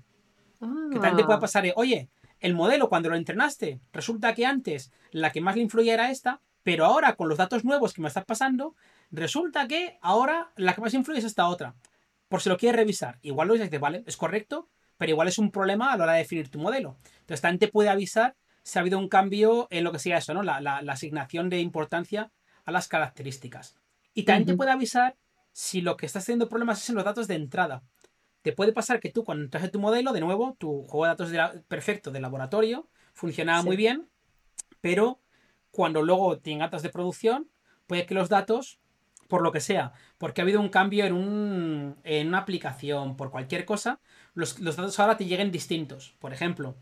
Que 0.59 0.99
también 0.99 1.15
te 1.15 1.23
puede 1.23 1.37
ah. 1.37 1.39
pasar, 1.39 1.65
oye, 1.77 2.09
el 2.41 2.53
modelo 2.53 2.89
cuando 2.89 3.09
lo 3.09 3.15
entrenaste, 3.15 3.79
resulta 3.93 4.35
que 4.35 4.45
antes 4.45 4.91
la 5.11 5.31
que 5.31 5.39
más 5.39 5.55
le 5.55 5.61
influía 5.61 5.93
era 5.93 6.11
esta, 6.11 6.41
pero 6.61 6.85
ahora 6.85 7.15
con 7.15 7.29
los 7.29 7.37
datos 7.37 7.63
nuevos 7.63 7.93
que 7.93 8.01
me 8.01 8.09
estás 8.09 8.25
pasando, 8.25 8.75
resulta 9.11 9.65
que 9.69 9.97
ahora 10.01 10.51
la 10.57 10.75
que 10.75 10.81
más 10.81 10.93
influye 10.93 11.19
es 11.19 11.25
esta 11.25 11.47
otra. 11.47 11.75
Por 12.27 12.41
si 12.41 12.49
lo 12.49 12.57
quieres 12.57 12.75
revisar, 12.75 13.17
igual 13.21 13.47
lo 13.47 13.53
dices, 13.53 13.79
vale, 13.79 14.03
es 14.05 14.17
correcto, 14.17 14.67
pero 14.97 15.11
igual 15.11 15.29
es 15.29 15.37
un 15.37 15.49
problema 15.49 15.93
a 15.93 15.97
la 15.97 16.03
hora 16.03 16.13
de 16.13 16.19
definir 16.19 16.51
tu 16.51 16.59
modelo. 16.59 16.97
Entonces 17.21 17.39
también 17.39 17.59
te 17.59 17.69
puede 17.69 17.87
avisar 17.87 18.35
si 18.61 18.77
ha 18.77 18.81
habido 18.81 18.99
un 18.99 19.07
cambio 19.07 19.67
en 19.71 19.85
lo 19.85 19.93
que 19.93 19.99
sea 19.99 20.17
eso, 20.17 20.33
¿no? 20.33 20.43
La, 20.43 20.57
asignación 20.89 21.49
de 21.49 21.61
importancia 21.61 22.29
a 22.65 22.71
las 22.73 22.89
características. 22.89 23.77
Y 24.13 24.23
también 24.23 24.47
te 24.47 24.55
puede 24.55 24.71
avisar 24.71 25.15
si 25.59 25.81
lo 25.81 25.97
que 25.97 26.05
estás 26.05 26.25
teniendo 26.25 26.47
problemas 26.47 26.81
es 26.81 26.89
en 26.89 26.95
los 26.95 27.03
datos 27.03 27.27
de 27.27 27.35
entrada. 27.35 27.83
Te 28.43 28.53
puede 28.53 28.71
pasar 28.71 29.01
que 29.01 29.09
tú 29.09 29.25
cuando 29.25 29.43
entras 29.43 29.65
en 29.65 29.71
tu 29.71 29.79
modelo, 29.79 30.13
de 30.13 30.21
nuevo, 30.21 30.55
tu 30.57 30.83
juego 30.83 31.03
de 31.03 31.09
datos 31.09 31.31
de 31.31 31.63
perfecto 31.67 32.11
de 32.11 32.21
laboratorio 32.21 32.87
funcionaba 33.13 33.61
muy 33.61 33.75
bien, 33.75 34.07
pero 34.79 35.19
cuando 35.69 36.01
luego 36.01 36.39
tienen 36.39 36.61
datos 36.61 36.81
de 36.81 36.87
producción, 36.87 37.49
puede 37.87 38.05
que 38.05 38.13
los 38.13 38.29
datos, 38.29 38.79
por 39.27 39.41
lo 39.41 39.51
que 39.51 39.59
sea, 39.59 39.91
porque 40.17 40.39
ha 40.39 40.43
habido 40.45 40.61
un 40.61 40.69
cambio 40.69 41.03
en, 41.03 41.11
un, 41.11 41.97
en 42.05 42.29
una 42.29 42.37
aplicación, 42.37 43.17
por 43.17 43.29
cualquier 43.29 43.65
cosa, 43.65 43.99
los, 44.35 44.63
datos 44.63 44.97
ahora 44.97 45.17
te 45.17 45.25
lleguen 45.25 45.51
distintos. 45.51 46.15
Por 46.19 46.31
ejemplo, 46.31 46.77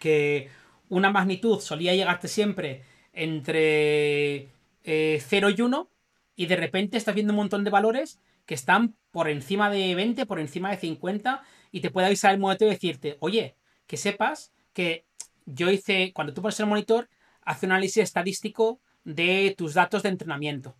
que 0.00 0.48
una 0.88 1.10
magnitud 1.10 1.60
solía 1.60 1.94
llegarte 1.94 2.28
siempre 2.28 2.82
entre 3.12 4.48
0 4.84 5.48
eh, 5.48 5.54
y 5.54 5.60
1 5.60 5.90
y 6.36 6.46
de 6.46 6.56
repente 6.56 6.98
estás 6.98 7.14
viendo 7.14 7.32
un 7.32 7.38
montón 7.38 7.64
de 7.64 7.70
valores 7.70 8.20
que 8.44 8.54
están 8.54 8.94
por 9.10 9.28
encima 9.28 9.70
de 9.70 9.94
20, 9.94 10.26
por 10.26 10.38
encima 10.38 10.70
de 10.70 10.76
50 10.76 11.42
y 11.72 11.80
te 11.80 11.90
puede 11.90 12.06
avisar 12.06 12.32
el 12.32 12.38
monitor 12.38 12.68
y 12.68 12.72
decirte, 12.72 13.16
oye, 13.20 13.56
que 13.86 13.96
sepas 13.96 14.52
que 14.72 15.06
yo 15.46 15.70
hice, 15.70 16.12
cuando 16.12 16.34
tú 16.34 16.42
pones 16.42 16.60
el 16.60 16.66
monitor, 16.66 17.08
hace 17.42 17.66
un 17.66 17.72
análisis 17.72 18.02
estadístico 18.02 18.80
de 19.04 19.54
tus 19.56 19.74
datos 19.74 20.02
de 20.02 20.10
entrenamiento. 20.10 20.76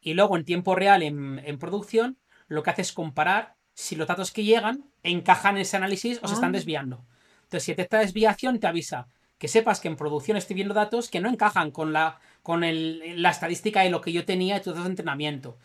Y 0.00 0.14
luego 0.14 0.36
en 0.36 0.44
tiempo 0.44 0.74
real, 0.74 1.02
en, 1.02 1.58
producción, 1.58 2.18
lo 2.48 2.62
que 2.62 2.70
hace 2.70 2.82
es 2.82 2.92
comparar 2.92 3.56
si 3.74 3.96
los 3.96 4.06
datos 4.06 4.30
que 4.30 4.44
llegan 4.44 4.84
encajan 5.02 5.56
en 5.56 5.62
ese 5.62 5.76
análisis 5.76 6.20
o 6.22 6.28
se 6.28 6.34
están 6.34 6.50
ah. 6.50 6.58
desviando. 6.58 7.04
Entonces, 7.42 7.64
si 7.64 7.72
esta 7.72 7.98
desviación, 7.98 8.58
te 8.58 8.66
avisa 8.66 9.08
que 9.38 9.48
sepas 9.48 9.80
que 9.80 9.88
en 9.88 9.96
producción 9.96 10.36
estoy 10.36 10.54
viendo 10.54 10.74
datos 10.74 11.10
que 11.10 11.20
no 11.20 11.28
encajan 11.28 11.70
con 11.70 11.92
la, 11.92 12.18
con 12.46 12.60
la 12.60 13.30
estadística 13.30 13.80
de 13.80 13.90
lo 13.90 14.00
que 14.00 14.12
yo 14.12 14.24
tenía 14.24 14.54
de 14.54 14.60
datos 14.60 14.84
de 14.84 14.90
entrenamiento. 14.90 15.58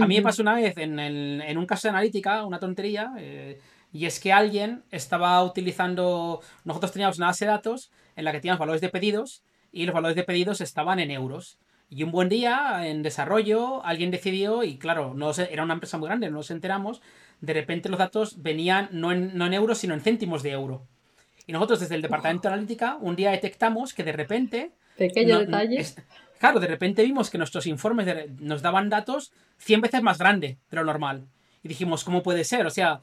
A 0.00 0.06
mí 0.06 0.14
me 0.14 0.22
pasó 0.22 0.42
una 0.42 0.54
vez 0.54 0.76
en, 0.76 1.58
un 1.58 1.66
caso 1.66 1.88
de 1.88 1.90
analítica, 1.90 2.44
una 2.44 2.60
tontería, 2.60 3.12
eh, 3.18 3.58
y 3.92 4.06
es 4.06 4.20
que 4.20 4.32
alguien 4.32 4.84
estaba 4.92 5.42
utilizando. 5.42 6.40
Nosotros 6.62 6.92
teníamos 6.92 7.18
una 7.18 7.26
base 7.26 7.46
de 7.46 7.50
datos 7.50 7.90
en 8.14 8.24
la 8.24 8.30
que 8.30 8.38
teníamos 8.38 8.60
valores 8.60 8.80
de 8.80 8.90
pedidos 8.90 9.42
y 9.72 9.86
los 9.86 9.92
valores 9.92 10.14
de 10.14 10.22
pedidos 10.22 10.60
estaban 10.60 11.00
en 11.00 11.10
euros. 11.10 11.58
Y 11.88 12.04
un 12.04 12.12
buen 12.12 12.28
día, 12.28 12.86
en 12.86 13.02
desarrollo, 13.02 13.84
alguien 13.84 14.12
decidió, 14.12 14.62
y 14.62 14.78
claro, 14.78 15.14
no 15.14 15.32
era 15.32 15.64
una 15.64 15.74
empresa 15.74 15.98
muy 15.98 16.06
grande, 16.06 16.30
no 16.30 16.36
nos 16.36 16.52
enteramos, 16.52 17.02
de 17.40 17.54
repente 17.54 17.88
los 17.88 17.98
datos 17.98 18.40
venían 18.40 18.88
no 18.92 19.10
en, 19.10 19.36
no 19.36 19.46
en 19.46 19.54
euros, 19.54 19.78
sino 19.78 19.94
en 19.94 20.00
céntimos 20.00 20.44
de 20.44 20.52
euro. 20.52 20.86
Y 21.48 21.52
nosotros 21.52 21.80
desde 21.80 21.96
el 21.96 22.02
departamento 22.02 22.46
de 22.46 22.54
analítica 22.54 22.98
un 23.00 23.16
día 23.16 23.32
detectamos 23.32 23.94
que 23.94 24.04
de 24.04 24.12
repente... 24.12 24.70
Pequeño 25.00 25.38
detalle. 25.38 25.86
claro, 26.38 26.60
de 26.60 26.66
repente 26.66 27.02
vimos 27.02 27.30
que 27.30 27.38
nuestros 27.38 27.66
informes 27.66 28.06
nos 28.38 28.60
daban 28.60 28.90
datos 28.90 29.32
100 29.56 29.80
veces 29.80 30.02
más 30.02 30.18
grande 30.18 30.58
de 30.70 30.76
lo 30.76 30.84
normal. 30.84 31.26
Y 31.62 31.68
dijimos, 31.68 32.04
¿cómo 32.04 32.22
puede 32.22 32.44
ser? 32.44 32.66
O 32.66 32.70
sea, 32.70 33.00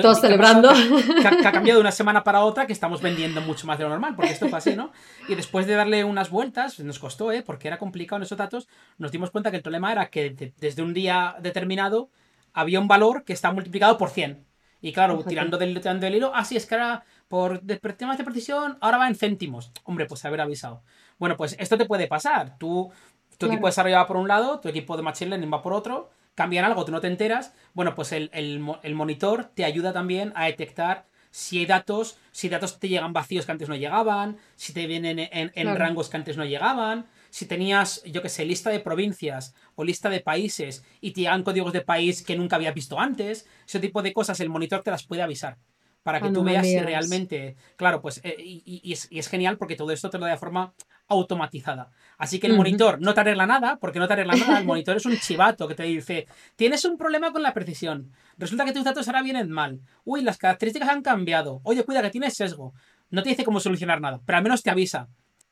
todos 0.00 0.20
celebrando. 0.20 0.72
Que, 0.72 1.26
ha 1.26 1.52
cambiado 1.52 1.78
de 1.78 1.80
una 1.80 1.90
semana 1.90 2.22
para 2.22 2.42
otra, 2.42 2.68
que 2.68 2.72
estamos 2.72 3.02
vendiendo 3.02 3.40
mucho 3.40 3.66
más 3.66 3.78
de 3.78 3.84
lo 3.84 3.90
normal, 3.90 4.14
porque 4.14 4.30
esto 4.30 4.48
fue 4.48 4.58
así, 4.58 4.76
¿no? 4.76 4.92
Y 5.28 5.34
después 5.34 5.66
de 5.66 5.74
darle 5.74 6.04
unas 6.04 6.30
vueltas, 6.30 6.78
nos 6.78 7.00
costó, 7.00 7.32
¿eh? 7.32 7.42
Porque 7.42 7.66
era 7.66 7.78
complicado 7.78 8.18
en 8.18 8.22
esos 8.22 8.38
datos, 8.38 8.68
nos 8.98 9.10
dimos 9.10 9.32
cuenta 9.32 9.50
que 9.50 9.56
el 9.56 9.62
problema 9.64 9.90
era 9.90 10.06
que 10.08 10.52
desde 10.56 10.82
un 10.82 10.94
día 10.94 11.34
determinado 11.40 12.10
había 12.52 12.78
un 12.78 12.86
valor 12.86 13.24
que 13.24 13.32
está 13.32 13.50
multiplicado 13.50 13.98
por 13.98 14.10
100. 14.10 14.44
Y 14.82 14.92
claro, 14.92 15.22
tirando 15.24 15.58
del, 15.58 15.74
tirando 15.74 16.06
del 16.06 16.14
hilo, 16.14 16.34
así 16.34 16.54
ah, 16.54 16.58
es 16.58 16.66
que 16.66 16.74
ahora, 16.74 17.04
por 17.28 17.60
temas 17.96 18.16
de 18.16 18.24
precisión, 18.24 18.78
ahora 18.80 18.98
va 18.98 19.08
en 19.08 19.14
céntimos. 19.14 19.72
Hombre, 19.84 20.06
pues 20.06 20.24
haber 20.24 20.40
avisado. 20.40 20.82
Bueno, 21.20 21.36
pues 21.36 21.54
esto 21.60 21.78
te 21.78 21.84
puede 21.84 22.08
pasar. 22.08 22.58
Tú, 22.58 22.90
tu 23.38 23.46
equipo 23.46 23.66
de 23.66 23.70
desarrollo 23.70 23.96
va 23.96 24.06
por 24.06 24.16
un 24.16 24.26
lado, 24.26 24.58
tu 24.58 24.68
equipo 24.68 24.96
de 24.96 25.02
Machine 25.02 25.30
Learning 25.30 25.52
va 25.52 25.62
por 25.62 25.74
otro, 25.74 26.10
cambian 26.34 26.64
algo, 26.64 26.84
tú 26.84 26.92
no 26.92 27.00
te 27.00 27.06
enteras, 27.06 27.54
bueno, 27.74 27.94
pues 27.94 28.12
el, 28.12 28.60
monitor 28.60 29.44
te 29.54 29.64
ayuda 29.64 29.92
también 29.92 30.32
a 30.34 30.46
detectar 30.46 31.06
si 31.30 31.58
hay 31.58 31.66
datos, 31.66 32.18
si 32.32 32.48
datos 32.48 32.80
te 32.80 32.88
llegan 32.88 33.12
vacíos 33.12 33.46
que 33.46 33.52
antes 33.52 33.68
no 33.68 33.76
llegaban, 33.76 34.38
si 34.56 34.72
te 34.72 34.86
vienen 34.86 35.18
en, 35.20 35.76
rangos 35.76 36.08
que 36.08 36.16
antes 36.16 36.36
no 36.36 36.44
llegaban, 36.44 37.06
si 37.28 37.46
tenías, 37.46 38.02
yo 38.04 38.22
qué 38.22 38.28
sé, 38.28 38.44
lista 38.46 38.70
de 38.70 38.80
provincias 38.80 39.54
o 39.74 39.84
lista 39.84 40.08
de 40.08 40.20
países 40.20 40.84
y 41.00 41.12
te 41.12 41.20
llegan 41.20 41.44
códigos 41.44 41.72
de 41.72 41.82
país 41.82 42.24
que 42.24 42.36
nunca 42.36 42.56
había 42.56 42.72
visto 42.72 42.98
antes, 42.98 43.46
ese 43.66 43.78
tipo 43.78 44.02
de 44.02 44.12
cosas 44.12 44.40
el 44.40 44.48
monitor 44.48 44.82
te 44.82 44.90
las 44.90 45.04
puede 45.04 45.22
avisar 45.22 45.58
para 46.02 46.20
que 46.20 46.30
tú 46.30 46.42
veas 46.42 46.66
si 46.66 46.78
realmente, 46.78 47.56
claro, 47.76 48.00
pues, 48.00 48.20
eh, 48.24 48.36
y, 48.38 48.92
es, 48.92 49.28
genial 49.28 49.58
porque 49.58 49.76
todo 49.76 49.92
esto 49.92 50.10
te 50.10 50.18
lo 50.18 50.24
da 50.24 50.32
de 50.32 50.38
forma 50.38 50.72
automatizada. 51.10 51.90
Así 52.16 52.38
que 52.38 52.46
el 52.46 52.56
monitor 52.56 53.00
no 53.00 53.12
te 53.12 53.20
arregla 53.20 53.46
nada, 53.46 53.78
porque 53.78 53.98
no 53.98 54.06
te 54.06 54.14
arregla 54.14 54.34
nada, 54.34 54.60
el 54.60 54.64
monitor 54.64 54.96
es 54.96 55.04
un 55.04 55.18
chivato 55.18 55.68
que 55.68 55.74
te 55.74 55.82
dice, 55.82 56.26
tienes 56.56 56.84
un 56.86 56.96
problema 56.96 57.32
con 57.32 57.42
la 57.42 57.52
precisión, 57.52 58.12
resulta 58.38 58.64
que 58.64 58.72
tus 58.72 58.84
datos 58.84 59.06
ahora 59.08 59.22
vienen 59.22 59.50
mal, 59.50 59.80
uy, 60.04 60.22
las 60.22 60.38
características 60.38 60.88
han 60.88 61.02
cambiado, 61.02 61.60
oye, 61.64 61.84
cuida 61.84 62.00
que 62.00 62.10
tienes 62.10 62.34
sesgo, 62.34 62.72
no 63.10 63.22
te 63.22 63.30
dice 63.30 63.44
cómo 63.44 63.60
solucionar 63.60 64.00
nada, 64.00 64.20
pero 64.24 64.38
al 64.38 64.42
menos 64.42 64.62
te 64.62 64.70
avisa. 64.70 65.08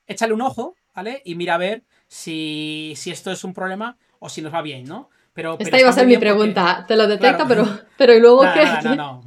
Échale 0.07 0.33
un 0.33 0.41
ojo, 0.41 0.75
¿vale? 0.95 1.21
Y 1.25 1.35
mira 1.35 1.55
a 1.55 1.59
ver 1.59 1.85
si, 2.07 2.95
si 2.97 3.11
esto 3.11 3.31
es 3.31 3.45
un 3.45 3.53
problema 3.53 3.99
o 4.21 4.29
si 4.29 4.41
nos 4.41 4.55
va 4.55 4.63
bien, 4.63 4.85
¿no? 4.85 5.11
Pero, 5.39 5.57
Esta 5.57 5.79
iba 5.79 5.91
a 5.91 5.93
ser 5.93 6.09
mi 6.09 6.17
pregunta. 6.17 6.85
Te 6.89 6.97
lo 6.97 7.07
detecta, 7.07 7.47
pero, 7.47 7.65
pero 7.97 8.13
¿y 8.13 8.19
luego 8.19 8.43
qué? 8.53 8.65
No, 8.83 8.97
no, 8.97 9.25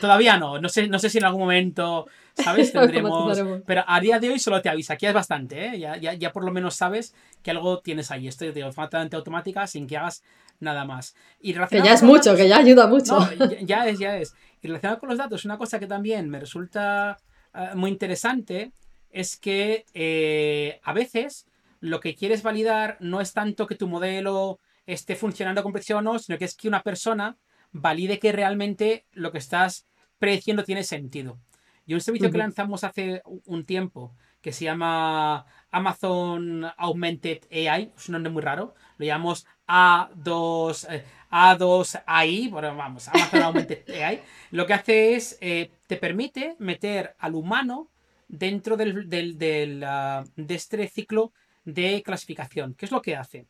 Todavía 0.00 0.36
no. 0.36 0.60
No 0.60 0.68
sé, 0.68 0.86
no 0.86 1.00
sé 1.00 1.10
si 1.10 1.18
en 1.18 1.24
algún 1.24 1.40
momento, 1.40 2.06
¿sabes? 2.32 2.70
Tendremos. 2.72 3.36
pero 3.66 3.82
a 3.84 3.98
día 3.98 4.20
de 4.20 4.30
hoy 4.30 4.38
solo 4.38 4.62
te 4.62 4.68
avisa. 4.68 4.92
Aquí 4.92 5.06
es 5.06 5.12
bastante, 5.12 5.66
¿eh? 5.66 5.80
Ya, 5.80 5.96
ya, 5.96 6.14
ya 6.14 6.30
por 6.30 6.44
lo 6.44 6.52
menos 6.52 6.76
sabes 6.76 7.12
que 7.42 7.50
algo 7.50 7.80
tienes 7.80 8.12
ahí. 8.12 8.28
Esto 8.28 8.44
de 8.44 8.62
automáticamente 8.62 9.16
automática 9.16 9.66
sin 9.66 9.88
que 9.88 9.96
hagas 9.96 10.22
nada 10.60 10.84
más. 10.84 11.16
Y 11.40 11.54
que 11.54 11.82
ya 11.82 11.92
es 11.92 12.04
mucho, 12.04 12.36
que 12.36 12.48
ya 12.48 12.58
ayuda 12.58 12.86
mucho. 12.86 13.18
ya, 13.62 13.88
es, 13.88 13.98
ya 13.98 14.16
es. 14.16 14.36
Y 14.62 14.68
relacionado 14.68 15.00
con 15.00 15.08
los 15.08 15.18
datos, 15.18 15.44
una 15.44 15.58
cosa 15.58 15.80
que 15.80 15.88
también 15.88 16.30
me 16.30 16.38
resulta 16.38 17.18
eh, 17.52 17.70
muy 17.74 17.90
interesante 17.90 18.70
es 19.10 19.36
que 19.36 19.86
eh, 19.92 20.78
a 20.84 20.92
veces 20.92 21.48
lo 21.80 21.98
que 21.98 22.14
quieres 22.14 22.44
validar 22.44 22.96
no 23.00 23.20
es 23.20 23.32
tanto 23.32 23.66
que 23.66 23.74
tu 23.74 23.88
modelo 23.88 24.60
esté 24.88 25.16
funcionando 25.16 25.62
con 25.62 25.72
precisión 25.72 25.98
o 26.06 26.12
no, 26.12 26.18
sino 26.18 26.38
que 26.38 26.46
es 26.46 26.56
que 26.56 26.66
una 26.66 26.82
persona 26.82 27.36
valide 27.72 28.18
que 28.18 28.32
realmente 28.32 29.06
lo 29.12 29.30
que 29.30 29.38
estás 29.38 29.86
prediciendo 30.18 30.64
tiene 30.64 30.82
sentido. 30.82 31.38
Y 31.86 31.94
un 31.94 32.00
servicio 32.00 32.30
que 32.30 32.38
lanzamos 32.38 32.84
hace 32.84 33.22
un 33.44 33.64
tiempo 33.64 34.14
que 34.40 34.52
se 34.52 34.64
llama 34.64 35.46
Amazon 35.70 36.66
Augmented 36.76 37.44
AI, 37.50 37.92
es 37.96 38.08
un 38.08 38.14
nombre 38.14 38.32
muy 38.32 38.42
raro, 38.42 38.74
lo 38.96 39.04
llamamos 39.04 39.46
A2, 39.66 41.02
A2 41.30 42.02
AI, 42.06 42.48
bueno, 42.48 42.74
vamos, 42.74 43.08
Amazon 43.08 43.42
Augmented 43.42 43.88
AI, 44.02 44.22
lo 44.50 44.66
que 44.66 44.74
hace 44.74 45.16
es, 45.16 45.36
eh, 45.40 45.70
te 45.86 45.96
permite 45.96 46.56
meter 46.58 47.14
al 47.18 47.34
humano 47.34 47.90
dentro 48.28 48.76
del, 48.76 49.08
del, 49.08 49.84
ah, 49.84 50.24
de 50.36 50.54
este 50.54 50.88
ciclo 50.88 51.32
de 51.64 52.02
clasificación. 52.02 52.74
¿Qué 52.74 52.86
es 52.86 52.92
lo 52.92 53.02
que 53.02 53.16
hace? 53.16 53.46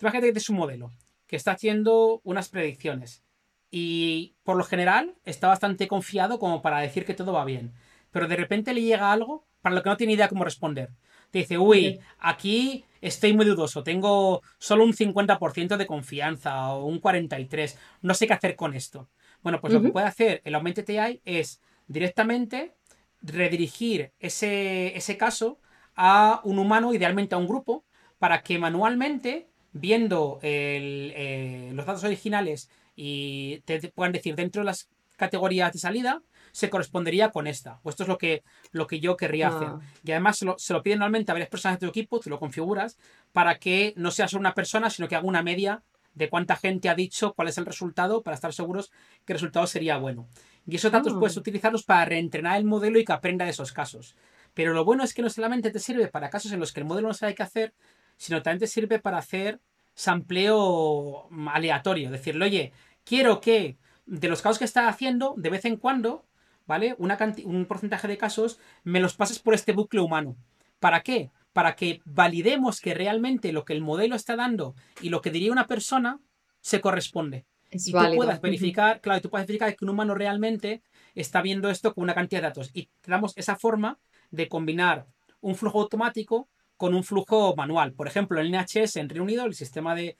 Imagínate 0.00 0.32
que 0.32 0.38
es 0.38 0.48
un 0.48 0.56
modelo 0.56 0.92
que 1.26 1.36
está 1.36 1.52
haciendo 1.52 2.20
unas 2.24 2.48
predicciones 2.48 3.22
y 3.70 4.34
por 4.44 4.56
lo 4.56 4.64
general 4.64 5.14
está 5.24 5.48
bastante 5.48 5.88
confiado 5.88 6.38
como 6.38 6.62
para 6.62 6.80
decir 6.80 7.04
que 7.04 7.14
todo 7.14 7.32
va 7.32 7.44
bien. 7.44 7.72
Pero 8.10 8.26
de 8.26 8.36
repente 8.36 8.72
le 8.72 8.82
llega 8.82 9.12
algo 9.12 9.46
para 9.60 9.74
lo 9.74 9.82
que 9.82 9.90
no 9.90 9.96
tiene 9.96 10.14
idea 10.14 10.28
cómo 10.28 10.44
responder. 10.44 10.90
Te 11.30 11.40
dice, 11.40 11.58
uy, 11.58 12.00
aquí 12.18 12.84
estoy 13.02 13.34
muy 13.34 13.44
dudoso, 13.44 13.82
tengo 13.82 14.42
solo 14.58 14.84
un 14.84 14.94
50% 14.94 15.76
de 15.76 15.86
confianza 15.86 16.70
o 16.70 16.86
un 16.86 17.00
43%, 17.00 17.76
no 18.00 18.14
sé 18.14 18.26
qué 18.26 18.32
hacer 18.32 18.56
con 18.56 18.74
esto. 18.74 19.10
Bueno, 19.42 19.60
pues 19.60 19.72
lo 19.72 19.82
que 19.82 19.90
puede 19.90 20.06
hacer 20.06 20.40
el 20.44 20.54
Augmented 20.54 20.84
TI 20.84 21.20
es 21.24 21.60
directamente 21.86 22.74
redirigir 23.20 24.12
ese, 24.18 24.96
ese 24.96 25.16
caso 25.16 25.60
a 25.94 26.40
un 26.44 26.58
humano, 26.58 26.94
idealmente 26.94 27.34
a 27.34 27.38
un 27.38 27.46
grupo, 27.46 27.84
para 28.18 28.42
que 28.42 28.58
manualmente 28.58 29.48
viendo 29.72 30.38
eh, 30.42 31.70
los 31.74 31.86
datos 31.86 32.04
originales 32.04 32.70
y 32.96 33.60
te, 33.64 33.80
puedan 33.90 34.12
decir 34.12 34.34
dentro 34.34 34.62
de 34.62 34.66
las 34.66 34.88
categorías 35.16 35.72
de 35.72 35.78
salida, 35.78 36.22
se 36.52 36.70
correspondería 36.70 37.30
con 37.30 37.46
esta. 37.46 37.80
O 37.82 37.90
esto 37.90 38.04
es 38.04 38.08
lo 38.08 38.18
que, 38.18 38.42
lo 38.72 38.86
que 38.86 39.00
yo 39.00 39.16
querría 39.16 39.48
hacer. 39.48 39.68
Ah. 39.68 39.80
Y 40.04 40.12
además 40.12 40.38
se 40.38 40.44
lo, 40.44 40.58
se 40.58 40.72
lo, 40.72 40.82
piden 40.82 41.00
normalmente 41.00 41.30
a 41.30 41.34
varias 41.34 41.50
personas 41.50 41.78
de 41.78 41.86
tu 41.86 41.90
equipo, 41.90 42.20
tú 42.20 42.30
lo 42.30 42.38
configuras, 42.38 42.98
para 43.32 43.58
que 43.58 43.94
no 43.96 44.10
sea 44.10 44.28
solo 44.28 44.40
una 44.40 44.54
persona, 44.54 44.90
sino 44.90 45.08
que 45.08 45.16
haga 45.16 45.26
una 45.26 45.42
media 45.42 45.82
de 46.14 46.28
cuánta 46.28 46.56
gente 46.56 46.88
ha 46.88 46.94
dicho 46.94 47.34
cuál 47.34 47.48
es 47.48 47.58
el 47.58 47.66
resultado, 47.66 48.22
para 48.22 48.34
estar 48.34 48.52
seguros 48.52 48.90
que 49.24 49.32
el 49.32 49.38
resultado 49.38 49.66
sería 49.66 49.98
bueno. 49.98 50.28
Y 50.66 50.76
esos 50.76 50.90
datos 50.90 51.14
puedes 51.14 51.36
ah. 51.36 51.40
utilizarlos 51.40 51.84
para 51.84 52.04
reentrenar 52.04 52.58
el 52.58 52.64
modelo 52.64 52.98
y 52.98 53.04
que 53.04 53.12
aprenda 53.12 53.44
de 53.44 53.52
esos 53.52 53.72
casos. 53.72 54.16
Pero 54.54 54.72
lo 54.72 54.84
bueno 54.84 55.04
es 55.04 55.14
que 55.14 55.22
no 55.22 55.30
solamente 55.30 55.70
te 55.70 55.78
sirve 55.78 56.08
para 56.08 56.30
casos 56.30 56.52
en 56.52 56.60
los 56.60 56.72
que 56.72 56.80
el 56.80 56.86
modelo 56.86 57.08
no 57.08 57.14
sabe 57.14 57.34
qué 57.34 57.42
hacer, 57.42 57.74
sino 58.18 58.42
también 58.42 58.60
te 58.60 58.66
sirve 58.66 58.98
para 58.98 59.18
hacer 59.18 59.60
sampleo 59.94 61.28
aleatorio. 61.50 62.10
Decirle, 62.10 62.44
oye, 62.44 62.72
quiero 63.04 63.40
que 63.40 63.78
de 64.06 64.28
los 64.28 64.42
casos 64.42 64.58
que 64.58 64.64
está 64.64 64.88
haciendo, 64.88 65.34
de 65.36 65.50
vez 65.50 65.64
en 65.64 65.76
cuando, 65.76 66.26
¿vale? 66.66 66.94
Una 66.98 67.16
un 67.44 67.66
porcentaje 67.66 68.08
de 68.08 68.18
casos, 68.18 68.58
me 68.84 69.00
los 69.00 69.14
pases 69.14 69.38
por 69.38 69.54
este 69.54 69.72
bucle 69.72 70.00
humano. 70.00 70.36
¿Para 70.78 71.00
qué? 71.00 71.30
Para 71.52 71.74
que 71.74 72.00
validemos 72.04 72.80
que 72.80 72.94
realmente 72.94 73.52
lo 73.52 73.64
que 73.64 73.72
el 73.72 73.80
modelo 73.80 74.14
está 74.14 74.36
dando 74.36 74.74
y 75.00 75.08
lo 75.08 75.20
que 75.20 75.30
diría 75.30 75.52
una 75.52 75.66
persona 75.66 76.20
se 76.60 76.80
corresponde. 76.80 77.46
y 77.70 77.92
tú 77.92 77.98
puedas 78.16 78.40
verificar, 78.40 79.00
claro, 79.00 79.20
tú 79.20 79.30
puedes 79.30 79.46
verificar 79.46 79.74
que 79.74 79.84
un 79.84 79.90
humano 79.90 80.14
realmente 80.14 80.82
está 81.14 81.42
viendo 81.42 81.70
esto 81.70 81.94
con 81.94 82.04
una 82.04 82.14
cantidad 82.14 82.40
de 82.40 82.48
datos. 82.48 82.70
Y 82.72 82.88
te 83.00 83.10
damos 83.10 83.32
esa 83.36 83.56
forma 83.56 83.98
de 84.30 84.48
combinar 84.48 85.06
un 85.40 85.54
flujo 85.54 85.80
automático 85.80 86.48
con 86.78 86.94
un 86.94 87.04
flujo 87.04 87.54
manual. 87.56 87.92
Por 87.92 88.06
ejemplo, 88.06 88.40
el 88.40 88.50
NHS 88.50 88.96
en 88.96 89.08
Reino 89.10 89.24
Unido, 89.24 89.44
el 89.44 89.54
sistema 89.54 89.94
de, 89.94 90.16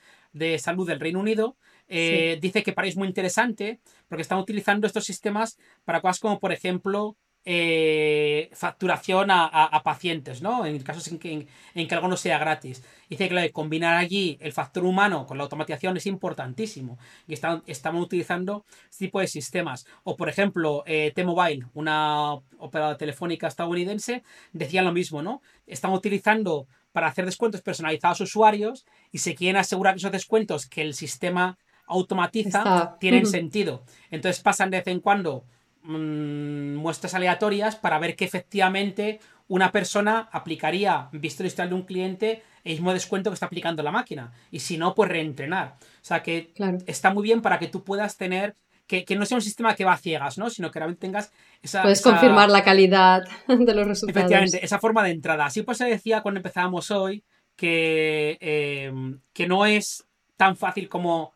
salud 0.58 0.86
del 0.86 1.00
Reino 1.00 1.20
Unido, 1.20 1.56
eh, 1.86 2.36
dice 2.42 2.62
que 2.62 2.74
para 2.74 2.86
es 2.86 2.96
muy 2.96 3.08
interesante 3.08 3.80
porque 4.08 4.22
están 4.22 4.38
utilizando 4.38 4.86
estos 4.86 5.06
sistemas 5.06 5.56
para 5.86 6.02
cosas 6.02 6.18
como, 6.18 6.38
por 6.40 6.52
ejemplo, 6.52 7.16
eh, 7.50 8.50
facturación 8.52 9.30
a, 9.30 9.82
pacientes, 9.82 10.42
¿no? 10.42 10.66
En 10.66 10.78
casos 10.80 11.08
en 11.08 11.18
que, 11.18 11.48
en, 11.74 11.88
que 11.88 11.94
algo 11.94 12.06
no 12.06 12.18
sea 12.18 12.36
gratis. 12.36 12.84
Dice 13.08 13.26
que 13.26 13.52
combinar 13.52 13.96
allí 13.96 14.36
el 14.42 14.52
factor 14.52 14.84
humano 14.84 15.24
con 15.24 15.38
la 15.38 15.44
automatización 15.44 15.96
es 15.96 16.04
importantísimo. 16.04 16.98
Y 17.26 17.32
están, 17.32 17.62
estamos 17.66 18.04
utilizando 18.04 18.66
este 18.90 19.06
tipo 19.06 19.18
de 19.20 19.28
sistemas. 19.28 19.86
O, 20.04 20.14
por 20.14 20.28
ejemplo, 20.28 20.82
eh, 20.84 21.10
T-Mobile, 21.14 21.64
una 21.72 22.34
operadora 22.58 22.98
telefónica 22.98 23.46
estadounidense, 23.46 24.24
decía 24.52 24.82
lo 24.82 24.92
mismo, 24.92 25.22
¿no? 25.22 25.40
Están 25.66 25.92
utilizando 25.92 26.66
para 26.92 27.06
hacer 27.06 27.24
descuentos 27.24 27.62
personalizados 27.62 28.20
a 28.20 28.24
usuarios 28.24 28.84
y 29.10 29.18
se 29.18 29.34
quieren 29.34 29.56
asegurar 29.56 29.94
que 29.94 30.00
esos 30.00 30.12
descuentos 30.12 30.66
que 30.66 30.82
el 30.82 30.92
sistema 30.92 31.56
automatiza 31.86 32.98
tienen 33.00 33.24
sentido. 33.24 33.84
Entonces 34.10 34.42
pasan 34.42 34.68
de 34.68 34.76
vez 34.76 34.86
en 34.88 35.00
cuando 35.00 35.44
Mm, 35.90 36.74
muestras 36.76 37.14
aleatorias 37.14 37.74
para 37.76 37.98
ver 37.98 38.14
que 38.14 38.26
efectivamente 38.26 39.20
una 39.46 39.72
persona 39.72 40.28
aplicaría, 40.32 41.08
visto 41.12 41.42
el 41.42 41.46
historial 41.46 41.70
de 41.70 41.74
un 41.76 41.82
cliente, 41.86 42.42
el 42.62 42.72
mismo 42.72 42.92
descuento 42.92 43.30
que 43.30 43.34
está 43.34 43.46
aplicando 43.46 43.82
la 43.82 43.90
máquina. 43.90 44.30
Y 44.50 44.60
si 44.60 44.76
no, 44.76 44.94
pues 44.94 45.08
reentrenar. 45.08 45.76
O 45.80 46.04
sea 46.04 46.22
que 46.22 46.52
está 46.86 47.10
muy 47.10 47.22
bien 47.22 47.40
para 47.40 47.58
que 47.58 47.68
tú 47.68 47.84
puedas 47.84 48.18
tener. 48.18 48.54
Que, 48.86 49.04
no 49.16 49.24
sea 49.24 49.36
un 49.36 49.42
sistema 49.42 49.74
que 49.74 49.86
va 49.86 49.94
a 49.94 49.98
ciegas, 49.98 50.36
¿no? 50.36 50.50
Sino 50.50 50.70
que 50.70 50.78
realmente 50.78 51.00
tengas 51.00 51.32
esa. 51.62 51.80
Puedes 51.80 52.02
confirmar 52.02 52.50
la 52.50 52.62
calidad 52.62 53.22
de 53.48 53.74
los 53.74 53.86
resultados. 53.86 54.16
Efectivamente, 54.16 54.62
esa 54.62 54.78
forma 54.78 55.02
de 55.02 55.12
entrada. 55.12 55.46
Así 55.46 55.62
pues 55.62 55.78
se 55.78 55.86
decía 55.86 56.20
cuando 56.20 56.40
empezábamos 56.40 56.90
hoy 56.90 57.24
que, 57.56 58.36
eh, 58.42 58.92
que 59.32 59.46
no 59.46 59.64
es 59.64 60.06
tan 60.36 60.54
fácil 60.54 60.90
como 60.90 61.32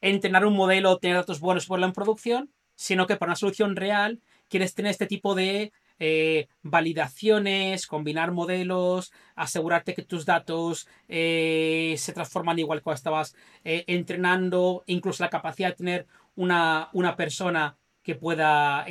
entrenar 0.00 0.46
un 0.46 0.54
modelo, 0.54 0.96
tener 0.96 1.16
datos 1.16 1.40
buenos, 1.40 1.66
ponerlo 1.66 1.86
en 1.86 1.92
producción, 1.92 2.50
sino 2.80 3.06
que 3.06 3.16
para 3.16 3.28
una 3.28 3.36
solución 3.36 3.76
real 3.76 4.20
quieres 4.48 4.74
tener 4.74 4.92
este 4.92 5.06
tipo 5.06 5.34
de 5.34 5.70
eh, 5.98 6.48
validaciones, 6.62 7.86
combinar 7.86 8.32
modelos, 8.32 9.12
asegurarte 9.34 9.92
que 9.92 10.00
tus 10.00 10.24
datos 10.24 10.88
eh, 11.06 11.94
se 11.98 12.14
transforman 12.14 12.58
igual 12.58 12.80
cuando 12.80 12.96
estabas 12.96 13.36
eh, 13.64 13.84
entrenando, 13.86 14.82
incluso 14.86 15.22
la 15.22 15.28
capacidad 15.28 15.68
de 15.68 15.74
tener 15.74 16.06
una, 16.36 16.88
una 16.94 17.16
persona 17.16 17.76
que 18.02 18.14
pueda 18.14 18.86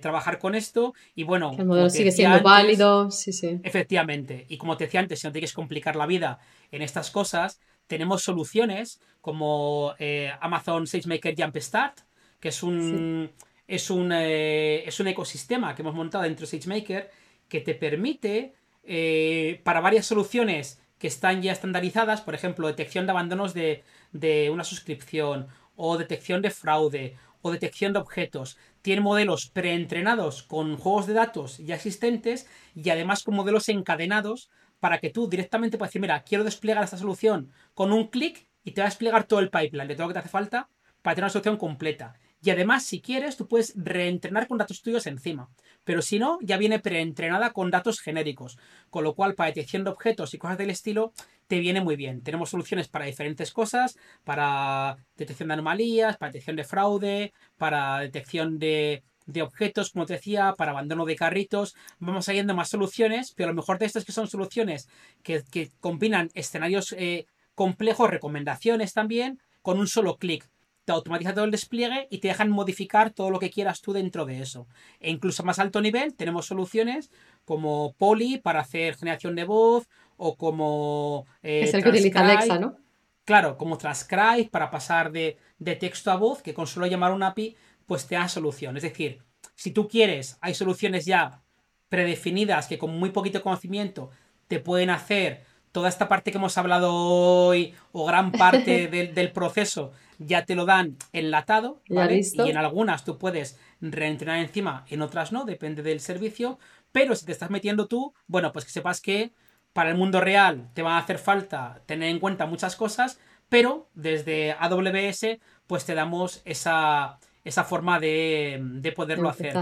trabajar 0.00 0.38
con 0.38 0.54
esto. 0.54 0.94
Y 1.14 1.24
bueno 1.24 1.54
el 1.58 1.66
modelo 1.66 1.90
sigue 1.90 2.12
siendo 2.12 2.40
válido 2.40 3.10
sí 3.10 3.30
sí. 3.34 3.60
Efectivamente. 3.62 4.46
Y 4.48 4.56
como 4.56 4.78
te 4.78 4.84
decía 4.84 5.00
antes 5.00 5.20
si 5.20 5.26
no 5.26 5.32
tienes 5.32 5.50
que 5.50 5.56
complicar 5.56 5.96
la 5.96 6.06
vida 6.06 6.38
en 6.70 6.80
estas 6.80 7.10
cosas 7.10 7.60
tenemos 7.86 8.22
soluciones 8.22 9.02
como 9.20 9.94
Amazon 10.40 10.86
SageMaker 10.86 11.34
Jumpstart 11.36 12.00
que 12.42 12.48
es 12.48 12.64
un, 12.64 13.30
es, 13.68 13.88
un 13.88 14.10
eh, 14.12 14.82
es 14.84 14.98
un 14.98 15.06
ecosistema 15.06 15.76
que 15.76 15.82
hemos 15.82 15.94
montado 15.94 16.24
dentro 16.24 16.44
de 16.44 16.50
SageMaker 16.50 17.08
que 17.48 17.60
te 17.60 17.76
permite, 17.76 18.54
eh, 18.82 19.60
para 19.62 19.80
varias 19.80 20.06
soluciones 20.06 20.82
que 20.98 21.06
están 21.06 21.40
ya 21.40 21.52
estandarizadas, 21.52 22.20
por 22.20 22.34
ejemplo, 22.34 22.66
detección 22.66 23.06
de 23.06 23.12
abandonos 23.12 23.54
de, 23.54 23.84
de 24.10 24.50
una 24.50 24.64
suscripción, 24.64 25.46
o 25.76 25.96
detección 25.96 26.42
de 26.42 26.50
fraude, 26.50 27.16
o 27.42 27.52
detección 27.52 27.92
de 27.92 28.00
objetos, 28.00 28.58
tiene 28.82 29.02
modelos 29.02 29.48
preentrenados 29.48 30.42
con 30.42 30.76
juegos 30.76 31.06
de 31.06 31.14
datos 31.14 31.58
ya 31.58 31.76
existentes 31.76 32.48
y 32.74 32.90
además 32.90 33.22
con 33.22 33.36
modelos 33.36 33.68
encadenados 33.68 34.50
para 34.80 34.98
que 34.98 35.10
tú 35.10 35.28
directamente 35.28 35.78
puedas 35.78 35.90
decir, 35.90 36.02
mira, 36.02 36.24
quiero 36.24 36.42
desplegar 36.42 36.82
esta 36.82 36.98
solución 36.98 37.52
con 37.74 37.92
un 37.92 38.08
clic 38.08 38.48
y 38.64 38.72
te 38.72 38.80
va 38.80 38.88
a 38.88 38.90
desplegar 38.90 39.24
todo 39.28 39.38
el 39.38 39.50
pipeline 39.50 39.86
de 39.86 39.94
todo 39.94 40.04
lo 40.04 40.08
que 40.08 40.14
te 40.14 40.18
hace 40.20 40.28
falta 40.28 40.68
para 41.02 41.14
tener 41.14 41.26
una 41.26 41.30
solución 41.30 41.56
completa. 41.56 42.18
Y 42.44 42.50
además, 42.50 42.84
si 42.84 43.00
quieres, 43.00 43.36
tú 43.36 43.46
puedes 43.46 43.72
reentrenar 43.76 44.48
con 44.48 44.58
datos 44.58 44.82
tuyos 44.82 45.06
encima. 45.06 45.48
Pero 45.84 46.02
si 46.02 46.18
no, 46.18 46.38
ya 46.42 46.56
viene 46.56 46.80
preentrenada 46.80 47.52
con 47.52 47.70
datos 47.70 48.00
genéricos. 48.00 48.58
Con 48.90 49.04
lo 49.04 49.14
cual, 49.14 49.36
para 49.36 49.46
detección 49.46 49.84
de 49.84 49.90
objetos 49.90 50.34
y 50.34 50.38
cosas 50.38 50.58
del 50.58 50.70
estilo, 50.70 51.12
te 51.46 51.60
viene 51.60 51.80
muy 51.80 51.94
bien. 51.94 52.20
Tenemos 52.22 52.50
soluciones 52.50 52.88
para 52.88 53.04
diferentes 53.04 53.52
cosas, 53.52 53.96
para 54.24 54.96
detección 55.16 55.48
de 55.48 55.54
anomalías, 55.54 56.16
para 56.16 56.32
detección 56.32 56.56
de 56.56 56.64
fraude, 56.64 57.32
para 57.58 58.00
detección 58.00 58.58
de, 58.58 59.04
objetos, 59.40 59.90
como 59.92 60.06
te 60.06 60.14
decía, 60.14 60.54
para 60.58 60.72
abandono 60.72 61.04
de 61.04 61.14
carritos. 61.14 61.76
Vamos 62.00 62.24
saliendo 62.24 62.56
más 62.56 62.70
soluciones, 62.70 63.34
pero 63.36 63.50
lo 63.50 63.54
mejor 63.54 63.78
de 63.78 63.86
esto 63.86 64.00
es 64.00 64.04
que 64.04 64.10
son 64.10 64.26
soluciones 64.26 64.88
que, 65.22 65.44
combinan 65.78 66.28
escenarios 66.34 66.92
eh, 66.98 67.26
complejos, 67.54 68.10
recomendaciones 68.10 68.94
también, 68.94 69.40
con 69.62 69.78
un 69.78 69.86
solo 69.86 70.16
clic 70.16 70.51
te 70.84 70.92
automatiza 70.92 71.34
todo 71.34 71.44
el 71.44 71.50
despliegue 71.50 72.08
y 72.10 72.18
te 72.18 72.28
dejan 72.28 72.50
modificar 72.50 73.10
todo 73.10 73.30
lo 73.30 73.38
que 73.38 73.50
quieras 73.50 73.80
tú 73.80 73.92
dentro 73.92 74.24
de 74.24 74.40
eso. 74.40 74.66
E 75.00 75.10
incluso 75.10 75.42
a 75.42 75.46
más 75.46 75.58
alto 75.58 75.80
nivel 75.80 76.14
tenemos 76.14 76.46
soluciones 76.46 77.10
como 77.44 77.94
Poly 77.98 78.38
para 78.38 78.60
hacer 78.60 78.96
generación 78.96 79.36
de 79.36 79.44
voz 79.44 79.88
o 80.16 80.36
como... 80.36 81.26
Eh, 81.42 81.62
es 81.64 81.74
el 81.74 81.82
que 81.82 81.90
utiliza 81.90 82.20
Alexa, 82.20 82.58
¿no? 82.58 82.76
Claro, 83.24 83.56
como 83.56 83.78
Transcribe 83.78 84.48
para 84.50 84.70
pasar 84.70 85.12
de, 85.12 85.36
de, 85.58 85.76
texto 85.76 86.10
a 86.10 86.16
voz, 86.16 86.42
que 86.42 86.54
con 86.54 86.66
solo 86.66 86.86
llamar 86.86 87.12
un 87.12 87.22
API, 87.22 87.56
pues 87.86 88.06
te 88.06 88.16
da 88.16 88.28
solución. 88.28 88.76
Es 88.76 88.82
decir, 88.82 89.22
si 89.54 89.70
tú 89.70 89.86
quieres, 89.86 90.38
hay 90.40 90.54
soluciones 90.54 91.04
ya 91.04 91.42
predefinidas 91.88 92.66
que 92.66 92.78
con 92.78 92.98
muy 92.98 93.10
poquito 93.10 93.42
conocimiento 93.42 94.10
te 94.48 94.58
pueden 94.58 94.90
hacer 94.90 95.44
toda 95.72 95.88
esta 95.88 96.06
parte 96.08 96.30
que 96.30 96.38
hemos 96.38 96.56
hablado 96.58 96.94
hoy 96.94 97.74
o 97.92 98.06
gran 98.06 98.30
parte 98.30 98.88
del, 99.14 99.32
proceso 99.32 99.92
ya 100.18 100.44
te 100.44 100.54
lo 100.54 100.66
dan 100.66 100.96
enlatado, 101.12 101.80
¿vale? 101.88 102.20
Y 102.20 102.50
en 102.50 102.56
algunas 102.56 103.04
tú 103.04 103.18
puedes 103.18 103.58
reentrenar 103.80 104.38
encima, 104.38 104.84
en 104.88 105.02
otras 105.02 105.32
no, 105.32 105.44
depende 105.44 105.82
del 105.82 106.00
servicio, 106.00 106.58
pero 106.92 107.16
si 107.16 107.26
te 107.26 107.32
estás 107.32 107.50
metiendo 107.50 107.88
tú, 107.88 108.14
bueno, 108.28 108.52
pues 108.52 108.64
que 108.64 108.70
sepas 108.70 109.00
que 109.00 109.32
para 109.72 109.90
el 109.90 109.96
mundo 109.96 110.20
real 110.20 110.68
te 110.74 110.82
va 110.82 110.96
a 110.96 110.98
hacer 110.98 111.18
falta 111.18 111.82
tener 111.86 112.10
en 112.10 112.20
cuenta 112.20 112.46
muchas 112.46 112.76
cosas, 112.76 113.18
pero 113.48 113.88
desde 113.94 114.52
AWS 114.52 115.38
pues 115.66 115.84
te 115.84 115.94
damos 115.94 116.42
esa, 116.44 117.18
esa 117.44 117.64
forma 117.64 117.98
de, 117.98 118.60
de 118.62 118.92
poderlo 118.92 119.28
hacer. 119.28 119.56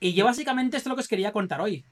Y 0.00 0.14
yo 0.14 0.24
básicamente 0.24 0.76
esto 0.76 0.88
es 0.88 0.90
lo 0.90 0.96
que 0.96 1.02
os 1.02 1.08
quería 1.08 1.32
contar 1.32 1.60
hoy 1.60 1.84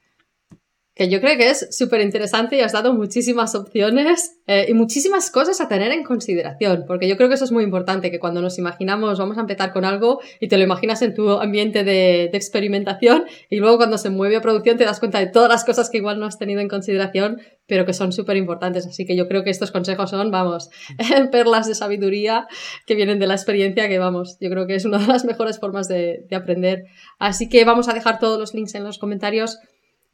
que 0.93 1.09
yo 1.09 1.21
creo 1.21 1.37
que 1.37 1.49
es 1.49 1.67
súper 1.71 2.01
interesante 2.01 2.57
y 2.57 2.61
has 2.61 2.73
dado 2.73 2.93
muchísimas 2.93 3.55
opciones 3.55 4.37
eh, 4.47 4.65
y 4.67 4.73
muchísimas 4.73 5.31
cosas 5.31 5.61
a 5.61 5.69
tener 5.69 5.91
en 5.91 6.03
consideración, 6.03 6.83
porque 6.85 7.07
yo 7.07 7.15
creo 7.15 7.29
que 7.29 7.35
eso 7.35 7.45
es 7.45 7.51
muy 7.51 7.63
importante, 7.63 8.11
que 8.11 8.19
cuando 8.19 8.41
nos 8.41 8.57
imaginamos 8.57 9.17
vamos 9.17 9.37
a 9.37 9.41
empezar 9.41 9.71
con 9.71 9.85
algo 9.85 10.19
y 10.41 10.49
te 10.49 10.57
lo 10.57 10.63
imaginas 10.63 11.01
en 11.01 11.13
tu 11.13 11.29
ambiente 11.29 11.85
de, 11.85 12.29
de 12.29 12.37
experimentación 12.37 13.23
y 13.49 13.57
luego 13.57 13.77
cuando 13.77 13.97
se 13.97 14.09
mueve 14.09 14.35
a 14.35 14.41
producción 14.41 14.77
te 14.77 14.83
das 14.83 14.99
cuenta 14.99 15.19
de 15.19 15.27
todas 15.27 15.49
las 15.49 15.63
cosas 15.63 15.89
que 15.89 15.97
igual 15.97 16.19
no 16.19 16.25
has 16.25 16.37
tenido 16.37 16.59
en 16.59 16.67
consideración, 16.67 17.41
pero 17.67 17.85
que 17.85 17.93
son 17.93 18.11
súper 18.11 18.35
importantes. 18.35 18.85
Así 18.85 19.05
que 19.05 19.15
yo 19.15 19.29
creo 19.29 19.45
que 19.45 19.49
estos 19.49 19.71
consejos 19.71 20.09
son, 20.09 20.29
vamos, 20.29 20.69
perlas 21.31 21.67
de 21.67 21.75
sabiduría 21.75 22.47
que 22.85 22.95
vienen 22.95 23.17
de 23.17 23.27
la 23.27 23.35
experiencia, 23.35 23.87
que 23.87 23.97
vamos, 23.97 24.37
yo 24.41 24.49
creo 24.49 24.67
que 24.67 24.75
es 24.75 24.83
una 24.83 24.97
de 24.97 25.07
las 25.07 25.23
mejores 25.23 25.57
formas 25.57 25.87
de, 25.87 26.25
de 26.29 26.35
aprender. 26.35 26.83
Así 27.17 27.47
que 27.47 27.63
vamos 27.63 27.87
a 27.87 27.93
dejar 27.93 28.19
todos 28.19 28.37
los 28.37 28.53
links 28.53 28.75
en 28.75 28.83
los 28.83 28.99
comentarios 28.99 29.59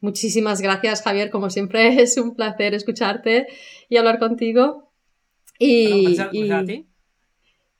Muchísimas 0.00 0.60
gracias, 0.60 1.02
Javier. 1.02 1.30
Como 1.30 1.50
siempre, 1.50 1.88
es 2.02 2.16
un 2.16 2.34
placer 2.34 2.74
escucharte 2.74 3.46
y 3.88 3.96
hablar 3.96 4.18
contigo. 4.18 4.90
Y, 5.58 6.16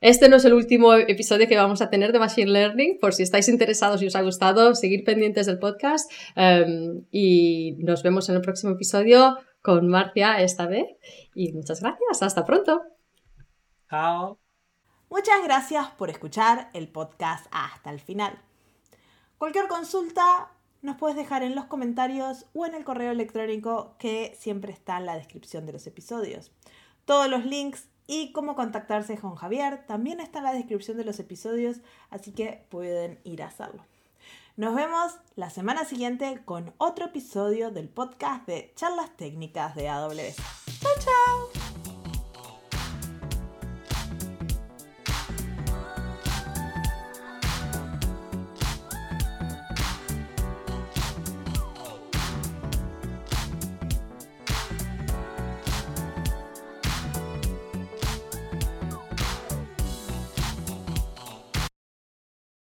este 0.01 0.29
no 0.29 0.37
es 0.37 0.45
el 0.45 0.55
último 0.55 0.95
episodio 0.95 1.49
que 1.49 1.57
vamos 1.57 1.83
a 1.83 1.91
tener 1.91 2.13
de 2.13 2.21
Machine 2.21 2.51
Learning. 2.53 2.99
Por 3.01 3.15
si 3.15 3.25
estáis 3.25 3.49
interesados 3.49 4.01
y 4.01 4.07
os 4.07 4.15
ha 4.15 4.23
gustado, 4.23 4.77
seguir 4.77 5.03
pendientes 5.03 5.47
del 5.47 5.59
podcast. 5.59 6.11
Em, 6.37 7.05
y 7.11 7.73
nos 7.79 8.05
vemos 8.05 8.29
en 8.29 8.37
el 8.37 8.41
próximo 8.41 8.75
episodio 8.75 9.39
con 9.61 9.89
Marcia 9.89 10.41
esta 10.41 10.67
vez. 10.67 10.87
Y 11.35 11.53
muchas 11.53 11.81
gracias. 11.81 12.23
Hasta 12.23 12.45
pronto. 12.45 12.83
Chao. 13.91 14.39
Muchas 15.11 15.43
gracias 15.43 15.89
por 15.91 16.11
escuchar 16.11 16.71
el 16.75 16.89
podcast 16.89 17.47
hasta 17.51 17.91
el 17.91 17.99
final. 17.99 18.39
Cualquier 19.37 19.67
consulta 19.67 20.51
nos 20.83 20.97
puedes 20.97 21.17
dejar 21.17 21.43
en 21.43 21.55
los 21.55 21.67
comentarios 21.67 22.47
o 22.55 22.67
en 22.67 22.75
el 22.75 22.85
correo 22.85 23.11
electrónico 23.11 23.95
que 23.99 24.37
siempre 24.39 24.73
está 24.73 24.99
en 24.99 25.07
la 25.07 25.17
descripción 25.17 25.67
de 25.67 25.73
los 25.73 25.87
episodios. 25.87 26.53
Todos 27.05 27.29
los 27.29 27.45
links 27.45 27.89
y 28.07 28.33
cómo 28.33 28.57
contactarse 28.57 29.19
con 29.19 29.35
Javier 29.35 29.87
también 29.87 30.21
está 30.21 30.39
en 30.39 30.45
la 30.45 30.53
descripción 30.53 30.97
de 30.97 31.05
los 31.05 31.21
episodios, 31.21 31.79
así 32.11 32.33
que 32.33 32.67
pueden 32.71 33.21
ir 33.25 33.43
a 33.43 33.49
hacerlo. 33.49 33.85
Nos 34.57 34.75
vemos 34.75 35.13
la 35.37 35.51
semana 35.51 35.85
siguiente 35.85 36.43
con 36.45 36.75
otro 36.79 37.07
episodio 37.07 37.71
del 37.71 37.89
podcast 37.89 38.47
de 38.47 38.73
charlas 38.75 39.17
técnicas 39.17 39.77
de 39.77 39.89
AWS. 39.89 40.37
¡Chao, 40.81 40.93
chao! 40.99 41.58